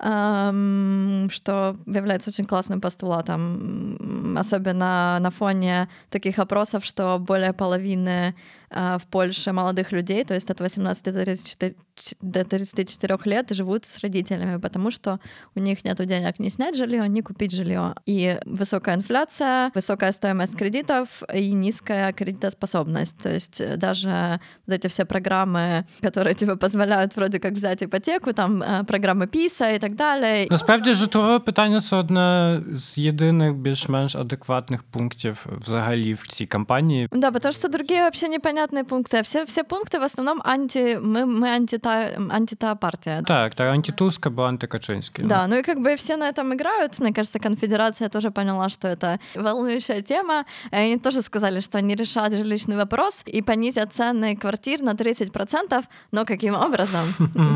Что 0.00 1.76
является 1.86 2.30
очень 2.30 2.44
классным 2.44 2.80
постулатом, 2.80 4.36
особенно 4.38 5.18
на 5.20 5.30
фоне 5.30 5.88
таких 6.10 6.38
опросов, 6.38 6.84
что 6.84 7.18
более 7.18 7.52
половины 7.52 8.34
в 8.70 9.00
Польше 9.10 9.52
молодых 9.52 9.92
людей, 9.92 10.24
то 10.24 10.34
есть 10.34 10.50
от 10.50 10.60
18 10.60 11.04
до 11.04 11.24
34, 11.24 11.74
до 12.20 12.44
34 12.44 13.18
лет, 13.24 13.50
живут 13.50 13.86
с 13.86 14.00
родителями, 14.00 14.58
потому 14.58 14.90
что 14.90 15.20
у 15.54 15.60
них 15.60 15.84
нет 15.84 15.96
денег 16.06 16.38
ни 16.38 16.50
снять 16.50 16.76
жилье, 16.76 17.08
ни 17.08 17.22
купить 17.22 17.52
жилье. 17.52 17.94
И 18.04 18.38
высокая 18.44 18.96
инфляция, 18.96 19.70
высокая 19.74 20.12
стоимость 20.12 20.54
кредитов 20.54 21.22
и 21.32 21.50
низкая 21.52 22.12
кредитоспособность. 22.12 23.16
То 23.22 23.32
есть 23.32 23.62
даже 23.78 24.38
вот 24.66 24.74
эти 24.74 24.86
все 24.88 25.06
программы, 25.06 25.86
которые 26.02 26.34
тебе 26.34 26.56
позволяют 26.56 27.16
вроде 27.16 27.40
как 27.40 27.54
взять 27.54 27.82
ипотеку, 27.82 28.34
там 28.34 28.62
программы 28.86 29.26
ПИСа 29.26 29.70
и 29.72 29.78
так 29.78 29.87
так 29.87 29.95
далі. 29.95 30.47
Насправді 30.51 30.93
житлове 30.93 31.39
питання 31.39 31.79
це 31.81 31.95
одне 31.95 32.61
з 32.67 32.97
єдиних 32.97 33.53
більш-менш 33.55 34.15
адекватних 34.15 34.83
пунктів 34.83 35.45
взагалі 35.65 36.13
в 36.13 36.27
цій 36.27 36.45
кампанії. 36.45 37.07
Да, 37.11 37.31
потому 37.31 37.53
что 37.53 37.67
другие 37.67 37.99
вообще 38.01 38.27
непонятные 38.29 38.83
пункты. 38.83 39.21
Все, 39.21 39.43
все 39.43 39.63
пункты 39.63 39.99
в 39.99 40.03
основном 40.03 40.41
анти... 40.45 40.99
Мы, 41.03 41.25
мы 41.25 41.47
антита, 41.55 42.09
антита 42.29 42.75
партия. 42.75 43.21
Так, 43.27 43.55
так, 43.55 43.73
антитуск 43.73 44.27
або 44.27 44.43
антикачинський. 44.43 45.25
Да, 45.25 45.47
ну 45.47 45.55
и 45.55 45.63
как 45.63 45.77
бы 45.79 45.95
все 45.95 46.17
на 46.17 46.29
этом 46.29 46.53
играют. 46.53 46.99
Мне 46.99 47.13
кажется, 47.13 47.39
конфедерация 47.39 48.09
тоже 48.09 48.31
поняла, 48.31 48.69
что 48.69 48.87
это 48.87 49.19
волнующая 49.35 50.01
тема. 50.01 50.43
И 50.71 50.75
они 50.75 50.97
тоже 50.97 51.21
сказали, 51.21 51.59
что 51.61 51.77
они 51.77 51.95
решат 51.95 52.33
жилищный 52.33 52.75
вопрос 52.75 53.23
и 53.33 53.41
понизят 53.41 53.93
цены 53.93 54.35
квартир 54.35 54.81
на 54.81 54.93
30%. 54.93 55.83
Но 56.11 56.25
каким 56.25 56.55
образом? 56.55 57.01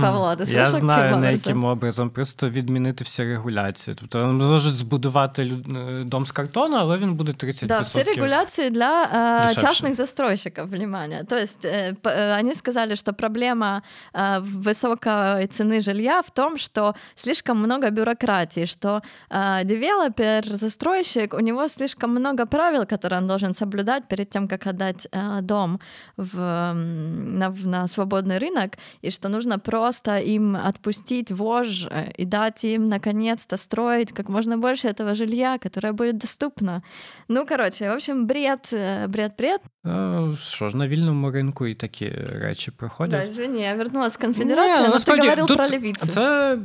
Павло, 0.02 0.36
ти 0.36 0.43
Я 0.52 0.66
слышав, 0.68 0.80
знаю, 0.80 1.04
яким 1.04 1.22
на 1.22 1.28
образом? 1.28 1.48
яким 1.48 1.64
образом 1.64 2.10
просто 2.22 2.50
відмінити 2.50 3.04
всі 3.04 3.24
регуляції. 3.24 3.95
Тобто 4.00 4.28
вони 4.28 4.43
можуть 4.45 4.74
збудувати 4.74 5.43
лю- 5.43 6.04
дом 6.04 6.26
з 6.26 6.32
картону, 6.32 6.78
але 6.78 6.98
він 6.98 7.14
буде 7.14 7.32
30%. 7.32 7.68
Да, 7.68 7.80
все 7.80 8.04
регуляции 8.04 8.70
для 8.70 9.04
э, 9.04 9.48
Дешевше. 9.48 9.68
частных 9.68 9.95
застройщиков, 9.95 10.70
внимание. 10.70 11.24
То 11.24 11.36
есть 11.36 11.66
э, 11.66 11.93
п- 11.95 12.10
э, 12.10 12.39
они 12.39 12.56
сказали, 12.56 12.95
что 12.95 13.14
проблема 13.14 13.82
э, 14.14 14.39
высокой 14.41 15.48
цены 15.48 15.82
жилья 15.82 16.22
в 16.22 16.30
том, 16.32 16.58
что 16.58 16.93
слишком 17.16 17.58
много 17.58 17.89
бюрократии, 17.89 18.66
что 18.66 19.02
э, 19.30 19.64
девелопер, 19.66 20.45
застройщик, 20.56 21.34
у 21.34 21.39
него 21.39 21.68
слишком 21.68 22.10
много 22.12 22.45
правил, 22.45 22.86
которые 22.86 23.22
он 23.22 23.28
должен 23.28 23.54
соблюдать 23.56 24.08
перед 24.08 24.30
тем, 24.30 24.48
как 24.48 24.68
отдать 24.68 25.08
э, 25.12 25.41
дом 25.41 25.80
в, 26.18 26.39
м, 26.39 27.38
на, 27.39 27.50
в- 27.50 27.66
на 27.68 27.88
свободный 27.88 28.38
рынок, 28.38 28.78
и 29.02 29.12
что 29.12 29.30
нужно 29.30 29.60
просто 29.60 30.18
им 30.20 30.56
отпустить 30.56 31.32
вож 31.32 31.88
э, 31.91 32.11
и 32.20 32.26
дать 32.26 32.64
им 32.64 32.86
наконец-то 32.86 33.58
строить 33.58 34.12
как 34.12 34.30
можно 34.30 34.58
больше 34.58 34.88
этого 34.88 35.16
жилья, 35.16 35.58
которое 35.58 35.93
будет 35.93 36.18
доступно. 36.18 36.82
Ну, 37.28 37.45
короче, 37.45 37.89
в 37.89 37.93
общем, 37.93 38.28
бред, 38.28 38.68
э, 38.72 39.08
бред, 39.08 39.32
бред. 39.38 39.62
Ну, 39.84 40.36
що 40.36 40.70
ж, 40.70 40.78
на 40.78 40.88
вільному 40.88 41.32
ринку 41.32 41.68
і 41.68 41.74
такі 41.76 42.10
речі 42.41 42.72
Да, 42.72 42.78
проходять. 42.78 43.28
извини, 43.28 43.62
я 43.62 43.76
вернулась 43.76 44.18
к 44.18 44.26
конфедерации, 44.26 44.78
Ні, 44.78 44.82
но 44.82 44.88
ты 44.88 44.93
насправді, 44.93 45.24
говорил 45.24 45.48
тут 45.48 45.58
про 45.58 45.68
левицу. 45.68 46.08
Це 46.08 46.58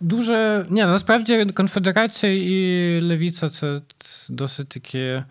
дуже. 0.00 0.66
Ні, 0.70 0.82
насправді 0.84 1.44
конфедерація 1.44 2.32
і 2.32 3.00
левіця 3.00 3.48
це 3.48 3.80
досить 4.30 4.68
таки 4.68 5.24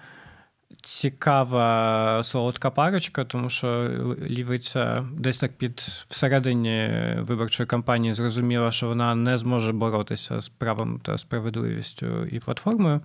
цікава 0.85 2.23
солодка 2.23 2.71
парочка, 2.71 3.25
тому 3.25 3.51
що 3.51 3.91
лівиця 4.27 5.07
десь 5.13 5.39
так 5.39 5.53
під 5.53 5.81
всередині 6.09 6.91
виборчої 7.19 7.67
кампанії 7.67 8.15
зрозуміла, 8.15 8.73
що 8.73 8.87
вона 8.87 9.15
не 9.15 9.39
зможе 9.39 9.73
боротися 9.73 10.41
з 10.41 10.49
правом 10.49 11.01
та 11.01 11.19
справедливістю 11.19 12.27
і 12.27 12.41
платформою, 12.41 13.01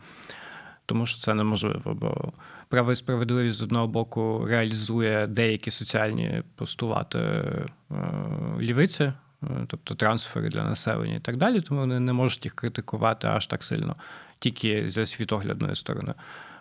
тому 0.85 1.05
що 1.05 1.19
це 1.19 1.33
неможливо, 1.33 1.93
бо 1.93 2.31
право 2.67 2.91
і 2.91 2.95
справедливість 2.95 3.57
з 3.57 3.61
одного 3.61 3.87
боку 3.87 4.45
реалізує 4.47 5.27
деякі 5.27 5.71
соціальні 5.71 6.43
постулати 6.55 7.19
е, 7.19 7.65
лівиці, 8.61 9.13
тобто 9.67 9.95
трансфери 9.95 10.49
для 10.49 10.63
населення 10.63 11.15
і 11.15 11.19
так 11.19 11.37
далі, 11.37 11.61
тому 11.61 11.79
вони 11.79 11.99
не 11.99 12.13
можуть 12.13 12.45
їх 12.45 12.53
критикувати 12.53 13.27
аж 13.27 13.47
так 13.47 13.63
сильно, 13.63 13.95
тільки 14.39 14.89
зі 14.89 15.05
світоглядної 15.05 15.75
сторони. 15.75 16.13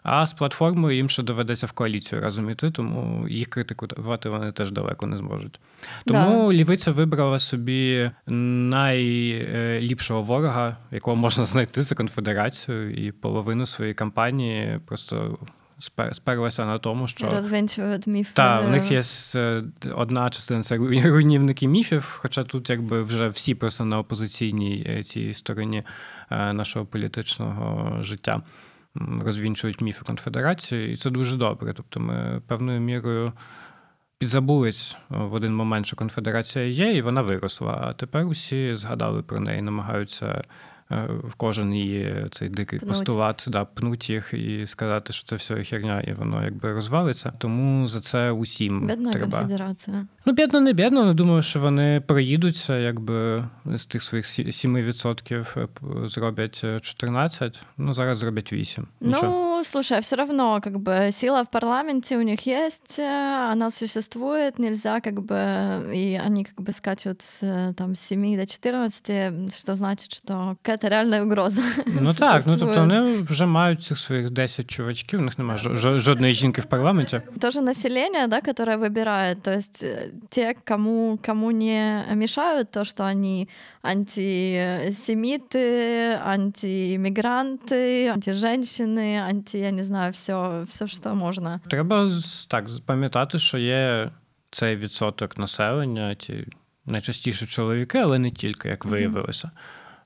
А 0.03 0.27
з 0.27 0.33
платформою 0.33 0.97
їм 0.97 1.11
ще 1.11 1.23
доведеться 1.23 1.67
в 1.67 1.73
коаліцію 1.73 2.21
разом 2.21 2.51
іти, 2.51 2.71
тому 2.71 3.29
їх 3.29 3.49
критикувати 3.49 4.29
вони 4.29 4.53
теж 4.53 4.71
далеко 4.71 5.07
не 5.07 5.17
зможуть. 5.17 5.61
Тому 6.05 6.53
лівиця 6.53 6.93
вибрала 6.93 7.39
собі 7.39 8.11
найліпшого 8.27 10.23
ворога, 10.23 10.77
якого 10.91 11.17
можна 11.17 11.45
знайти, 11.45 11.83
це 11.83 11.95
конфедерацію, 11.95 12.91
і 12.91 13.13
половину 13.13 13.67
своєї 13.67 13.95
кампанії 13.95 14.81
просто 14.87 15.39
сперлася 16.13 16.67
на 16.67 16.79
тому, 16.79 17.07
що 17.07 17.31
Развенчивают 17.31 18.07
миф. 18.07 18.33
та, 18.33 18.61
э, 18.61 18.67
в 18.67 18.71
них 18.71 18.91
є 18.91 19.03
е, 19.41 19.65
одна 19.95 20.31
частина 20.31 20.63
це 20.63 20.77
руйнівники 21.05 21.69
міфів, 21.69 22.19
хоча 22.21 22.45
тут 22.45 22.71
якби 22.71 23.03
вже 23.03 23.29
всі 23.29 23.55
просто 23.55 23.85
на 23.85 23.99
опозиційній 23.99 24.87
е, 24.89 25.03
цій 25.03 25.33
стороні 25.33 25.83
е, 26.31 26.53
нашого 26.53 26.87
політичного 26.87 27.97
життя 28.03 28.43
розвінчують 29.21 29.81
міфи 29.81 30.05
конфедерації, 30.05 30.93
і 30.93 30.97
це 30.97 31.11
дуже 31.11 31.37
добре. 31.37 31.73
Тобто 31.73 32.01
ми 32.01 32.43
певною 32.47 32.81
мірою 32.81 33.33
підзабулись 34.19 34.97
в 35.09 35.35
один 35.35 35.55
момент, 35.55 35.87
що 35.87 35.97
конфедерація 35.97 36.65
є, 36.65 36.97
і 36.97 37.03
вона 37.03 37.23
виросла. 37.23 37.79
А 37.83 37.93
тепер 37.93 38.27
усі 38.27 38.77
згадали 38.77 39.23
про 39.23 39.41
неї, 39.41 39.63
намагаються. 39.63 40.45
Е, 40.93 41.09
В 41.25 41.35
кожен 41.35 41.75
її 41.75 42.27
цей 42.31 42.49
дикий 42.49 42.79
Пнуть. 42.79 42.89
постулат, 42.89 43.45
да, 43.49 43.65
пнуть 43.65 44.11
їх 44.11 44.35
і 44.35 44.67
сказати, 44.67 45.13
що 45.13 45.25
це 45.25 45.37
все 45.37 45.65
херня, 45.65 46.01
і 46.01 46.13
воно 46.13 46.45
якби 46.45 46.73
розвалиться. 46.73 47.33
Тому 47.39 47.89
за 47.89 48.01
це 48.01 48.31
усім 48.31 48.87
Бедная 48.87 49.13
треба. 49.13 49.39
конфедерация. 49.39 50.07
Ну, 50.28 50.34
бідно, 50.34 50.60
не 50.60 50.74
бідно, 50.74 51.02
але 51.02 51.14
думаю, 51.14 51.42
що 51.42 51.60
вони 51.60 52.02
проїдуться, 52.08 52.78
якби 52.78 53.44
з 53.66 53.86
тих 53.86 54.04
своїх 54.04 54.26
сі- 54.26 54.52
7% 54.52 55.58
е, 55.58 55.68
п- 55.68 56.08
зроблять 56.10 56.62
е, 56.64 56.80
14, 56.80 57.62
ну 57.78 57.94
зараз 57.94 58.18
зроблять 58.18 58.54
8. 58.54 58.88
Нічого. 59.02 59.24
Ну, 59.58 59.64
слушай, 59.64 60.00
все 60.00 60.16
равно, 60.16 60.62
как 60.62 60.74
бы, 60.78 61.12
сила 61.12 61.42
в 61.42 61.52
парламенте 61.52 62.18
у 62.18 62.22
них 62.22 62.48
есть, 62.48 63.00
э, 63.00 63.52
она 63.52 63.72
существует, 63.72 64.60
нельзя, 64.60 65.02
как 65.02 65.14
бы, 65.20 65.36
и 65.96 66.22
они, 66.26 66.44
как 66.46 66.66
бы, 66.66 66.74
скачут 66.74 67.22
с, 67.22 67.44
э, 67.44 67.74
там, 67.74 67.96
с 67.96 68.00
7 68.00 68.38
до 68.38 68.46
14, 68.46 69.54
что 69.58 69.76
значит, 69.76 70.14
что 70.16 70.56
какая-то 70.62 70.88
реальная 70.90 71.24
угроза 71.24 71.62
Ну 72.02 72.14
так, 72.14 72.46
ну 72.46 72.54
тобто 72.54 72.74
существует. 72.74 72.78
вони 72.78 73.18
вже 73.18 73.46
мають 73.46 73.82
цих 73.84 74.00
своїх 74.00 74.30
10 74.32 74.68
чувачків, 74.68 75.20
у 75.20 75.24
них 75.24 75.38
немає 75.38 75.60
жо- 75.60 75.78
жо- 75.78 76.00
жодної 76.00 76.34
жінки 76.34 76.62
в 76.62 76.66
парламенті. 76.66 77.22
Тоже 77.40 77.62
население, 77.62 78.28
да, 78.28 78.42
которое 78.42 78.78
выбирает, 78.78 79.36
то 79.42 79.52
есть 79.52 79.84
э, 79.84 80.10
те, 80.30 80.56
кому, 80.68 81.20
кому 81.26 81.52
не 81.52 82.04
мешают 82.16 82.72
то, 82.72 82.86
что 82.86 83.04
они 83.04 83.48
антисемиты, 84.74 86.14
антииммигранты, 86.26 88.08
антиженщины, 88.10 89.18
анти, 89.30 89.58
я 89.58 89.72
не 89.72 89.84
знаю, 89.84 90.12
все, 90.14 90.66
все, 90.70 90.88
что 90.88 91.16
можно. 91.16 91.60
Треба 91.70 92.06
з- 92.08 92.46
так 92.46 92.70
з- 92.70 92.80
пам'ятати, 92.80 93.38
що 93.40 93.58
є 93.58 94.12
цей 94.52 94.76
відсоток 94.76 95.38
населення, 95.38 96.16
ті 96.16 96.46
найчастіше 96.86 97.46
чоловіки, 97.46 97.98
але 97.98 98.20
не 98.20 98.32
тільки, 98.32 98.70
як 98.70 98.86
Мгм. 98.86 98.94
виявилося, 98.94 99.52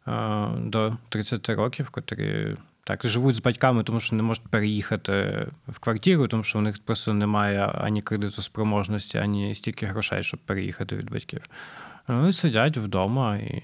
е, 0.07 0.47
до 0.57 0.97
30 1.09 1.49
років, 1.55 1.89
котрі 1.89 2.55
так 2.84 3.00
живуть 3.04 3.34
з 3.34 3.40
батьками, 3.40 3.82
тому 3.82 4.00
що 4.00 4.16
не 4.16 4.22
можуть 4.22 4.48
переїхати 4.48 5.46
в 5.68 5.78
квартиру, 5.78 6.28
тому 6.28 6.44
що 6.44 6.58
у 6.58 6.62
них 6.62 6.84
просто 6.84 7.14
немає 7.14 7.60
ані 7.60 8.02
кредитоспроможності, 8.02 9.18
ані 9.18 9.54
стільки 9.54 9.86
грошей, 9.86 10.22
щоб 10.22 10.40
переїхати 10.40 10.96
від 10.96 11.10
батьків. 11.10 11.40
Вони 12.08 12.32
сидять 12.32 12.76
вдома 12.76 13.36
і 13.36 13.62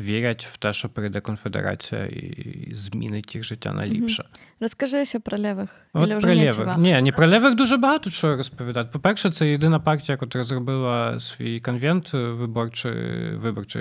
вірять 0.00 0.48
в 0.52 0.56
те, 0.56 0.72
що 0.72 0.88
прийде 0.88 1.20
конфедерація 1.20 2.06
і 2.06 2.68
змінить 2.72 3.34
їх 3.34 3.44
життя 3.44 3.72
на 3.72 3.86
ліпше. 3.86 4.24
Расскажи 4.60 4.96
еще 4.96 5.18
про 5.18 5.38
левых. 5.38 5.68
От 5.92 6.10
Или 6.10 6.20
про 6.20 6.34
левих. 6.34 6.78
Ні, 6.78 7.02
ні, 7.02 7.12
про 7.12 7.26
левих 7.26 7.54
дуже 7.54 7.76
багато 7.76 8.10
чого 8.10 8.36
розповідати. 8.36 8.90
По-перше, 8.92 9.30
це 9.30 9.48
єдина 9.48 9.80
партія, 9.80 10.18
яка 10.20 10.44
зробила 10.44 11.20
свій 11.20 11.60
конвент 11.60 12.12
виборчий, 12.12 13.34
виборчу 13.36 13.78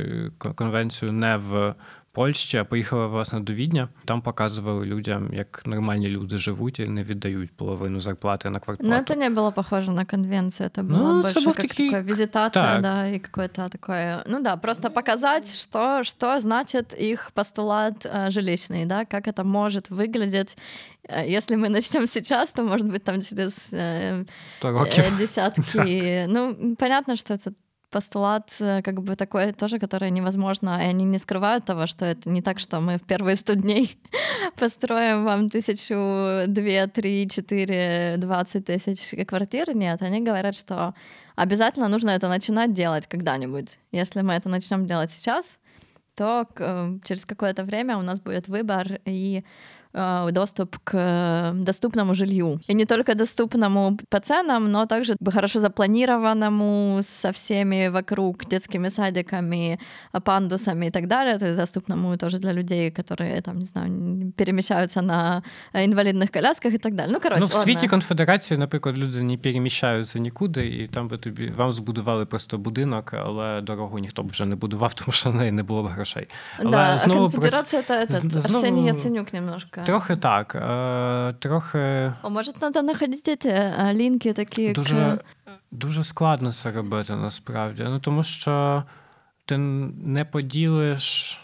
конвенцію 0.56 1.12
не 1.12 1.38
в 1.38 1.76
Польщі, 2.13 2.57
а 2.59 2.65
поїхала 2.65 3.07
власне 3.07 3.41
до 3.41 3.53
Відня. 3.53 3.89
Там 4.05 4.23
показували 4.23 4.87
людям, 4.87 5.31
як 5.33 5.63
нормальні 5.67 6.09
люди 6.09 6.39
живуть 6.39 6.79
і 6.81 6.87
не 6.89 7.03
віддають 7.05 7.51
половину 7.57 8.01
зарплати 8.01 8.49
на 8.51 8.55
Но 8.55 8.61
квартплату. 8.61 9.13
это 9.15 9.17
не 9.19 9.31
было 9.31 9.53
похоже 9.53 9.91
на 9.93 10.05
конвенцию, 10.05 10.69
это 10.71 10.83
было 10.83 10.99
Ну, 10.99 11.19
это 11.19 11.23
больше 11.23 11.41
был 11.41 11.53
как 11.55 11.69
такие- 11.69 11.91
такая 11.91 12.03
визитация, 12.03 12.63
так. 12.63 12.83
да, 12.83 13.07
и 13.07 13.19
какое-то 13.19 13.69
такое, 13.69 14.25
ну 14.27 14.41
да, 14.43 14.57
просто 14.57 14.91
показать, 14.91 15.55
что, 15.61 16.03
что 16.05 16.41
значит 16.41 16.95
их 17.01 17.31
постулат 17.35 18.07
э, 18.07 18.31
жилищный, 18.31 18.87
да, 18.87 19.05
как 19.05 19.29
это 19.29 19.45
может 19.45 19.91
выглядеть. 19.91 20.57
Э, 21.09 21.37
Если 21.37 21.57
мы 21.57 21.69
начнем 21.69 22.07
сейчас, 22.07 22.53
то, 22.53 22.63
может 22.65 22.87
быть, 22.87 23.05
там 23.05 23.23
через 23.23 23.55
э, 23.73 24.25
То 24.61 24.71
років. 24.73 25.05
э, 25.05 25.19
десятки, 25.19 26.27
ну, 26.29 26.75
понятно, 26.79 27.17
что 27.17 27.35
это 27.35 27.53
постулат 27.93 28.51
э, 28.61 28.83
как 28.83 29.03
бы 29.03 29.17
такой 29.17 29.53
тоже, 29.53 29.79
который 29.79 30.11
невозможно, 30.11 30.79
и 30.81 30.87
они 30.87 31.05
не 31.05 31.19
скрывают 31.19 31.65
того, 31.65 31.87
что 31.87 32.05
это 32.05 32.29
не 32.29 32.43
так, 32.43 32.59
что 32.59 32.81
мы 32.81 32.99
в 32.99 33.03
первые 33.03 33.37
100 33.37 33.55
дней 33.55 33.99
построим 34.59 35.25
вам 35.25 35.49
тысячу, 35.49 36.45
две, 36.47 36.87
три, 36.87 37.29
четыре, 37.29 38.17
двадцать 38.19 38.67
тысяч 38.67 39.27
квартир. 39.27 39.75
Нет, 39.75 40.03
они 40.03 40.21
говорят, 40.21 40.55
что 40.55 40.95
обязательно 41.35 41.89
нужно 41.89 42.11
это 42.11 42.29
начинать 42.29 42.75
делать 42.75 43.07
когда-нибудь. 43.07 43.79
Если 43.93 44.21
мы 44.21 44.35
это 44.35 44.49
начнем 44.49 44.87
делать 44.87 45.11
сейчас, 45.11 45.45
то 46.15 46.47
к- 46.53 46.61
э, 46.61 46.99
через 47.05 47.25
какое-то 47.25 47.65
время 47.65 47.97
у 47.97 48.03
нас 48.03 48.21
будет 48.21 48.49
выбор, 48.49 49.01
и 49.07 49.45
э, 49.82 49.82
доступ 50.33 50.77
к 50.85 50.95
э, 50.95 51.53
доступному 51.55 52.15
жилью. 52.15 52.61
И 52.69 52.75
не 52.75 52.85
только 52.85 53.15
доступному 53.15 53.99
по 54.09 54.21
ценам, 54.21 54.71
но 54.71 54.87
также 54.87 55.17
хорошо 55.33 55.61
запланированному 55.61 57.01
со 57.03 57.33
всеми 57.33 57.89
вокруг 57.89 58.45
детскими 58.51 58.91
садиками, 58.91 59.79
пандусами 60.25 60.87
и 60.87 60.91
так 60.91 61.07
далее. 61.07 61.39
То 61.39 61.47
есть 61.47 61.57
доступному 61.59 62.17
тоже 62.17 62.39
для 62.39 62.53
людей, 62.53 62.91
которые 62.91 63.41
там, 63.41 63.57
не 63.57 63.65
знаю, 63.65 64.33
перемещаются 64.37 65.03
на 65.03 65.43
инвалидных 65.73 66.31
колясках 66.31 66.75
и 66.75 66.79
так 66.79 66.95
далее. 66.95 67.13
Ну, 67.15 67.21
короче, 67.21 67.41
ну 67.41 67.47
в 67.47 67.55
ладно. 67.55 67.65
світі 67.65 67.89
конфедерації, 67.89 68.59
наприклад, 68.59 68.99
люди 68.99 69.23
не 69.23 69.37
переміщаються 69.37 70.19
нікуди, 70.19 70.67
і 70.67 70.87
там 70.87 71.09
би 71.09 71.17
тобі 71.17 71.53
вам 71.57 71.73
збудували 71.73 72.27
просто 72.27 72.59
будинок, 72.59 73.15
але 73.15 73.61
дорогу 73.61 73.99
ніхто 73.99 74.23
б 74.23 74.29
вже 74.29 74.47
не 74.47 74.57
будував, 74.57 74.95
тому 74.95 75.13
що 75.13 75.31
на 75.31 75.39
неї 75.39 75.53
не 75.53 75.63
було 75.63 75.83
б 75.83 75.87
грошей. 75.87 76.29
Але 76.59 76.71
Да, 76.71 76.99
знову 76.99 77.27
а 77.27 77.31
конфедерация 77.31 77.83
это 77.83 78.11
этот, 78.11 78.41
знову- 78.41 78.59
Арсений 78.59 78.85
Яценюк 78.85 79.33
немножко. 79.33 79.81
Трохи 79.86 80.16
так. 80.16 80.56
Е, 80.56 81.34
трохи 81.40 82.14
О, 82.24 82.30
може, 82.30 82.52
треба 82.52 82.82
знаходити 82.82 83.32
эти 83.32 83.74
а, 83.80 83.94
линки 83.94 84.34
такие 84.34 84.74
дуже, 84.74 84.96
к... 84.96 85.20
дуже 85.72 86.04
складно 86.04 86.52
це 86.52 86.72
робити 86.72 87.16
насправді. 87.16 87.84
Ну 87.84 88.00
тому 88.00 88.24
що 88.24 88.84
ти 89.46 89.58
не 89.58 90.26
поділиш 90.26 91.40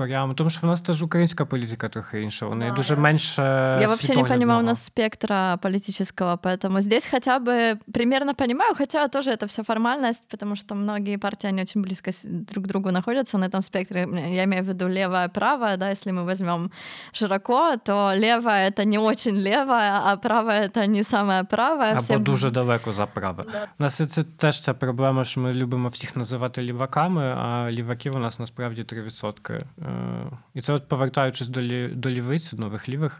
прямо. 0.00 0.34
Тому 0.34 0.50
що 0.50 0.60
в 0.62 0.70
нас 0.70 0.80
теж 0.82 1.02
українська 1.02 1.44
політика 1.44 1.88
трохи 1.88 2.22
інша. 2.22 2.46
Вони 2.46 2.68
Да, 2.68 2.74
дуже 2.76 2.94
я- 2.94 3.00
менше. 3.00 3.42
Я 3.80 3.86
вообще 3.86 4.08
не 4.08 4.14
понимаю 4.14 4.22
у 4.22 4.26
світоглядного. 4.26 4.62
нас 4.62 4.84
спектра 4.84 5.56
политического, 5.56 6.36
поэтому 6.42 6.80
здесь 6.80 7.08
хотя 7.10 7.38
бы 7.38 7.76
примерно 7.92 8.34
понимаю, 8.34 8.74
хотя 8.78 9.08
тоже 9.08 9.30
это 9.30 9.46
все 9.46 9.62
формальность, 9.62 10.22
потому 10.30 10.56
что 10.56 10.74
многие 10.74 11.16
партии, 11.18 11.48
они 11.50 11.62
очень 11.62 11.82
близко 11.82 12.10
с- 12.10 12.28
друг 12.28 12.64
к 12.64 12.68
другу 12.68 12.90
находятся 12.90 13.38
на 13.38 13.48
этом 13.48 13.62
спектре. 13.62 14.00
Я 14.34 14.42
имею 14.42 14.62
в 14.64 14.66
виду 14.66 14.88
левая, 14.88 15.28
правая, 15.28 15.76
да, 15.76 15.90
если 15.90 16.12
мы 16.12 16.24
возьмем 16.24 16.70
широко, 17.12 17.76
то 17.84 18.12
левая — 18.16 18.70
это 18.70 18.84
не 18.84 18.98
очень 18.98 19.36
левая, 19.36 20.00
а 20.04 20.16
правая — 20.16 20.68
это 20.68 20.86
не 20.86 21.04
самая 21.04 21.44
правая. 21.44 21.92
Або 21.92 22.02
Все- 22.02 22.18
дуже 22.18 22.50
далеко 22.50 22.92
за 22.92 23.06
праве. 23.06 23.44
Да. 23.52 23.66
У 23.78 23.82
нас 23.82 23.96
це 24.12 24.22
теж 24.22 24.60
ця 24.62 24.74
проблема, 24.74 25.24
що 25.24 25.40
ми 25.40 25.54
любимо 25.54 25.88
всіх 25.88 26.16
називати 26.16 26.62
ліваками, 26.62 27.22
а 27.38 27.70
ліваків 27.70 28.16
у 28.16 28.18
нас 28.18 28.38
насправді 28.38 28.84
3%. 28.84 29.62
Е, 29.91 30.31
І 30.53 30.61
це 30.61 30.73
от 30.73 30.87
повертаючись 30.87 31.47
до, 31.47 31.61
лі, 31.61 31.87
до 31.87 32.09
лівиць, 32.09 32.53
нових 32.53 32.89
лівих, 32.89 33.19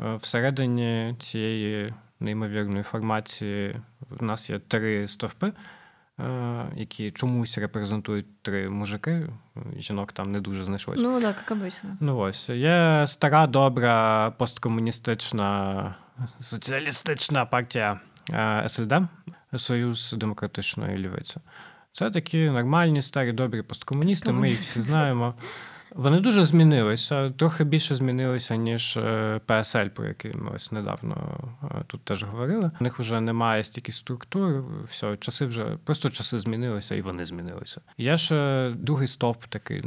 е, 0.00 0.14
всередині 0.14 1.14
цієї 1.18 1.94
неймовірної 2.20 2.82
формації 2.82 3.76
в 4.10 4.22
нас 4.22 4.50
є 4.50 4.58
три 4.58 5.08
стовпи, 5.08 5.52
е, 6.20 6.66
які 6.76 7.10
чомусь 7.10 7.58
репрезентують 7.58 8.42
три 8.42 8.70
мужики. 8.70 9.28
Жінок 9.78 10.12
там 10.12 10.32
не 10.32 10.40
дуже 10.40 10.64
знайшлось. 10.64 11.00
Ну 11.02 11.20
да, 11.20 11.32
как 11.32 11.58
обычно. 11.58 11.96
Ну 12.00 12.18
ось 12.18 12.48
є 12.48 13.04
стара, 13.06 13.46
добра 13.46 14.30
посткомуністична 14.30 15.94
соціалістична 16.40 17.44
партія 17.44 18.00
СЛД, 18.66 18.92
Союз 19.56 20.12
демократичної 20.12 20.98
лівиці. 20.98 21.36
Це 21.92 22.10
такі 22.10 22.50
нормальні, 22.50 23.02
старі, 23.02 23.32
добрі 23.32 23.62
посткомуністи. 23.62 24.32
Ми 24.32 24.48
їх 24.48 24.60
всі 24.60 24.80
знаємо. 24.80 25.34
Вони 25.94 26.20
дуже 26.20 26.44
змінилися, 26.44 27.30
трохи 27.30 27.64
більше 27.64 27.96
змінилися, 27.96 28.56
ніж 28.56 28.96
е, 28.96 29.40
ПСЛ, 29.46 29.86
про 29.94 30.06
який 30.06 30.32
ми 30.34 30.50
ось 30.54 30.72
недавно 30.72 31.38
е, 31.62 31.66
тут 31.86 32.04
теж 32.04 32.24
говорили. 32.24 32.70
У 32.80 32.84
них 32.84 32.98
вже 32.98 33.20
немає 33.20 33.64
стільки 33.64 33.92
структур, 33.92 34.64
все, 34.84 35.16
часи 35.16 35.46
вже 35.46 35.64
просто 35.84 36.10
часи 36.10 36.38
змінилися, 36.38 36.94
і 36.94 37.02
вони 37.02 37.24
змінилися. 37.24 37.80
Є 37.98 38.16
ще 38.16 38.70
другий 38.76 39.08
стовп, 39.08 39.44
такий 39.44 39.82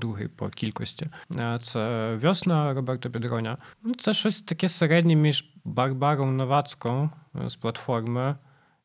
другий 0.00 0.28
по 0.28 0.48
кількості. 0.48 1.06
Е, 1.38 1.58
Це 1.62 2.14
весна 2.14 2.74
Роберта 2.74 3.10
Підроня. 3.10 3.58
Ну, 3.82 3.94
Це 3.94 4.12
щось 4.12 4.42
таке 4.42 4.68
середнє 4.68 5.14
між 5.16 5.50
Барбаром 5.64 6.36
Новацьком 6.36 7.10
з 7.46 7.56
платформи 7.56 8.36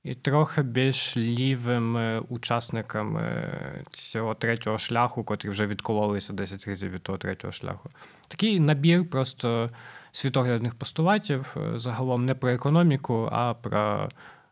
і 0.08 0.16
трохи 0.16 0.62
більш 0.62 1.18
лівими 1.18 2.20
учасниками 2.20 3.52
цього 3.92 4.34
третього 4.34 4.78
шляху, 4.78 5.24
котрі 5.24 5.50
вже 5.50 5.68
відкололися 5.68 6.34
10 6.34 6.68
разів 6.68 6.92
від 6.92 7.04
того 7.04 7.18
третього 7.18 7.52
шляху. 7.52 7.90
Такий 8.28 8.60
набір 8.60 9.10
просто 9.10 9.70
світоглядних 10.12 10.76
постулатів, 10.76 11.56
е, 11.58 11.80
загалом 11.80 12.26
не 12.26 12.36
про 12.36 12.50
економіку, 12.50 13.30
а 13.32 13.54
про 13.54 14.10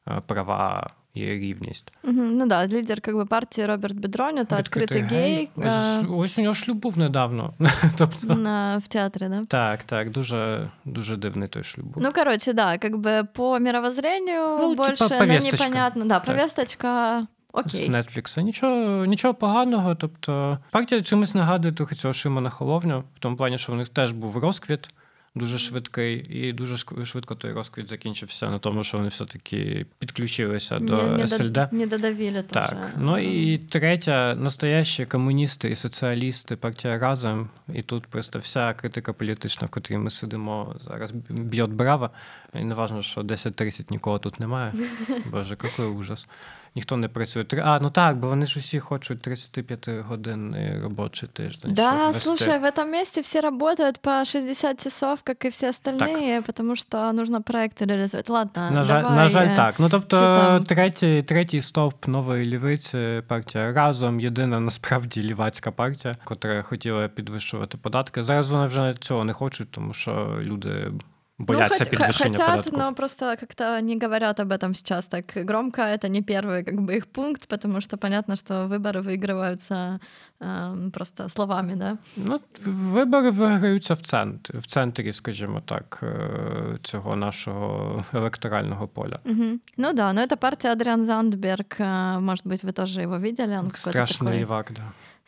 е, 0.08 0.22
права 0.28 0.89
і 1.14 1.25
рівність. 1.27 1.93
Мгм, 2.03 2.37
Ну 2.37 2.47
да, 2.47 2.61
лидер 2.68 3.01
как 3.01 3.14
бы 3.14 3.27
партии 3.27 3.66
Роберт 3.66 3.95
Бедрон, 3.97 4.39
это 4.39 4.57
открытый 4.57 5.09
гей 5.09 5.49
Ось, 5.57 5.64
э, 5.66 6.16
ось 6.18 6.39
у 6.39 6.43
нього 6.43 6.55
шлюб 6.55 6.77
був 6.77 6.99
недавно. 6.99 7.53
тобто, 7.99 8.35
на- 8.35 8.79
в 8.79 8.87
театре, 8.89 9.29
да? 9.29 9.45
так, 9.45 9.85
так, 9.85 10.11
дуже, 10.11 10.71
дуже 10.85 11.16
дивний 11.16 11.49
той 11.49 11.64
шлюб 11.64 11.87
був. 11.87 12.03
Ну, 12.03 12.12
короче, 12.12 12.53
да, 12.53 12.79
как 12.79 12.93
бы 12.97 13.27
по 13.35 13.59
мировоззрению 13.61 14.59
Ну, 14.61 14.71
типа 14.71 14.87
больше 14.87 15.05
на 15.14 15.18
повесточка. 15.18 15.64
непонятно. 15.66 16.05
Да, 16.05 16.14
Так. 16.21 16.25
повесточка 16.25 17.27
окей. 17.53 17.87
З 17.87 17.89
Нетфлікса. 18.05 18.43
Нічого, 18.43 19.07
нічого 19.07 19.35
поганого. 19.35 19.95
Тобто, 19.95 20.59
партія 20.71 21.01
чимось 21.01 21.35
нагадує 21.35 21.75
трохи 21.75 21.95
цього 21.95 22.14
Шимона 22.14 22.51
Холовню, 22.51 23.05
в 23.14 23.18
тому 23.18 23.37
плані, 23.37 23.59
що 23.59 23.73
в 23.73 23.77
них 23.77 23.89
теж 23.89 24.12
був 24.12 24.37
розквіт 24.37 24.89
дуже 25.36 25.58
швидкий, 25.58 26.26
і 26.30 26.54
дуже 26.54 26.78
швидко 27.06 27.36
той 27.36 27.52
розквіт 27.52 27.88
закінчився 27.90 28.50
на 28.50 28.60
тому, 28.60 28.84
що 28.84 28.98
вони 28.98 29.10
все-таки 29.10 29.86
підключилися 30.00 30.80
до 30.80 31.04
не, 31.04 31.18
не, 31.18 31.28
СЛД. 31.28 31.52
до- 31.52 31.68
не 31.72 31.88
додавили 31.88 32.44
Так, 32.44 32.70
тоже. 32.70 32.92
ну 32.98 33.18
і 33.18 33.58
третя, 33.58 34.36
настоящі 34.36 35.06
комуністи 35.06 35.70
і 35.70 35.76
соціалісти, 35.76 36.56
партія 36.56 36.98
разом. 37.00 37.50
І 37.74 37.82
тут 37.82 38.08
просто 38.08 38.40
вся 38.40 38.74
критика 38.74 39.14
політична, 39.14 39.68
в 39.68 39.70
котрій 39.70 39.98
ми 39.98 40.10
сидимо 40.10 40.76
зараз, 40.80 41.12
б'є 41.30 41.66
браво. 41.66 42.10
І 42.54 42.64
не 42.64 42.76
важливо, 42.76 43.04
що 43.04 43.22
10-30 43.22 43.92
нікого 43.92 44.20
тут 44.20 44.40
немає. 44.40 44.74
Боже, 45.32 45.58
який 45.64 45.86
ужас 45.86 46.28
Ніхто 46.75 46.97
не 46.97 47.09
працює. 47.09 47.45
Три- 47.45 47.62
А, 47.64 47.81
ну 47.81 47.91
так, 47.91 48.16
бо 48.16 48.29
вони 48.29 48.47
ж 48.47 48.59
усі 48.59 48.81
хочуть 48.81 49.23
35 49.23 49.89
годин 49.89 50.57
робочий 50.83 51.29
тиждень. 51.33 51.75
Да, 51.75 51.93
щоб 51.93 52.07
вести. 52.07 52.29
слушай, 52.29 52.59
в 52.59 52.64
этом 52.64 52.91
месте 52.91 53.21
все 53.21 53.41
работают 53.41 53.99
по 53.99 54.25
60 54.25 54.83
часов, 54.85 55.23
как 55.23 55.45
и 55.45 55.49
все 55.49 55.71
остальные, 55.71 56.43
потому 56.43 56.77
что 56.77 57.12
нужно 57.12 57.41
проекты 57.41 57.87
реализовать. 57.87 58.31
Ладно, 58.31 58.71
На 58.71 58.83
жаль, 58.83 59.03
давай, 59.03 59.16
на 59.16 59.29
жаль, 59.29 59.47
э, 59.47 59.57
так. 59.57 59.75
Ну 59.81 59.89
тобто, 59.89 60.16
що 60.16 60.35
там? 60.35 60.64
третій, 60.64 61.23
третій 61.23 61.61
стовп 61.61 62.09
нової 62.09 62.47
лівиці 62.47 63.23
партія 63.29 63.73
разом 63.73 64.21
єдина 64.21 64.61
насправді 64.61 65.23
лівацька 65.23 65.71
партія, 65.71 66.16
котра 66.25 66.62
хотіла 66.62 67.09
підвищувати 67.09 67.79
податки. 67.79 68.23
Зараз 68.23 68.51
вони 68.51 68.66
вже 68.66 68.95
цього 69.01 69.25
не 69.25 69.33
хочуть, 69.33 69.71
тому 69.71 69.93
що 69.93 70.39
люди 70.41 70.91
бояться 71.39 71.85
ну, 71.85 71.87
хот- 71.87 71.91
підвищення 71.91 72.31
хотят, 72.39 72.49
податків. 72.49 72.79
но 72.79 72.95
просто 72.95 73.37
как-то 73.41 73.81
не 73.81 73.99
говорят 73.99 74.41
об 74.41 74.53
этом 74.53 74.75
сейчас 74.75 75.07
так 75.09 75.25
громко. 75.35 75.81
Это 75.83 76.09
не 76.09 76.23
первый 76.23 76.64
как 76.64 76.75
бы 76.75 76.97
их 76.97 77.07
пункт, 77.07 77.47
потому 77.49 77.81
что 77.81 77.97
понятно, 77.97 78.37
что 78.37 78.66
выборы 78.66 79.03
выигрываются 79.03 79.99
эм, 80.41 80.91
просто 80.91 81.29
словами, 81.29 81.75
да. 81.77 81.99
Ну, 82.16 82.41
вибори 82.66 83.31
виграються 83.31 83.95
в 83.95 84.01
центрі, 84.01 84.59
в 84.59 84.66
центрі, 84.66 85.12
скажімо 85.12 85.61
так, 85.66 86.01
е, 86.03 86.79
цього 86.83 87.16
нашого 87.16 88.05
електорального 88.14 88.89
поля. 88.89 89.18
Мгм. 89.25 89.61
Ну 89.77 89.93
да, 89.93 90.12
но 90.12 90.21
это 90.21 90.37
партия 90.37 90.73
Адриан 90.73 91.05
Зандберг. 91.05 91.66
э, 91.79 92.21
Может 92.21 92.47
быть, 92.47 92.64
вы 92.64 92.73
тоже 92.73 93.03
его 93.03 93.18
видели. 93.18 93.53
Он 93.59 93.64
какой-то 93.71 93.91
Страшний 93.91 94.29
такой 94.29 94.41
лівак, 94.41 94.73
да. 94.77 94.83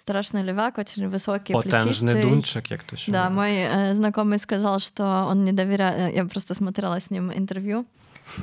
страшный 0.07 0.43
левак, 0.43 0.79
очень 0.79 1.09
высокий, 1.09 1.53
потенжний 1.55 2.13
плечистый. 2.13 2.23
дунчик, 2.23 2.71
як 2.71 2.83
то 2.83 2.97
ще. 2.97 3.13
Да, 3.13 3.31
мой 3.31 3.53
э, 3.53 3.95
знакомый 3.95 4.39
сказал, 4.39 4.81
что 4.81 5.27
он 5.31 5.45
не 5.45 5.53
доверяет. 5.53 6.15
Я 6.15 6.25
просто 6.25 6.55
смотрела 6.55 7.01
с 7.01 7.11
ним 7.11 7.33
интервью. 7.33 7.87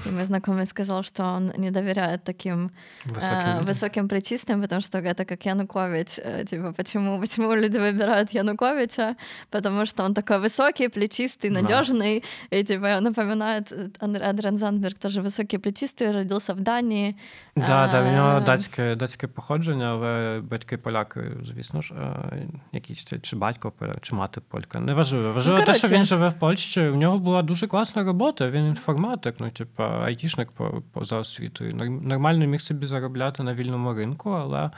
И 0.06 0.12
мой 0.12 0.24
знакомый 0.24 0.66
сказал, 0.68 1.04
что 1.04 1.24
он 1.24 1.52
не 1.58 1.72
доверяет 1.72 2.24
таким 2.24 2.70
Високий 3.06 3.26
э, 3.36 3.54
людям. 3.54 3.66
высоким 3.66 4.08
плечистым, 4.08 4.62
потому 4.62 4.82
что 4.82 5.00
это 5.00 5.26
как 5.26 5.46
Янукович. 5.46 6.20
э, 6.20 6.46
Типа, 6.46 6.74
почему, 6.74 7.20
почему 7.20 7.56
люди 7.56 7.78
выбирают 7.80 8.32
Януковича? 8.36 9.16
Потому 9.50 9.86
что 9.88 10.04
он 10.04 10.14
такой 10.14 10.38
высокий, 10.38 10.90
плечистый, 10.90 11.50
Да. 11.50 11.62
надежный. 11.62 12.24
И 12.54 12.64
типа 12.64 13.00
напоминает 13.02 13.72
э, 13.72 13.90
Андр- 14.00 14.24
Адриан 14.30 14.58
Зандберг, 14.58 14.94
тоже 15.00 15.22
высокий, 15.22 15.58
плечистый, 15.58 16.12
родился 16.12 16.54
в 16.54 16.60
Дании. 16.60 17.16
Да, 17.56 17.88
да, 17.92 18.02
в 18.02 18.12
нього 18.14 18.38
Е, 18.38 18.42
датське, 18.42 18.96
датське 18.96 19.28
походження, 19.28 19.86
але 19.90 20.40
батьки 20.42 20.78
поляки, 20.78 21.22
звісно 21.46 21.82
ж, 21.82 21.94
е, 21.94 22.48
якісь 22.74 23.06
чи- 23.06 23.20
чи 23.20 23.36
батько 23.36 23.72
поляк, 23.72 23.98
чи 24.02 24.16
мати 24.16 24.42
полька. 24.42 24.80
Неважливо. 24.80 25.34
Важливо 25.34 25.58
те, 25.58 25.64
що 25.74 25.82
коротше. 25.82 25.96
він 25.98 26.04
живе 26.04 26.30
в 26.30 26.34
Польщі. 26.34 26.88
В 26.88 26.96
нього 26.96 27.18
була 27.20 27.42
дуже 27.42 27.68
класна 27.68 28.04
робота. 28.04 28.50
Він 28.50 28.66
інформатик, 28.68 29.36
ну, 29.40 29.50
типу, 29.50 29.73
айтішник 29.83 30.49
поза 30.93 31.17
освітою. 31.19 31.73
Норм- 31.73 32.01
Нормально 32.07 32.47
міг 32.47 32.61
собі 32.61 32.87
заробляти 32.87 33.43
на 33.43 33.55
вільному 33.55 33.95
ринку, 33.95 34.31
але 34.31 34.71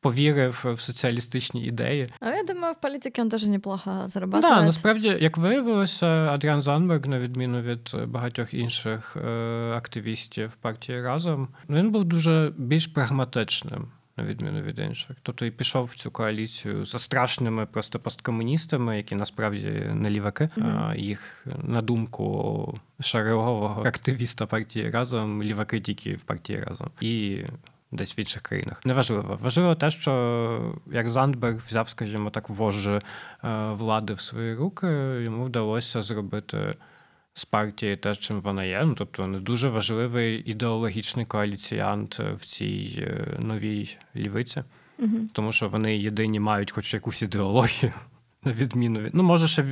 повірив 0.00 0.66
в 0.76 0.80
соціалістичні 0.80 1.64
ідеї. 1.64 2.12
А 2.20 2.30
я 2.30 2.42
думаю, 2.44 2.74
в 2.74 2.80
політиці 2.80 3.20
він 3.22 3.28
теж 3.28 3.44
неплохо 3.46 3.90
зарабатывает. 3.90 4.40
Да, 4.40 4.62
насправді, 4.62 5.08
як 5.20 5.38
виявилося, 5.38 6.06
Адріан 6.06 6.62
Занберг, 6.62 7.06
на 7.06 7.18
відміну 7.18 7.60
від 7.60 7.94
багатьох 8.06 8.54
інших 8.54 9.16
е, 9.16 9.72
активістів 9.76 10.52
партії 10.60 11.02
разом, 11.02 11.48
він 11.68 11.90
був 11.90 12.04
дуже 12.04 12.52
більш 12.56 12.86
прагматичним. 12.86 13.88
На 14.16 14.24
відміну 14.24 14.60
від 14.60 14.78
інших. 14.78 15.16
Тобто 15.22 15.46
і 15.46 15.50
пішов 15.50 15.84
в 15.84 15.94
цю 15.94 16.10
коаліцію 16.10 16.84
за 16.84 16.98
страшними 16.98 17.66
просто 17.66 17.98
посткомуністами, 17.98 18.96
які 18.96 19.14
насправді 19.14 19.68
не 19.92 20.10
ліваки. 20.10 20.48
Mm-hmm. 20.56 20.96
Їх 20.96 21.46
на 21.62 21.82
думку 21.82 22.78
шарегового 23.00 23.82
активіста 23.86 24.46
партії 24.46 24.90
разом, 24.90 25.42
ліваки 25.42 25.80
тільки 25.80 26.14
в 26.14 26.22
партії 26.22 26.60
разом. 26.60 26.90
І 27.00 27.42
Десь 27.94 28.18
в 28.18 28.20
інших 28.20 28.42
країнах 28.42 28.80
неважливо. 28.84 29.38
Важливо 29.42 29.74
те, 29.74 29.90
що 29.90 30.74
як 30.92 31.08
Зандберг 31.08 31.56
взяв, 31.66 31.88
скажімо 31.88 32.30
так, 32.30 32.48
вожжі 32.48 33.00
влади 33.70 34.14
в 34.14 34.20
свої 34.20 34.54
руки, 34.54 34.86
йому 35.24 35.44
вдалося 35.44 36.02
зробити 36.02 36.74
з 37.34 37.44
партії 37.44 37.96
те, 37.96 38.14
чим 38.14 38.40
вона 38.40 38.64
є. 38.64 38.82
Ну 38.84 38.94
тобто 38.94 39.26
не 39.26 39.40
дуже 39.40 39.68
важливий 39.68 40.50
ідеологічний 40.50 41.26
коаліціянт 41.26 42.18
в 42.18 42.44
цій 42.44 42.94
е, 42.98 43.36
новій 43.38 43.96
лівиці, 44.16 44.62
угу. 44.98 45.16
тому 45.32 45.52
що 45.52 45.68
вони 45.68 45.96
єдині 45.96 46.40
мають 46.40 46.72
хоч 46.72 46.94
якусь 46.94 47.22
ідеологію. 47.22 47.92
На 48.44 48.52
відміну 48.52 49.00
від 49.00 49.14
ну, 49.14 49.22
може, 49.22 49.48
ще 49.48 49.64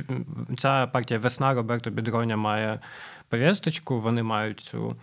ця 0.57 0.87
партія 0.87 1.19
весна 1.19 1.53
Роберто 1.53 1.89
Бідроня 1.89 2.37
має 2.37 2.79
повісточку, 3.29 3.99
вони 3.99 4.23
мають 4.23 4.59
цю 4.59 4.95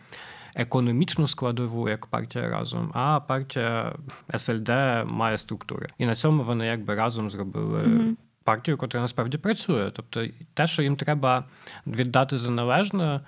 економічну 0.54 1.26
складову, 1.26 1.88
як 1.88 2.06
партія 2.06 2.48
разом, 2.48 2.90
а 2.94 3.20
партія 3.20 3.96
СЛД 4.36 4.68
має 5.04 5.38
структури. 5.38 5.88
І 5.98 6.06
на 6.06 6.14
цьому 6.14 6.42
вони 6.42 6.66
якби 6.66 6.94
разом 6.94 7.30
зробили. 7.30 7.82
Mm-hmm 7.82 8.14
партію, 8.43 8.77
яка 8.81 8.99
насправді 8.99 9.37
працює. 9.37 9.91
Тобто, 9.93 10.25
те, 10.53 10.67
що 10.67 10.81
їм 10.81 10.95
треба 10.95 11.43
віддати 11.87 12.37
за 12.37 12.51
належне, 12.51 13.21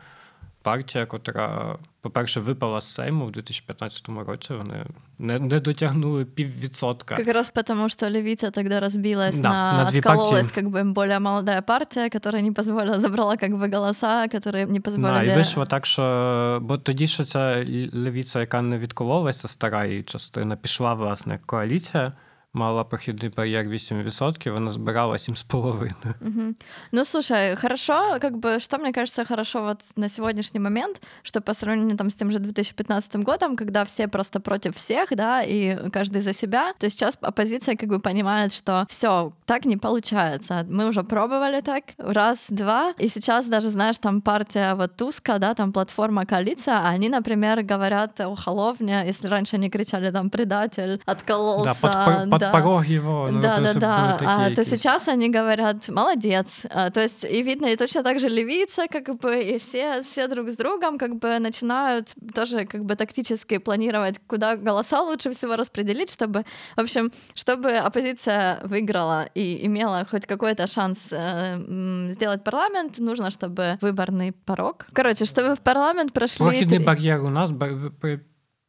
партія, 0.68 1.06
котра, 1.06 1.78
по-перше, 2.02 2.40
випала 2.40 2.82
з 2.82 2.94
Сейму 2.94 3.26
в 3.26 3.32
2015 3.32 4.10
році, 4.10 4.54
вони 4.54 4.86
не, 5.20 5.40
не 5.40 5.60
дотягнули 5.60 6.26
піввідсотка. 6.26 7.16
Как 7.16 7.28
раз 7.28 7.50
потому, 7.50 7.90
что 7.90 8.10
левица 8.10 8.52
тогда 8.52 8.80
разбилась 8.80 9.40
да, 9.40 9.50
на, 9.50 9.84
на 9.84 9.88
откололась 9.88 10.52
как 10.52 10.66
бы 10.66 10.84
более 10.94 11.20
молодая 11.20 11.62
партия, 11.62 12.10
которая 12.10 12.44
не 12.44 12.52
позволила, 12.52 13.00
забрала 13.00 13.38
как 13.38 13.52
бы 13.52 13.70
голоса, 13.76 14.28
которые 14.28 14.66
не 14.66 14.80
позволили... 14.80 15.26
Да, 15.26 15.34
і 15.34 15.36
вийшло 15.36 15.66
так, 15.66 15.86
що 15.86 16.60
бо 16.62 16.78
тоді 16.78 17.08
що 17.08 17.24
ця 17.24 17.66
левіця, 17.94 18.40
яка 18.40 18.62
не 18.62 18.78
відкололася, 18.78 19.48
стара 19.48 19.86
її 19.86 20.04
частина, 20.04 20.56
пішла, 20.56 20.94
власне, 20.94 21.40
коаліція, 21.46 22.14
Мала 22.55 22.85
прохідний 22.85 23.33
барьер 23.37 23.67
8%, 23.67 24.57
она 24.57 24.71
сбирала 24.71 25.17
7,5%. 25.17 26.15
Угу. 26.21 26.55
Ну, 26.93 27.05
слушай, 27.05 27.57
хорошо, 27.57 28.19
как 28.21 28.37
бы, 28.37 28.61
что 28.61 28.79
мне 28.79 28.93
кажется 28.93 29.25
хорошо 29.25 29.63
вот 29.63 29.81
на 29.97 30.09
сегодняшний 30.09 30.61
момент, 30.61 31.01
что 31.23 31.41
по 31.41 31.55
сравнению 31.55 31.97
там 31.97 32.11
с 32.11 32.15
тем 32.15 32.31
же 32.31 32.39
2015 32.39 33.17
годом, 33.17 33.57
когда 33.57 33.85
все 33.85 34.09
просто 34.09 34.41
против 34.41 34.77
всех, 34.77 35.09
да, 35.17 35.43
и 35.43 35.91
каждый 35.91 36.21
за 36.21 36.35
себя, 36.35 36.75
то 36.79 36.89
сейчас 36.91 37.19
оппозиция 37.21 37.77
как 37.77 37.89
бы 37.89 38.01
понимает, 38.01 38.53
что 38.53 38.87
все 38.89 39.33
так 39.47 39.65
не 39.65 39.77
получается. 39.77 40.67
Мы 40.69 40.89
уже 40.89 41.03
пробовали 41.03 41.61
так 41.63 41.85
раз, 41.99 42.47
два, 42.51 42.93
и 42.99 43.09
сейчас 43.09 43.47
даже, 43.47 43.71
знаешь, 43.71 43.99
там 43.99 44.21
партия 44.21 44.75
вот 44.75 44.97
Туска, 44.97 45.39
да, 45.39 45.55
там 45.55 45.73
платформа 45.73 46.27
коалиция, 46.27 46.89
они, 46.89 47.09
например, 47.09 47.63
говорят 47.63 48.21
уголовне, 48.21 49.05
если 49.07 49.29
раньше 49.29 49.57
они 49.57 49.71
кричали 49.71 50.11
там 50.11 50.29
предатель, 50.31 51.01
откололся, 51.07 51.79
да, 51.83 52.29
под, 52.29 52.31
под, 52.31 52.42
да. 52.43 52.53
порог 52.53 52.87
его. 52.87 53.29
Ну, 53.31 53.41
да, 53.41 53.61
да, 53.61 53.75
да. 53.75 54.19
А, 54.25 54.51
то 54.51 54.65
сейчас 54.65 55.09
они 55.09 55.29
говорят, 55.29 55.89
молодец. 55.89 56.67
А, 56.71 56.91
то 56.91 57.01
есть 57.01 57.25
и 57.25 57.43
видно, 57.43 57.67
и 57.67 57.77
точно 57.77 58.03
так 58.03 58.21
же 58.21 58.29
левица, 58.29 58.87
как 58.89 59.17
бы, 59.21 59.43
и 59.43 59.59
все, 59.59 60.03
все 60.03 60.29
друг 60.29 60.49
с 60.49 60.57
другом 60.57 60.99
как 60.99 61.15
бы 61.15 61.39
начинают 61.39 62.15
тоже 62.35 62.65
как 62.65 62.85
бы 62.85 62.97
тактически 62.97 63.59
планировать, 63.59 64.21
куда 64.27 64.57
голоса 64.57 65.03
лучше 65.03 65.31
всего 65.31 65.57
распределить, 65.57 66.11
чтобы, 66.11 66.45
в 66.77 66.81
общем, 66.81 67.11
чтобы 67.35 67.71
оппозиция 67.71 68.61
выиграла 68.65 69.29
и 69.35 69.67
имела 69.67 70.07
хоть 70.11 70.27
какой-то 70.27 70.67
шанс 70.67 70.99
э, 71.13 72.13
сделать 72.13 72.45
парламент, 72.45 72.99
нужно, 72.99 73.31
чтобы 73.31 73.79
выборный 73.81 74.33
порог. 74.45 74.87
Короче, 74.93 75.25
чтобы 75.25 75.55
в 75.55 75.61
парламент 75.61 76.13
прошли... 76.13 76.47
Прохідний 76.47 76.79
бар'єр 76.79 77.21
у 77.21 77.31
нас 77.31 77.51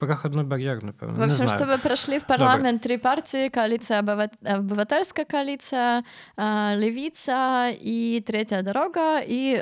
Проходной 0.03 0.45
барьер, 0.45 0.85
напевно. 0.85 1.18
В 1.18 1.22
общем, 1.22 1.47
не 1.47 1.53
чтобы 1.53 1.76
прошли 1.79 2.20
в 2.20 2.24
парламент 2.24 2.83
Добре. 2.83 2.97
три 2.97 2.99
партии, 2.99 3.49
коалиция 3.49 3.99
обывательская 3.99 5.24
коалиция, 5.24 6.05
Левица 6.37 7.70
и 7.72 8.22
Третья 8.24 8.62
дорога. 8.62 9.18
И 9.18 9.61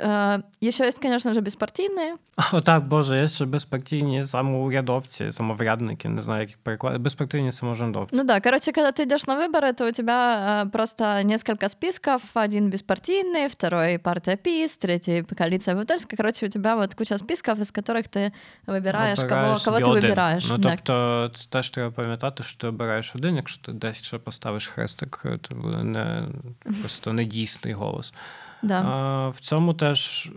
еще 0.61 0.85
есть, 0.85 0.99
конечно 0.99 1.33
же, 1.33 1.41
беспартийные. 1.41 2.17
О, 2.53 2.61
так, 2.61 2.87
Боже, 2.87 3.21
є 3.21 3.27
ще 3.27 3.45
безпартійні 3.45 4.23
самоурядовці, 4.23 5.31
самоврядники, 5.31 6.09
не 6.09 6.21
знаю, 6.21 6.41
як 6.41 6.49
їх 6.49 6.57
перекладати. 6.57 6.99
Безпартийні 6.99 7.51
саможендовцы. 7.51 8.09
Ну 8.11 8.23
да, 8.23 8.39
короче, 8.39 8.71
когда 8.71 8.91
ты 8.91 9.05
идешь 9.05 9.25
на 9.25 9.35
выборы, 9.35 9.73
то 9.73 9.87
у 9.87 9.91
тебя 9.91 10.69
просто 10.71 11.23
несколько 11.23 11.67
списков. 11.67 12.21
Один 12.35 12.69
беспартийный, 12.69 13.47
второй 13.47 13.97
партия 13.97 14.37
ПИС, 14.37 14.77
третий 14.77 15.23
коалиция 15.23 15.73
обывательская. 15.73 16.15
Короче, 16.15 16.45
у 16.45 16.49
тебя 16.49 16.75
вот 16.75 16.93
куча 16.93 17.17
списков, 17.17 17.59
из 17.59 17.71
которых 17.71 18.07
ты 18.07 18.31
выбираешь, 18.67 19.19
кого, 19.19 19.55
кого 19.65 19.77
ты 19.79 19.85
выбираешь 19.85 20.27
Обираєш. 20.32 20.48
Ну 20.48 20.58
тобто, 20.58 21.30
це 21.34 21.48
теж 21.48 21.70
треба 21.70 21.90
пам'ятати, 21.90 22.42
що 22.42 22.58
ти 22.58 22.66
обираєш 22.66 23.16
один, 23.16 23.36
якщо 23.36 23.62
ти 23.62 23.72
десь 23.72 24.02
ще 24.02 24.18
поставиш 24.18 24.66
хрестик, 24.66 25.22
то 25.40 25.54
буде 25.54 25.82
не 25.82 26.28
просто 26.80 27.12
недійсний 27.12 27.74
голос. 27.74 28.14
Да. 28.62 28.82
А, 28.82 29.28
В 29.28 29.40
цьому 29.40 29.74
теж. 29.74 30.30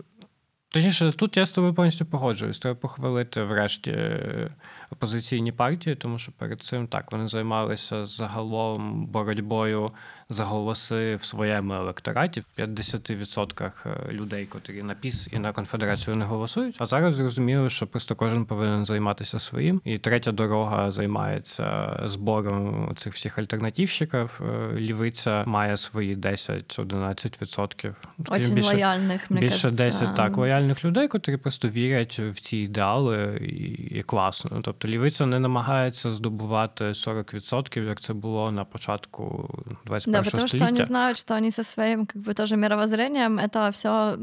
Точніше, 0.68 1.12
тут 1.12 1.36
я 1.36 1.46
з 1.46 1.50
тобою 1.50 1.74
повністю 1.74 2.06
погоджуюсь. 2.06 2.58
Треба 2.58 2.78
похвалити 2.80 3.42
врешті 3.42 3.98
опозиційні 4.90 5.52
партії, 5.52 5.96
тому 5.96 6.18
що 6.18 6.32
перед 6.32 6.62
цим 6.62 6.86
так 6.86 7.12
вони 7.12 7.28
займалися 7.28 8.06
загалом 8.06 9.06
боротьбою 9.06 9.90
за 10.28 10.44
голоси 10.44 11.16
в 11.16 11.24
своєму 11.24 11.74
електораті 11.74 12.40
в 12.40 12.60
50% 12.60 13.70
е, 13.86 14.12
людей, 14.12 14.46
котрі 14.46 14.82
на 14.82 14.94
піс 14.94 15.28
і 15.32 15.38
на 15.38 15.52
конфедерацію 15.52 16.16
не 16.16 16.24
голосують. 16.24 16.76
А 16.78 16.86
зараз 16.86 17.14
зрозуміло, 17.14 17.68
що 17.68 17.86
просто 17.86 18.14
кожен 18.16 18.44
повинен 18.44 18.84
займатися 18.84 19.38
своїм. 19.38 19.80
І 19.84 19.98
третя 19.98 20.32
дорога 20.32 20.90
займається 20.90 21.96
збором 22.04 22.92
цих 22.96 23.14
всіх 23.14 23.38
альтернативщиків. 23.38 24.40
Е, 24.40 24.72
лівиця 24.76 25.44
має 25.46 25.76
свої 25.76 26.16
10-11%. 26.16 27.94
Очень 28.28 28.54
більше, 28.54 28.74
лояльних, 28.74 29.30
мені 29.30 29.46
більше 29.46 29.70
10 29.70 30.16
так 30.16 30.36
лояльних 30.36 30.84
людей, 30.84 31.08
котрі 31.08 31.36
просто 31.36 31.68
вірять 31.68 32.18
в 32.18 32.40
ці 32.40 32.56
ідеали 32.56 33.38
і, 33.40 33.54
і 33.98 34.02
класно. 34.02 34.60
Тобто 34.62 34.75
лівиця 34.85 35.25
не 35.25 35.39
намагається 35.39 36.09
здобувати 36.11 36.83
40%, 36.85 37.87
як 37.87 38.01
це 38.01 38.13
було 38.13 38.51
на 38.51 38.65
початку 38.65 39.49
21 39.85 40.13
Да, 40.23 40.29
потому 40.29 40.47
століття. 40.47 40.65
что 40.65 40.75
они 40.75 40.83
знают, 40.85 41.17
что 41.17 41.35
они 41.35 41.51
со 41.51 41.63
своим 41.63 42.05
как 42.05 42.21
бы 42.21 42.33
тоже 42.33 42.55
мировоззрением 42.57 43.39
это 43.39 43.69
все 43.71 44.15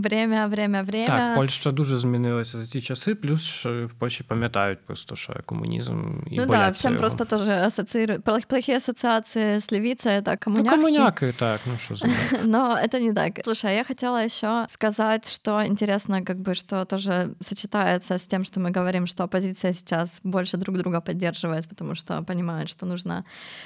время, 0.00 0.46
время, 0.46 0.82
время. 0.82 1.06
Так, 1.06 1.34
Польща 1.36 1.70
дуже 1.70 1.98
змінилася 1.98 2.58
за 2.58 2.66
ті 2.66 2.80
часи, 2.80 3.14
плюс 3.14 3.42
що 3.42 3.86
в 3.86 3.92
Польщі 3.92 4.24
пам'ятають 4.24 4.78
просто, 4.86 5.16
що 5.16 5.34
комунізм 5.46 6.02
і 6.30 6.36
Ну 6.36 6.46
да, 6.46 6.68
всем 6.68 6.92
його. 6.92 7.00
просто 7.00 7.24
тоже 7.24 7.50
ассоциируют. 7.52 8.24
Плохие 8.48 8.76
ассоциации 8.76 9.56
с 9.56 9.72
левицей, 9.72 10.12
это 10.12 10.36
коммуняки. 10.44 10.76
Ну, 10.76 10.82
коммуняки, 10.82 11.32
так, 11.38 11.60
ну 11.66 11.78
что 11.78 11.94
за 11.94 12.08
Но 12.44 12.76
это 12.84 13.00
не 13.00 13.12
так. 13.12 13.32
Слушай, 13.44 13.76
я 13.76 13.84
хотела 13.84 14.24
еще 14.24 14.66
сказать, 14.70 15.32
что 15.32 15.64
интересно, 15.66 16.22
как 16.24 16.36
бы, 16.36 16.54
что 16.54 16.84
тоже 16.84 17.34
сочетается 17.40 18.14
с 18.14 18.26
тем, 18.26 18.44
что 18.44 18.60
мы 18.60 18.70
говорим, 18.70 19.06
что 19.06 19.24
оппозиция 19.24 19.72
сейчас 19.72 19.89
больше 20.23 20.57
друг 20.57 20.77
друга 20.77 21.01
поддерживает, 21.01 21.67
потому 21.67 21.95
что 21.95 22.23
понимает, 22.23 22.69
что 22.69 22.85
нужно 22.85 23.25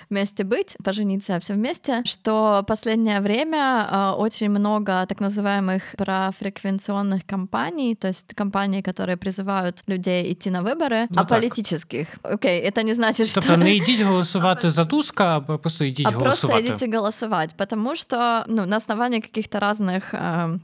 вместе 0.09 0.43
быть, 0.43 0.77
пожениться 0.83 1.39
все 1.39 1.53
вместе 1.53 2.03
что 2.05 2.63
последнее 2.67 3.21
время 3.21 3.87
э, 3.91 4.11
очень 4.17 4.49
много 4.49 5.05
так 5.07 5.19
называемых 5.19 5.81
профреквенционных 5.97 7.25
кампаний, 7.25 7.95
то 7.95 8.07
есть 8.07 8.33
компаний, 8.33 8.81
которые 8.81 9.17
призывают 9.17 9.83
людей 9.87 10.33
идти 10.33 10.49
на 10.49 10.61
выборы, 10.61 11.07
ну, 11.09 11.21
а 11.21 11.25
так. 11.25 11.39
политических. 11.39 12.07
Окей, 12.23 12.61
это 12.61 12.83
не 12.83 12.93
значит, 12.93 13.27
что... 13.27 13.41
Тобто 13.41 13.57
не 13.57 13.75
йдіть 13.77 14.01
голосувати 14.01 14.69
за 14.69 14.85
Туска, 14.85 15.37
а 15.37 15.57
просто 15.57 15.85
йдіть 15.85 16.07
а 16.07 16.11
голосувати. 16.11 16.45
А 16.45 16.57
просто 16.57 16.73
идите 16.73 16.97
голосовать, 16.97 17.55
потому 17.57 17.95
что 17.95 18.45
ну, 18.47 18.65
на 18.65 18.77
основании 18.77 19.19
каких-то 19.19 19.59
разных 19.59 20.13
э, 20.13 20.59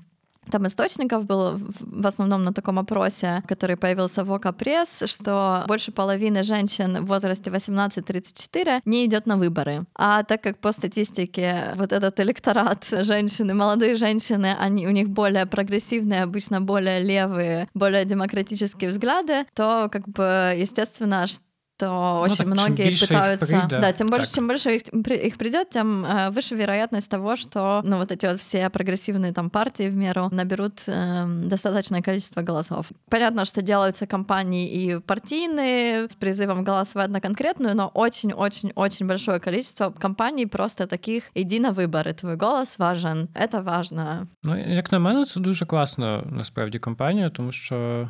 там 0.49 0.67
источников 0.67 1.25
было 1.25 1.59
в 1.79 2.07
основном 2.07 2.41
на 2.41 2.53
таком 2.53 2.79
опросе, 2.79 3.43
который 3.47 3.77
появился 3.77 4.23
в 4.23 4.33
ОКА 4.33 4.53
Пресс, 4.53 5.03
что 5.05 5.63
больше 5.67 5.91
половины 5.91 6.43
женщин 6.43 7.03
в 7.03 7.07
возрасте 7.07 7.49
18-34 7.49 8.81
не 8.85 9.05
идет 9.05 9.25
на 9.25 9.37
выборы. 9.37 9.85
А 9.95 10.23
так 10.23 10.41
как 10.41 10.57
по 10.57 10.71
статистике 10.71 11.73
вот 11.75 11.91
этот 11.91 12.19
электорат 12.19 12.85
женщины, 12.91 13.53
молодые 13.53 13.95
женщины, 13.95 14.55
они, 14.59 14.87
у 14.87 14.91
них 14.91 15.09
более 15.09 15.45
прогрессивные, 15.45 16.23
обычно 16.23 16.61
более 16.61 17.01
левые, 17.01 17.67
более 17.73 18.05
демократические 18.05 18.91
взгляды, 18.91 19.45
то 19.53 19.89
как 19.91 20.07
бы 20.07 20.55
естественно, 20.57 21.27
что 21.27 21.41
очень 21.89 22.37
так, 22.37 22.47
многие 22.47 22.99
пытаются... 22.99 23.45
придет, 23.45 23.69
да, 23.69 23.93
тем 23.93 24.07
больше, 24.07 24.27
так. 24.27 24.35
чем 24.35 24.47
больше 24.47 24.75
их, 24.75 24.81
их 24.87 25.37
придет, 25.37 25.69
тем 25.69 26.05
э, 26.05 26.29
выше 26.31 26.55
вероятность 26.55 27.09
того, 27.09 27.35
что 27.35 27.81
ну, 27.83 27.97
вот 27.97 28.11
эти 28.11 28.25
вот 28.25 28.39
все 28.39 28.69
прогрессивные 28.69 29.33
там 29.33 29.49
партии 29.49 29.89
в 29.89 29.95
меру 29.95 30.29
наберут 30.31 30.83
эм, 30.87 31.49
достаточное 31.49 32.01
количество 32.01 32.41
голосов. 32.41 32.87
Понятно, 33.09 33.45
что 33.45 33.61
делаются 33.61 34.07
кампании 34.07 34.69
и 34.69 34.99
партийные 34.99 36.09
с 36.09 36.15
призывом 36.15 36.63
голосовать 36.63 37.09
на 37.09 37.21
конкретную, 37.21 37.75
но 37.75 37.91
очень-очень-очень 37.93 39.07
большое 39.07 39.39
количество 39.39 39.89
компаний 39.89 40.45
просто 40.45 40.87
таких 40.87 41.23
«иди 41.33 41.59
на 41.59 41.71
выборы, 41.71 42.13
твой 42.13 42.35
голос 42.35 42.77
важен». 42.77 43.29
Это 43.33 43.61
важно. 43.61 44.27
Ну, 44.43 44.57
як 44.57 44.91
на 44.91 44.99
мене, 44.99 45.25
це 45.25 45.39
дуже 45.39 45.65
класна 45.65 46.23
насправді 46.25 46.79
кампанія, 46.79 47.29
тому 47.29 47.51
що 47.51 48.09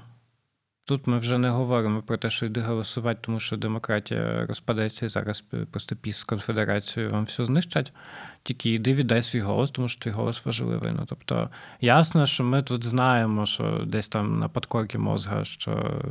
тут 0.86 1.08
ми 1.08 1.20
вже 1.20 1.38
не 1.38 1.50
говоримо 1.50 2.02
про 2.02 2.18
те, 2.18 2.30
що 2.30 2.46
йди 2.46 2.62
голосувати, 2.62 3.20
тому 3.22 3.40
що 3.40 3.58
демократія 3.58 4.46
розпадеться 4.46 5.06
і 5.06 5.10
зараз 5.10 5.44
просто 5.72 5.96
піс 5.96 6.18
з 6.18 6.24
конфедерацією 6.24 7.12
вам 7.12 7.24
все 7.24 7.46
знищать. 7.46 7.94
Тільки 8.44 8.74
йди 8.74 8.94
віддай 8.94 9.24
свій 9.24 9.40
голос, 9.40 9.72
тому 9.72 9.88
що 9.88 10.02
твій 10.02 10.12
голос 10.12 10.46
важливий. 10.46 10.92
Ну, 10.92 11.06
тобто, 11.10 11.50
ясно, 11.82 12.26
що 12.26 12.44
ми 12.44 12.64
тут 12.64 12.84
знаємо, 12.84 13.46
що 13.46 13.84
десь 13.86 14.10
там 14.10 14.40
на 14.40 14.50
подкорці 14.50 14.98
мозга, 14.98 15.46
що 15.46 16.02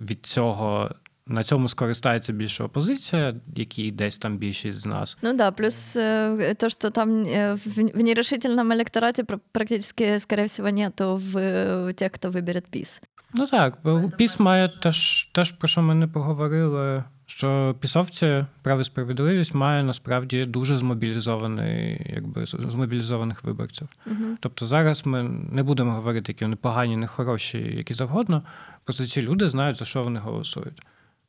від 0.00 0.26
цього. 0.26 0.90
На 1.27 1.43
цьому 1.43 1.67
скористається 1.67 2.33
більше 2.33 2.63
опозиція, 2.63 3.35
які 3.55 3.91
десь 3.91 4.17
там 4.17 4.37
більшість 4.37 4.77
з 4.77 4.85
нас. 4.85 5.17
Ну 5.21 5.33
да, 5.37 5.51
плюс 5.51 5.95
э, 5.97 6.55
то, 6.55 6.69
что 6.69 6.89
там 6.89 7.09
э, 7.09 7.55
в, 7.55 7.97
в 7.99 8.03
нерешительном 8.03 8.71
электорате 8.73 9.23
пр- 9.23 9.39
практически, 9.51 10.19
скорее 10.19 10.45
всего, 10.47 10.69
нету 10.69 11.15
в 11.15 11.37
э, 11.37 11.93
тех, 11.93 12.11
кто 12.11 12.29
выберет 12.29 12.63
ПИС. 12.69 13.01
Ну 13.33 13.47
так, 13.47 13.77
бо 13.83 14.11
піс 14.17 14.39
має 14.39 14.67
теж, 14.69 15.25
теж 15.31 15.51
про 15.51 15.67
що 15.67 15.81
ми 15.81 15.95
не 15.95 16.07
поговорили, 16.07 17.03
що 17.25 17.75
пісовці 17.79 18.45
право 18.61 18.81
і 18.81 18.83
справедливість 18.83 19.53
має 19.53 19.83
насправді 19.83 20.45
дуже 20.45 20.77
змобілізований, 20.77 22.01
якби 22.15 22.45
з- 22.45 22.55
змобілізованих 22.69 23.43
виборців. 23.43 23.87
Мгм. 24.05 24.37
Тобто 24.39 24.65
зараз 24.65 25.05
ми 25.05 25.23
не 25.51 25.63
будемо 25.63 25.91
говорити, 25.91 26.31
які 26.31 26.45
вони 26.45 26.55
погані, 26.55 26.97
не 26.97 27.07
хороші, 27.07 27.73
які 27.77 27.93
завгодно. 27.93 28.43
Просто 28.83 29.05
ці 29.05 29.21
люди 29.21 29.47
знають, 29.47 29.75
за 29.75 29.85
що 29.85 30.03
вони 30.03 30.19
голосують. 30.19 30.81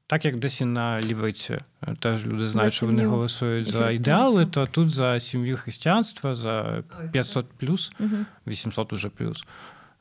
Так 0.09 0.25
як 0.25 0.37
десь 0.37 0.61
і 0.61 0.65
на 0.65 1.01
лівиці 1.01 1.53
е, 1.87 1.95
теж 1.99 2.25
люди 2.25 2.47
знають, 2.47 2.73
що 2.73 2.85
вони 2.85 3.05
голосують 3.05 3.71
за 3.71 3.89
ідеали, 3.89 4.45
то 4.45 4.65
тут 4.65 4.89
за 4.89 5.19
сім'ю 5.19 5.57
християнства, 5.57 6.35
за 6.35 6.83
500 7.11 7.45
плюс, 7.57 7.91
800 8.47 8.93
уже 8.93 9.09
плюс. 9.09 9.43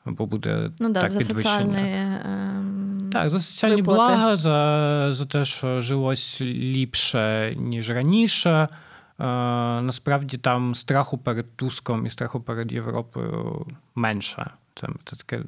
Бо 0.05 0.25
буде 0.25 0.71
Ну 0.79 0.89
да, 0.89 1.01
так 1.01 1.11
за 1.11 1.19
підвищення. 1.19 1.59
социальные... 1.59 3.11
Так, 3.11 3.29
за 3.29 3.39
соціальні 3.39 3.75
виплати. 3.75 4.13
блага, 4.13 4.35
за, 4.35 5.07
за 5.13 5.25
те, 5.25 5.45
що 5.45 5.81
жилось 5.81 6.41
ліпше, 6.41 7.55
ніж 7.57 7.89
раніше. 7.89 8.49
Е, 8.49 8.67
насправді 9.81 10.37
там 10.37 10.75
страху 10.75 11.17
перед 11.17 11.55
Туском 11.55 12.05
і 12.05 12.09
страху 12.09 12.41
перед 12.41 12.71
Європою 12.71 13.65
менше. 13.95 14.49
Це, 14.78 14.86
це 15.04 15.16
таке, 15.16 15.42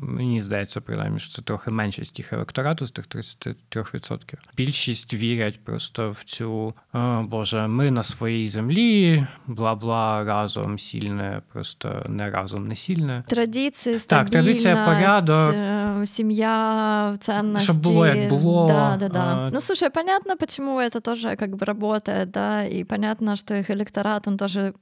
мені 0.00 0.42
здається, 0.42 0.80
принаймні, 0.80 1.18
що 1.18 1.34
це 1.34 1.42
трохи 1.42 1.70
меншість 1.70 2.18
їх 2.18 2.32
електорату 2.32 2.86
з 2.86 2.90
тих 2.90 3.08
33%. 3.08 4.34
Більшість 4.56 5.14
вірять 5.14 5.64
просто 5.64 6.10
в 6.10 6.24
цю 6.24 6.74
«О, 6.92 7.22
Боже, 7.22 7.66
ми 7.68 7.90
на 7.90 8.02
своїй 8.02 8.48
землі, 8.48 9.26
бла-бла, 9.48 10.24
разом 10.24 10.78
сильне, 10.78 11.42
просто 11.52 12.04
не 12.08 12.30
разом 12.30 12.68
не 12.68 12.76
сильне. 12.76 13.24
Традиции, 13.28 13.92
Так, 13.92 14.00
стабильность, 14.00 14.62
традиция, 14.62 14.86
порядок. 14.86 15.54
э, 15.54 16.06
семья, 16.06 17.16
ценности. 17.20 17.72
Щоб 17.72 17.82
було, 17.82 18.06
як 18.06 18.28
було. 18.28 18.68
Да, 18.68 18.96
да, 18.96 19.08
да. 19.08 19.20
А, 19.20 19.50
Ну, 19.52 19.60
слушай, 19.60 19.90
понятно, 19.90 20.36
почему 20.36 20.78
это 20.80 21.00
тоже 21.00 21.36
как 21.36 21.50
бы 21.50 21.64
работает, 21.64 22.30
да, 22.30 22.64
и 22.64 22.84
понятно, 22.84 23.36
что 23.36 23.54
их 23.54 23.70
электорат, 23.70 24.28
он 24.28 24.36
тоже... 24.36 24.72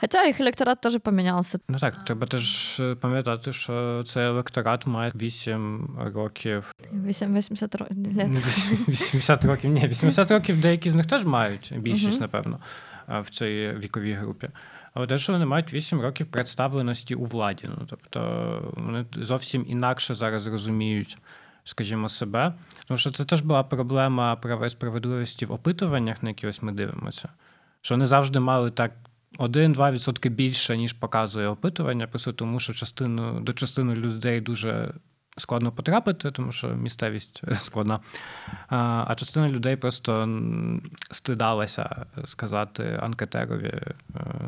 Хотя 0.00 0.24
их 0.28 0.40
электорат 0.40 0.80
тоже 0.80 0.98
поменялся. 0.98 1.58
Ну 1.68 1.78
так, 1.78 2.04
треба 2.04 2.26
теж 2.26 2.80
е, 2.80 2.94
пам'ятати, 2.94 3.52
що 3.52 4.02
цей 4.06 4.26
електорат 4.26 4.86
має 4.86 5.12
8 5.14 5.98
років. 6.14 6.74
8, 6.92 7.34
80 7.34 7.74
ро- 7.74 8.16
лет. 8.16 8.28
Не 8.28 8.40
80 8.88 9.44
років, 9.44 9.70
ні, 9.70 9.88
80 9.88 10.30
років 10.30 10.60
деякі 10.60 10.90
з 10.90 10.94
них 10.94 11.06
теж 11.06 11.24
мають, 11.24 11.74
більшість, 11.78 12.20
напевно, 12.20 12.58
в 13.08 13.30
цій 13.30 13.74
віковій 13.78 14.12
групі. 14.12 14.48
Але 14.94 15.06
те, 15.06 15.18
що 15.18 15.32
вони 15.32 15.46
мають 15.46 15.72
8 15.72 16.00
років 16.00 16.26
представленості 16.26 17.14
у 17.14 17.24
владі. 17.24 17.68
Ну, 17.78 17.86
тобто 17.90 18.20
вони 18.76 19.06
зовсім 19.12 19.64
інакше 19.68 20.14
зараз 20.14 20.46
розуміють, 20.46 21.18
скажімо, 21.64 22.08
себе. 22.08 22.54
Тому 22.86 22.98
що 22.98 23.10
це 23.10 23.24
теж 23.24 23.40
була 23.40 23.62
проблема 23.62 24.36
права 24.36 24.66
і 24.66 24.70
справедливості 24.70 25.46
в 25.46 25.52
опитуваннях, 25.52 26.22
на 26.22 26.28
які 26.28 26.46
ось 26.46 26.62
ми 26.62 26.72
дивимося. 26.72 27.28
Що 27.80 27.94
вони 27.94 28.06
завжди 28.06 28.40
мали 28.40 28.70
так 28.70 28.92
1-2% 29.38 30.30
більше, 30.30 30.76
ніж 30.76 30.92
показує 30.92 31.48
опитування, 31.48 32.06
просто 32.06 32.32
тому 32.32 32.60
що 32.60 32.72
частину, 32.72 33.40
до 33.40 33.52
частини 33.52 33.94
людей 33.94 34.40
дуже 34.40 34.94
складно 35.38 35.72
потрапити, 35.72 36.30
тому 36.30 36.52
що 36.52 36.68
місцевість 36.68 37.42
складна. 37.54 38.00
А, 38.68 39.04
а 39.08 39.14
частина 39.14 39.48
людей 39.48 39.76
просто 39.76 40.40
стидалася 41.10 42.06
сказати 42.24 43.00
анкетерові 43.02 43.66
е, 43.66 43.90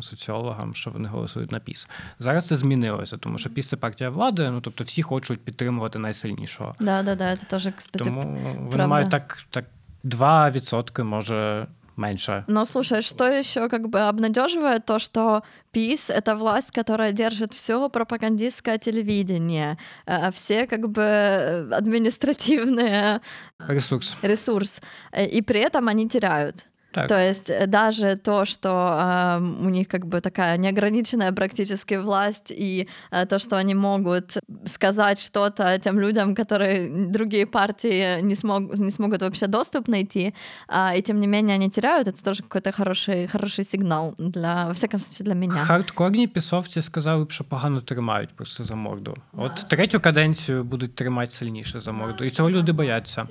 соціологам, 0.01 0.74
що 0.74 0.91
вони 0.91 1.09
голосують 1.09 1.53
на 1.53 1.61
піс. 1.61 1.89
Зараз 2.18 2.47
це 2.47 2.57
змінилося, 2.57 3.16
тому 3.16 3.39
що 3.39 3.51
піс 3.51 3.68
це 3.68 3.76
партія 3.76 4.11
влади, 4.11 4.51
ну 4.51 4.61
тобто 4.61 4.84
всі 4.84 5.03
хочуть 5.03 5.45
підтримувати 5.45 5.99
найсильнішого. 5.99 6.74
Да, 6.80 7.03
да, 7.03 7.14
да, 7.14 7.24
это 7.24 7.51
тоже, 7.51 7.72
кстати, 7.72 8.05
Тому 8.05 8.20
вони 8.20 8.70
правда. 8.70 8.86
мають 8.86 9.11
так, 9.11 9.39
так 9.51 9.64
2% 10.05 11.05
може 11.05 11.66
менше. 11.97 12.43
Но 12.47 12.66
слушай, 12.66 13.01
что 13.01 13.26
еще 13.26 13.70
как 13.70 13.89
бы 13.89 13.99
обнадеживает 14.01 14.86
то, 14.86 14.99
что 14.99 15.43
ПИС — 15.72 16.09
это 16.09 16.36
власть, 16.36 16.72
которая 16.72 17.11
держит 17.11 17.53
все 17.53 17.89
пропагандистское 17.89 18.78
телевидение, 18.78 19.78
э, 20.05 20.32
все 20.32 20.68
как 20.68 20.89
бы 20.89 21.01
э, 21.01 21.70
административные 21.72 23.22
Ресурс. 23.68 24.18
ресурс, 24.22 24.82
э, 25.11 25.26
и 25.26 25.41
при 25.41 25.59
этом 25.59 25.88
они 25.88 26.09
теряют. 26.09 26.66
Так. 26.97 27.07
То 27.07 27.16
есть 27.16 27.49
э, 27.49 27.66
даже 27.66 28.18
то, 28.18 28.45
что 28.45 28.70
э, 28.70 29.66
у 29.66 29.70
них 29.70 29.88
как 29.88 30.05
бы 30.05 30.22
такая 30.22 30.57
неограниченная 30.57 31.32
практически 31.32 31.95
власть, 31.95 32.51
и 32.51 32.88
э, 33.11 33.26
то, 33.26 33.39
что 33.39 33.57
они 33.57 33.76
могут 33.76 34.38
сказать 34.66 35.20
что-то 35.20 35.80
тем 35.80 35.99
людям, 35.99 36.36
которые 36.36 36.89
другие 37.09 37.45
партии 37.47 38.22
не, 38.22 38.36
смог, 38.36 38.78
не 38.78 38.91
смогут 38.91 39.22
вообще 39.22 39.47
доступ 39.47 39.88
найти, 39.88 40.34
а, 40.68 40.95
и 40.95 41.01
тем 41.01 41.20
не 41.20 41.28
менее 41.28 41.55
они 41.55 41.70
теряют, 41.70 42.07
это 42.07 42.24
тоже 42.24 42.43
какой-то 42.43 42.72
хороший, 42.72 43.28
хороший 43.28 43.66
сигнал 43.66 44.14
для, 44.20 44.68
во 44.68 44.74
всяком 44.74 44.99
случае, 44.99 45.26
для 45.26 45.36
меня. 45.36 45.66
Хардкорні 45.66 46.28
пісовці 46.28 46.82
сказали 46.82 47.26
б, 47.26 47.32
що 47.32 47.43
погано 47.43 47.82
тримають 47.82 48.30
просто 48.36 48.64
за 48.64 48.76
морду. 48.76 49.18
От 49.34 49.66
третю 49.70 49.99
каденцію 49.99 50.64
будуть 50.64 50.95
тримати 50.95 51.32
сильніше 51.32 51.80
за 51.80 51.91
морду. 51.91 52.24
І 52.24 52.30
цього 52.30 52.49
люди 52.49 52.72
бояться. 52.72 53.28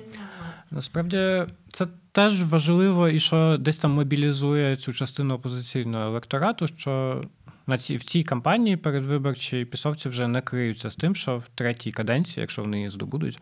Насправді 0.71 1.45
це 1.71 1.85
теж 2.18 2.42
важливо, 2.42 3.08
і 3.08 3.20
що 3.20 3.56
десь 3.60 3.78
там 3.78 3.90
мобілізує 3.90 4.76
цю 4.76 4.92
частину 4.92 5.34
опозиційного 5.34 6.04
електорату, 6.04 6.66
що 6.66 7.22
на 7.66 7.78
цій 7.78 7.96
в 7.96 8.02
цій 8.02 8.22
кампанії 8.22 8.76
передвиборчі 8.76 9.64
пісовці 9.64 10.08
вже 10.08 10.28
не 10.28 10.40
криються 10.40 10.90
з 10.90 10.96
тим, 10.96 11.14
що 11.14 11.36
в 11.36 11.48
третій 11.48 11.92
каденції, 11.92 12.40
якщо 12.40 12.62
вони 12.62 12.76
її 12.76 12.88
здобудуть 12.88 13.38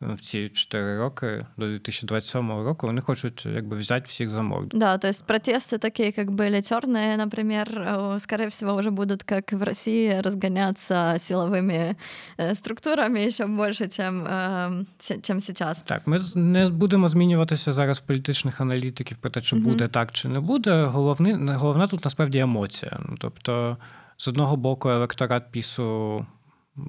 в 0.00 0.20
ці 0.20 0.48
4 0.48 0.98
роки 0.98 1.46
до 1.56 1.66
2027 1.66 2.50
року, 2.50 2.86
вони 2.86 3.00
хочуть 3.00 3.46
якби 3.46 3.76
взяти 3.76 4.06
всіх 4.08 4.30
за 4.30 4.42
морду. 4.42 4.78
Да, 4.78 4.98
то 4.98 5.08
есть 5.08 5.26
протесты 5.26 5.78
такие, 5.78 6.12
как 6.12 6.30
были 6.30 6.62
черные, 6.62 7.16
например, 7.16 7.68
э, 7.68 8.20
скорее 8.20 8.48
всего, 8.48 8.72
уже 8.74 8.90
будут, 8.90 9.22
как 9.22 9.52
в 9.52 9.62
России, 9.62 10.20
разгоняться 10.20 10.94
силовыми 11.18 11.96
э, 12.38 12.54
структурами 12.54 13.20
еще 13.26 13.46
больше, 13.46 13.88
чем, 13.88 14.24
э, 14.26 14.84
се- 15.00 15.18
чем 15.22 15.40
сейчас. 15.40 15.78
Так, 15.84 16.06
ми 16.06 16.18
з- 16.18 16.36
не 16.36 16.68
будемо 16.68 17.08
змінюватися 17.08 17.72
зараз 17.72 17.98
в 17.98 18.02
політичних 18.06 18.60
аналітиків 18.60 19.16
про 19.16 19.30
те, 19.30 19.40
чи 19.40 19.56
Мгм. 19.56 19.64
буде 19.64 19.88
так 19.88 20.12
чи 20.12 20.28
не 20.28 20.40
буде. 20.40 20.84
Головне, 20.84 21.54
головна 21.54 21.86
тут 21.86 22.04
насправді 22.04 22.38
емоція. 22.38 23.00
Ну, 23.08 23.16
тобто, 23.18 23.76
з 24.16 24.28
одного 24.28 24.56
боку, 24.56 24.88
електорат 24.88 25.52
пісу 25.52 26.26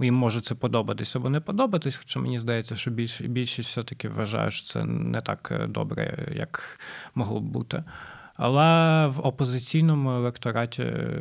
їм 0.03 0.15
може 0.15 0.41
це 0.41 0.55
подобатись 0.55 1.17
або 1.17 1.31
не 1.31 1.41
подобатись, 1.41 1.97
хоча 1.97 2.21
мені 2.21 2.39
здається, 2.39 2.77
що 2.77 2.91
більш, 2.91 3.21
більшість 3.21 3.69
все-таки 3.69 4.09
вважає, 4.09 4.51
що 4.51 4.67
це 4.67 4.85
не 4.85 5.21
так 5.21 5.49
е, 5.53 5.67
добре, 5.67 6.29
як 6.37 6.81
могло 7.15 7.41
б 7.41 7.45
бути. 7.45 7.85
Але 8.37 9.07
в 9.07 9.27
опозиційному 9.27 10.11
електораті 10.11 10.83
е, 10.83 11.19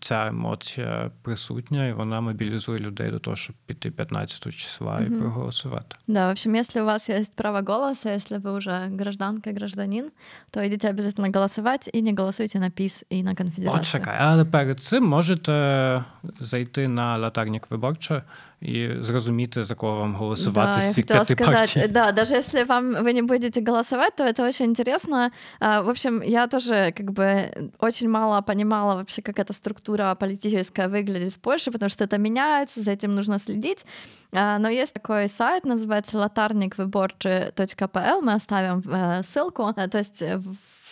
ця 0.00 0.26
емоція 0.26 1.10
присутня, 1.22 1.86
і 1.86 1.92
вона 1.92 2.20
мобілізує 2.20 2.78
людей 2.78 3.10
до 3.10 3.18
того, 3.18 3.36
щоб 3.36 3.56
піти 3.66 3.90
15 3.90 4.54
числа 4.54 5.00
і 5.00 5.10
Мгм. 5.10 5.20
проголосувати. 5.20 5.96
Да, 6.06 6.26
в 6.28 6.30
общем, 6.30 6.54
если 6.54 6.82
у 6.82 6.84
вас 6.84 7.08
есть 7.08 7.36
право 7.36 7.62
голоса, 7.72 8.14
если 8.14 8.38
вы 8.38 8.52
уже 8.52 8.88
гражданка, 8.92 9.52
гражданин, 9.52 10.10
то 10.50 10.66
идите 10.66 10.88
обязательно 10.88 11.30
голосовать 11.30 11.90
и 11.94 12.02
не 12.02 12.12
голосуйте 12.12 12.58
на 12.58 12.70
ПИС 12.70 13.04
и 13.12 13.22
на 13.22 13.34
конфедерацию. 13.34 13.80
От 13.80 13.86
чекай, 13.86 14.16
але 14.20 14.44
перед 14.44 14.80
цим 14.80 15.04
можете 15.04 16.04
зайти 16.40 16.88
на 16.88 17.16
латарник 17.18 17.70
виборча 17.70 18.22
і 18.61 18.89
зрозуміти, 18.99 19.63
за 19.63 19.75
кого 19.75 19.97
вам 19.97 20.15
голосувати 20.15 20.79
да, 20.79 20.85
я 20.85 20.91
з 20.91 20.95
цих 20.95 21.05
хотела 21.05 21.25
п'яти 21.25 21.43
сказать, 21.43 21.73
партій. 21.73 21.87
да, 21.93 22.11
даже 22.11 22.35
если 22.35 22.63
вам 22.63 22.93
вы 22.93 23.13
не 23.13 23.21
будете 23.21 23.61
голосовать, 23.61 24.15
то 24.15 24.23
это 24.23 24.47
очень 24.47 24.69
интересно. 24.69 25.31
А, 25.59 25.81
В 25.81 25.89
общем, 25.89 26.21
я 26.23 26.47
тоже 26.47 26.93
как 26.97 27.11
бы 27.11 27.51
очень 27.79 28.09
мало 28.09 28.41
понимала 28.41 28.95
вообще, 28.95 29.21
как 29.21 29.39
эта 29.39 29.53
структура 29.53 30.15
политическая 30.15 30.87
выглядит 30.87 31.33
в 31.33 31.39
Польше, 31.39 31.71
потому 31.71 31.89
что 31.89 32.03
это 32.03 32.17
меняется, 32.19 32.81
за 32.81 32.91
этим 32.91 33.15
нужно 33.15 33.39
следить. 33.39 33.85
А, 34.31 34.59
Но 34.59 34.69
есть 34.69 34.93
такой 34.93 35.27
сайт, 35.29 35.65
называется 35.65 36.17
латарниквыборчи.пл, 36.17 38.21
мы 38.21 38.33
оставим 38.33 38.83
э, 38.85 39.23
ссылку, 39.23 39.73
А, 39.75 39.87
то 39.87 39.97
есть 39.97 40.21
э, 40.21 40.39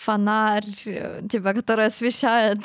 фонарь, 0.05 0.63
э, 0.87 1.27
типа, 1.27 1.49
который 1.49 1.85
освещает 1.87 2.59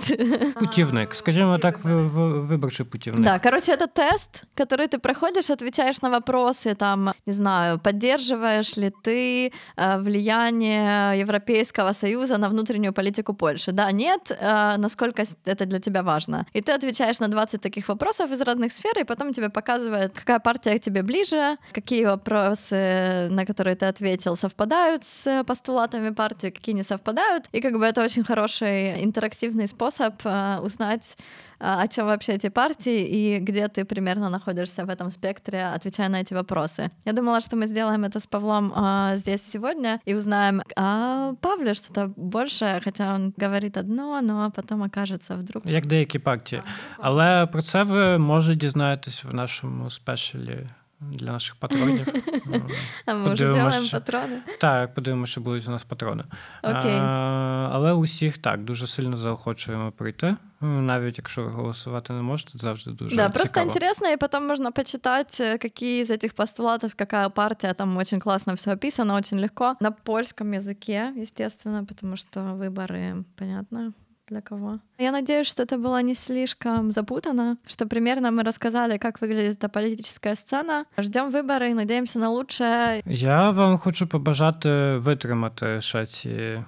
Путівник, 0.58 1.14
скажімо 1.14 1.58
так, 1.58 1.84
ви- 1.84 2.06
ви- 2.06 2.40
виборчий 2.40 2.86
путівник. 2.86 3.24
Да, 3.24 3.38
короче, 3.38 3.72
это 3.72 3.86
тест, 3.94 4.42
который 4.56 4.88
ты 4.94 4.98
проходишь, 4.98 5.50
отвечаешь 5.50 6.02
на 6.02 6.10
вопросы, 6.18 6.74
там, 6.74 7.12
не 7.26 7.32
знаю, 7.32 7.78
поддерживаешь 7.78 8.76
ли 8.78 8.92
ты 9.04 9.52
э, 9.76 9.98
влияние 10.02 11.18
Европейского 11.20 11.92
Союза 11.92 12.38
на 12.38 12.48
внутреннюю 12.48 12.92
политику 12.92 13.34
Польши. 13.34 13.72
Да, 13.72 13.92
нет, 13.92 14.30
э, 14.30 14.76
насколько 14.78 15.22
с- 15.22 15.36
это 15.46 15.66
для 15.66 15.78
тебя 15.80 16.02
важно. 16.02 16.46
И 16.56 16.60
ты 16.60 16.72
отвечаешь 16.72 17.20
на 17.20 17.28
20 17.28 17.60
таких 17.60 17.88
вопросов 17.88 18.32
из 18.32 18.40
разных 18.40 18.72
сфер, 18.72 18.92
и 19.00 19.04
потом 19.04 19.32
тебе 19.32 19.48
показывает, 19.48 20.12
какая 20.18 20.38
партия 20.38 20.78
к 20.78 20.82
тебе 20.82 21.02
ближе, 21.02 21.56
какие 21.72 22.04
вопросы, 22.06 23.28
на 23.30 23.44
которые 23.44 23.74
ты 23.74 23.86
ответил, 23.86 24.36
совпадают 24.36 25.04
с 25.04 25.44
постулатами 25.44 26.10
партии, 26.10 26.50
какие 26.50 26.74
не 26.76 26.84
совпадают. 26.84 27.27
И 27.52 27.60
как 27.60 27.78
бы 27.78 27.84
это 27.84 28.04
очень 28.04 28.24
хороший 28.24 29.04
интерактивный 29.04 29.68
способ 29.68 30.14
э, 30.24 30.58
узнать, 30.60 31.16
а, 31.60 31.82
о 31.82 31.88
чем 31.88 32.06
вообще 32.06 32.32
эти 32.32 32.50
партии 32.50 33.06
и 33.06 33.38
где 33.38 33.68
ты 33.68 33.84
примерно 33.84 34.28
находишься 34.28 34.84
в 34.84 34.90
этом 34.90 35.10
спектре, 35.10 35.64
отвечая 35.74 36.08
на 36.08 36.20
эти 36.20 36.34
вопросы. 36.34 36.90
Я 37.04 37.12
думала, 37.12 37.40
что 37.40 37.56
мы 37.56 37.66
сделаем 37.66 38.04
это 38.04 38.20
с 38.20 38.26
Павлом 38.26 38.72
а, 38.74 39.16
здесь 39.16 39.42
сегодня 39.42 40.00
и 40.04 40.14
узнаем, 40.14 40.62
а 40.76 41.32
Павле 41.40 41.74
что-то 41.74 42.12
большее, 42.16 42.80
хотя 42.84 43.14
он 43.14 43.32
говорит 43.36 43.76
одно, 43.76 44.20
но 44.20 44.50
потом 44.50 44.82
окажется 44.82 45.36
вдруг. 45.36 45.62
Як 45.66 45.86
деякі 45.86 46.18
партії. 46.18 46.62
Але 46.98 47.46
про 47.46 47.62
це 47.62 47.82
ви 47.82 48.18
можете 48.18 48.56
дізнаєтесь 48.56 49.24
в 49.24 49.34
нашому 49.34 49.90
спешалі 49.90 50.66
для 51.00 51.32
наших 51.32 51.56
патронів. 51.56 52.08
М, 52.46 52.62
А 53.06 53.12
мы 53.14 53.32
уже 53.32 53.44
Подумаешь, 53.46 53.54
делаем 53.54 53.84
что- 53.84 53.96
патроны. 53.96 54.38
Так, 54.60 54.94
подивимося, 54.94 55.32
що 55.32 55.40
будуть 55.40 55.68
у 55.68 55.70
нас 55.70 55.84
патрони. 55.84 56.24
Окей. 56.62 56.92
А, 57.00 57.68
але 57.72 57.92
усіх 57.92 58.38
так 58.38 58.64
дуже 58.64 58.86
сильно 58.86 59.16
заохочуємо 59.16 59.92
прийти. 59.92 60.36
М, 60.62 60.86
Навіть 60.86 61.18
якщо 61.18 61.42
ви 61.42 61.50
голосувати 61.50 62.12
не 62.12 62.22
можете, 62.22 62.58
завжди 62.58 62.90
дуже 62.90 63.16
да, 63.16 63.28
просто 63.28 63.48
цікаво. 63.48 63.66
интересно, 63.66 64.08
и 64.08 64.16
потом 64.16 64.46
можно 64.46 64.72
почитать, 64.72 65.40
э, 65.40 65.58
какие 65.58 66.00
из 66.02 66.10
этих 66.10 66.34
постулатов, 66.34 66.94
какая 66.94 67.28
партия, 67.28 67.74
там 67.74 67.96
очень 67.96 68.20
классно 68.20 68.54
все 68.54 68.72
описано, 68.72 69.14
очень 69.14 69.38
легко. 69.40 69.76
На 69.80 69.90
польском 69.90 70.54
языке, 70.54 71.12
естественно, 71.22 71.84
потому 71.84 72.16
что 72.16 72.40
выборы, 72.40 73.24
понятно, 73.36 73.92
для 74.28 74.40
кого. 74.40 74.78
Я 74.98 75.12
надеюсь, 75.12 75.46
что 75.46 75.62
это 75.62 75.78
было 75.78 76.02
не 76.02 76.14
слишком 76.14 76.90
запутано, 76.90 77.56
что 77.66 77.86
примерно 77.86 78.30
мы 78.30 78.42
рассказали, 78.42 78.98
как 78.98 79.20
выглядит 79.20 79.58
эта 79.58 79.68
политическая 79.68 80.34
сцена. 80.34 80.84
Ждем 80.98 81.30
выборы 81.30 81.70
и 81.70 81.74
надеемся 81.74 82.18
на 82.18 82.30
лучшее. 82.30 83.02
Я 83.06 83.50
вам 83.50 83.78
хочу 83.78 84.06
побажати 84.06 84.96
витримати 84.96 85.80
ще 85.80 86.06
ці. 86.06 86.62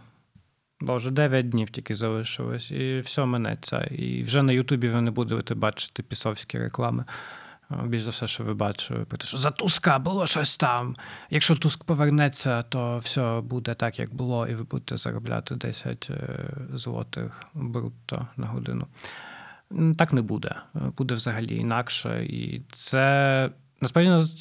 Боже, 0.80 1.10
9 1.10 1.48
днів 1.48 1.70
тільки 1.70 1.94
залишилось, 1.94 2.70
і 2.70 2.98
все 2.98 3.24
минеться. 3.24 3.78
І 3.84 4.22
вже 4.22 4.42
на 4.42 4.52
Ютубі 4.52 4.88
ви 4.88 5.00
не 5.00 5.10
будете 5.10 5.54
бачити 5.54 6.02
пісовські 6.02 6.58
реклами. 6.58 7.04
Е, 7.71 7.87
Більш 7.87 8.01
за 8.01 8.09
все, 8.09 8.27
що 8.27 8.43
ви 8.43 8.53
бачили, 8.53 9.05
про 9.05 9.17
те, 9.17 9.25
що 9.25 9.37
за 9.37 9.51
Туска 9.51 9.99
було 9.99 10.27
щось 10.27 10.57
там. 10.57 10.95
Якщо 11.29 11.55
Туск 11.55 11.83
повернеться, 11.83 12.61
то 12.61 12.97
все 12.97 13.41
буде 13.41 13.73
так, 13.73 13.99
як 13.99 14.13
було, 14.13 14.47
і 14.47 14.55
ви 14.55 14.63
будете 14.63 14.97
заробляти 14.97 15.55
10 15.55 16.07
е, 16.09 16.49
злотих 16.73 17.43
брутто 17.53 18.27
на 18.37 18.47
годину. 18.47 18.87
Так 19.97 20.13
не 20.13 20.21
буде. 20.21 20.55
Е, 20.75 20.79
Буде 20.97 21.13
взагалі 21.13 21.55
інакше. 21.55 22.25
І 22.25 22.61
це 22.71 23.49
насправді 23.81 24.33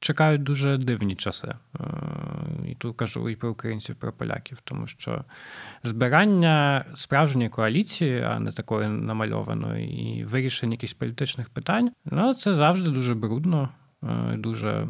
чекають 0.00 0.42
дуже 0.42 0.78
дивні 0.78 1.16
часи. 1.16 1.54
Е, 1.80 1.84
І 2.68 2.74
тут 2.74 2.96
кажу 2.96 3.28
і 3.28 3.36
про 3.36 3.50
українців, 3.50 3.96
і 3.98 4.00
про 4.00 4.12
поляків, 4.12 4.58
тому 4.64 4.86
що 4.86 5.24
збирання 5.82 6.84
справжньої 6.94 7.48
коаліції, 7.48 8.22
а 8.22 8.38
не 8.38 8.52
такої 8.52 8.88
намальованої, 8.88 10.18
і 10.18 10.24
вирішення 10.24 10.72
якихось 10.72 10.94
політичних 10.94 11.48
питань, 11.48 11.90
ну 12.04 12.34
це 12.34 12.54
завжди 12.54 12.90
дуже 12.90 13.14
брудно, 13.14 13.68
е, 14.02 14.36
дуже 14.36 14.88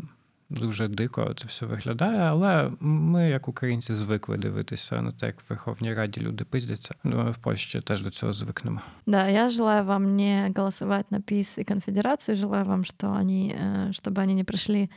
Дуже 0.50 0.88
дико 0.88 1.34
це 1.38 1.48
все 1.48 1.66
виглядає, 1.66 2.20
але 2.20 2.72
ми, 2.80 3.30
як 3.30 3.48
українці, 3.48 3.94
звикли 3.94 4.38
дивитися 4.38 5.02
на 5.02 5.12
те, 5.12 5.26
як 5.26 5.42
в 5.42 5.44
Верховній 5.50 5.94
Раді 5.94 6.22
люди 6.22 6.44
пиздяться. 6.44 6.96
Думаю, 7.04 7.32
в 7.32 7.38
Польщі 7.38 7.82
теж 7.82 8.02
до 8.02 8.10
цього 8.10 8.34
звикнемо. 8.34 8.82
Да, 9.06 9.28
я 9.28 9.50
желаю 9.50 9.86
вам 9.86 10.16
не 10.16 10.54
голосовать 10.56 11.12
на 11.12 11.22
ПИС 11.22 11.58
и 11.58 11.64
конфедерацию, 11.64 12.38
желаю 12.38 12.66
вам, 12.66 12.86
что 12.86 13.08
они, 13.08 13.56
э, 13.60 13.92
чтобы 13.92 14.22
они 14.22 14.34
не 14.34 14.44
пришли 14.44 14.90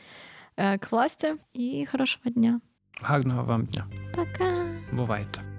э, 0.56 0.78
к 0.78 0.92
власти. 0.92 1.34
И 1.56 1.86
хорошего 1.90 2.30
дня. 2.30 2.61
Гарного 3.02 3.42
вам 3.42 3.66
дня. 3.66 3.86
Пока! 4.14 4.66
Бувайте. 4.92 5.51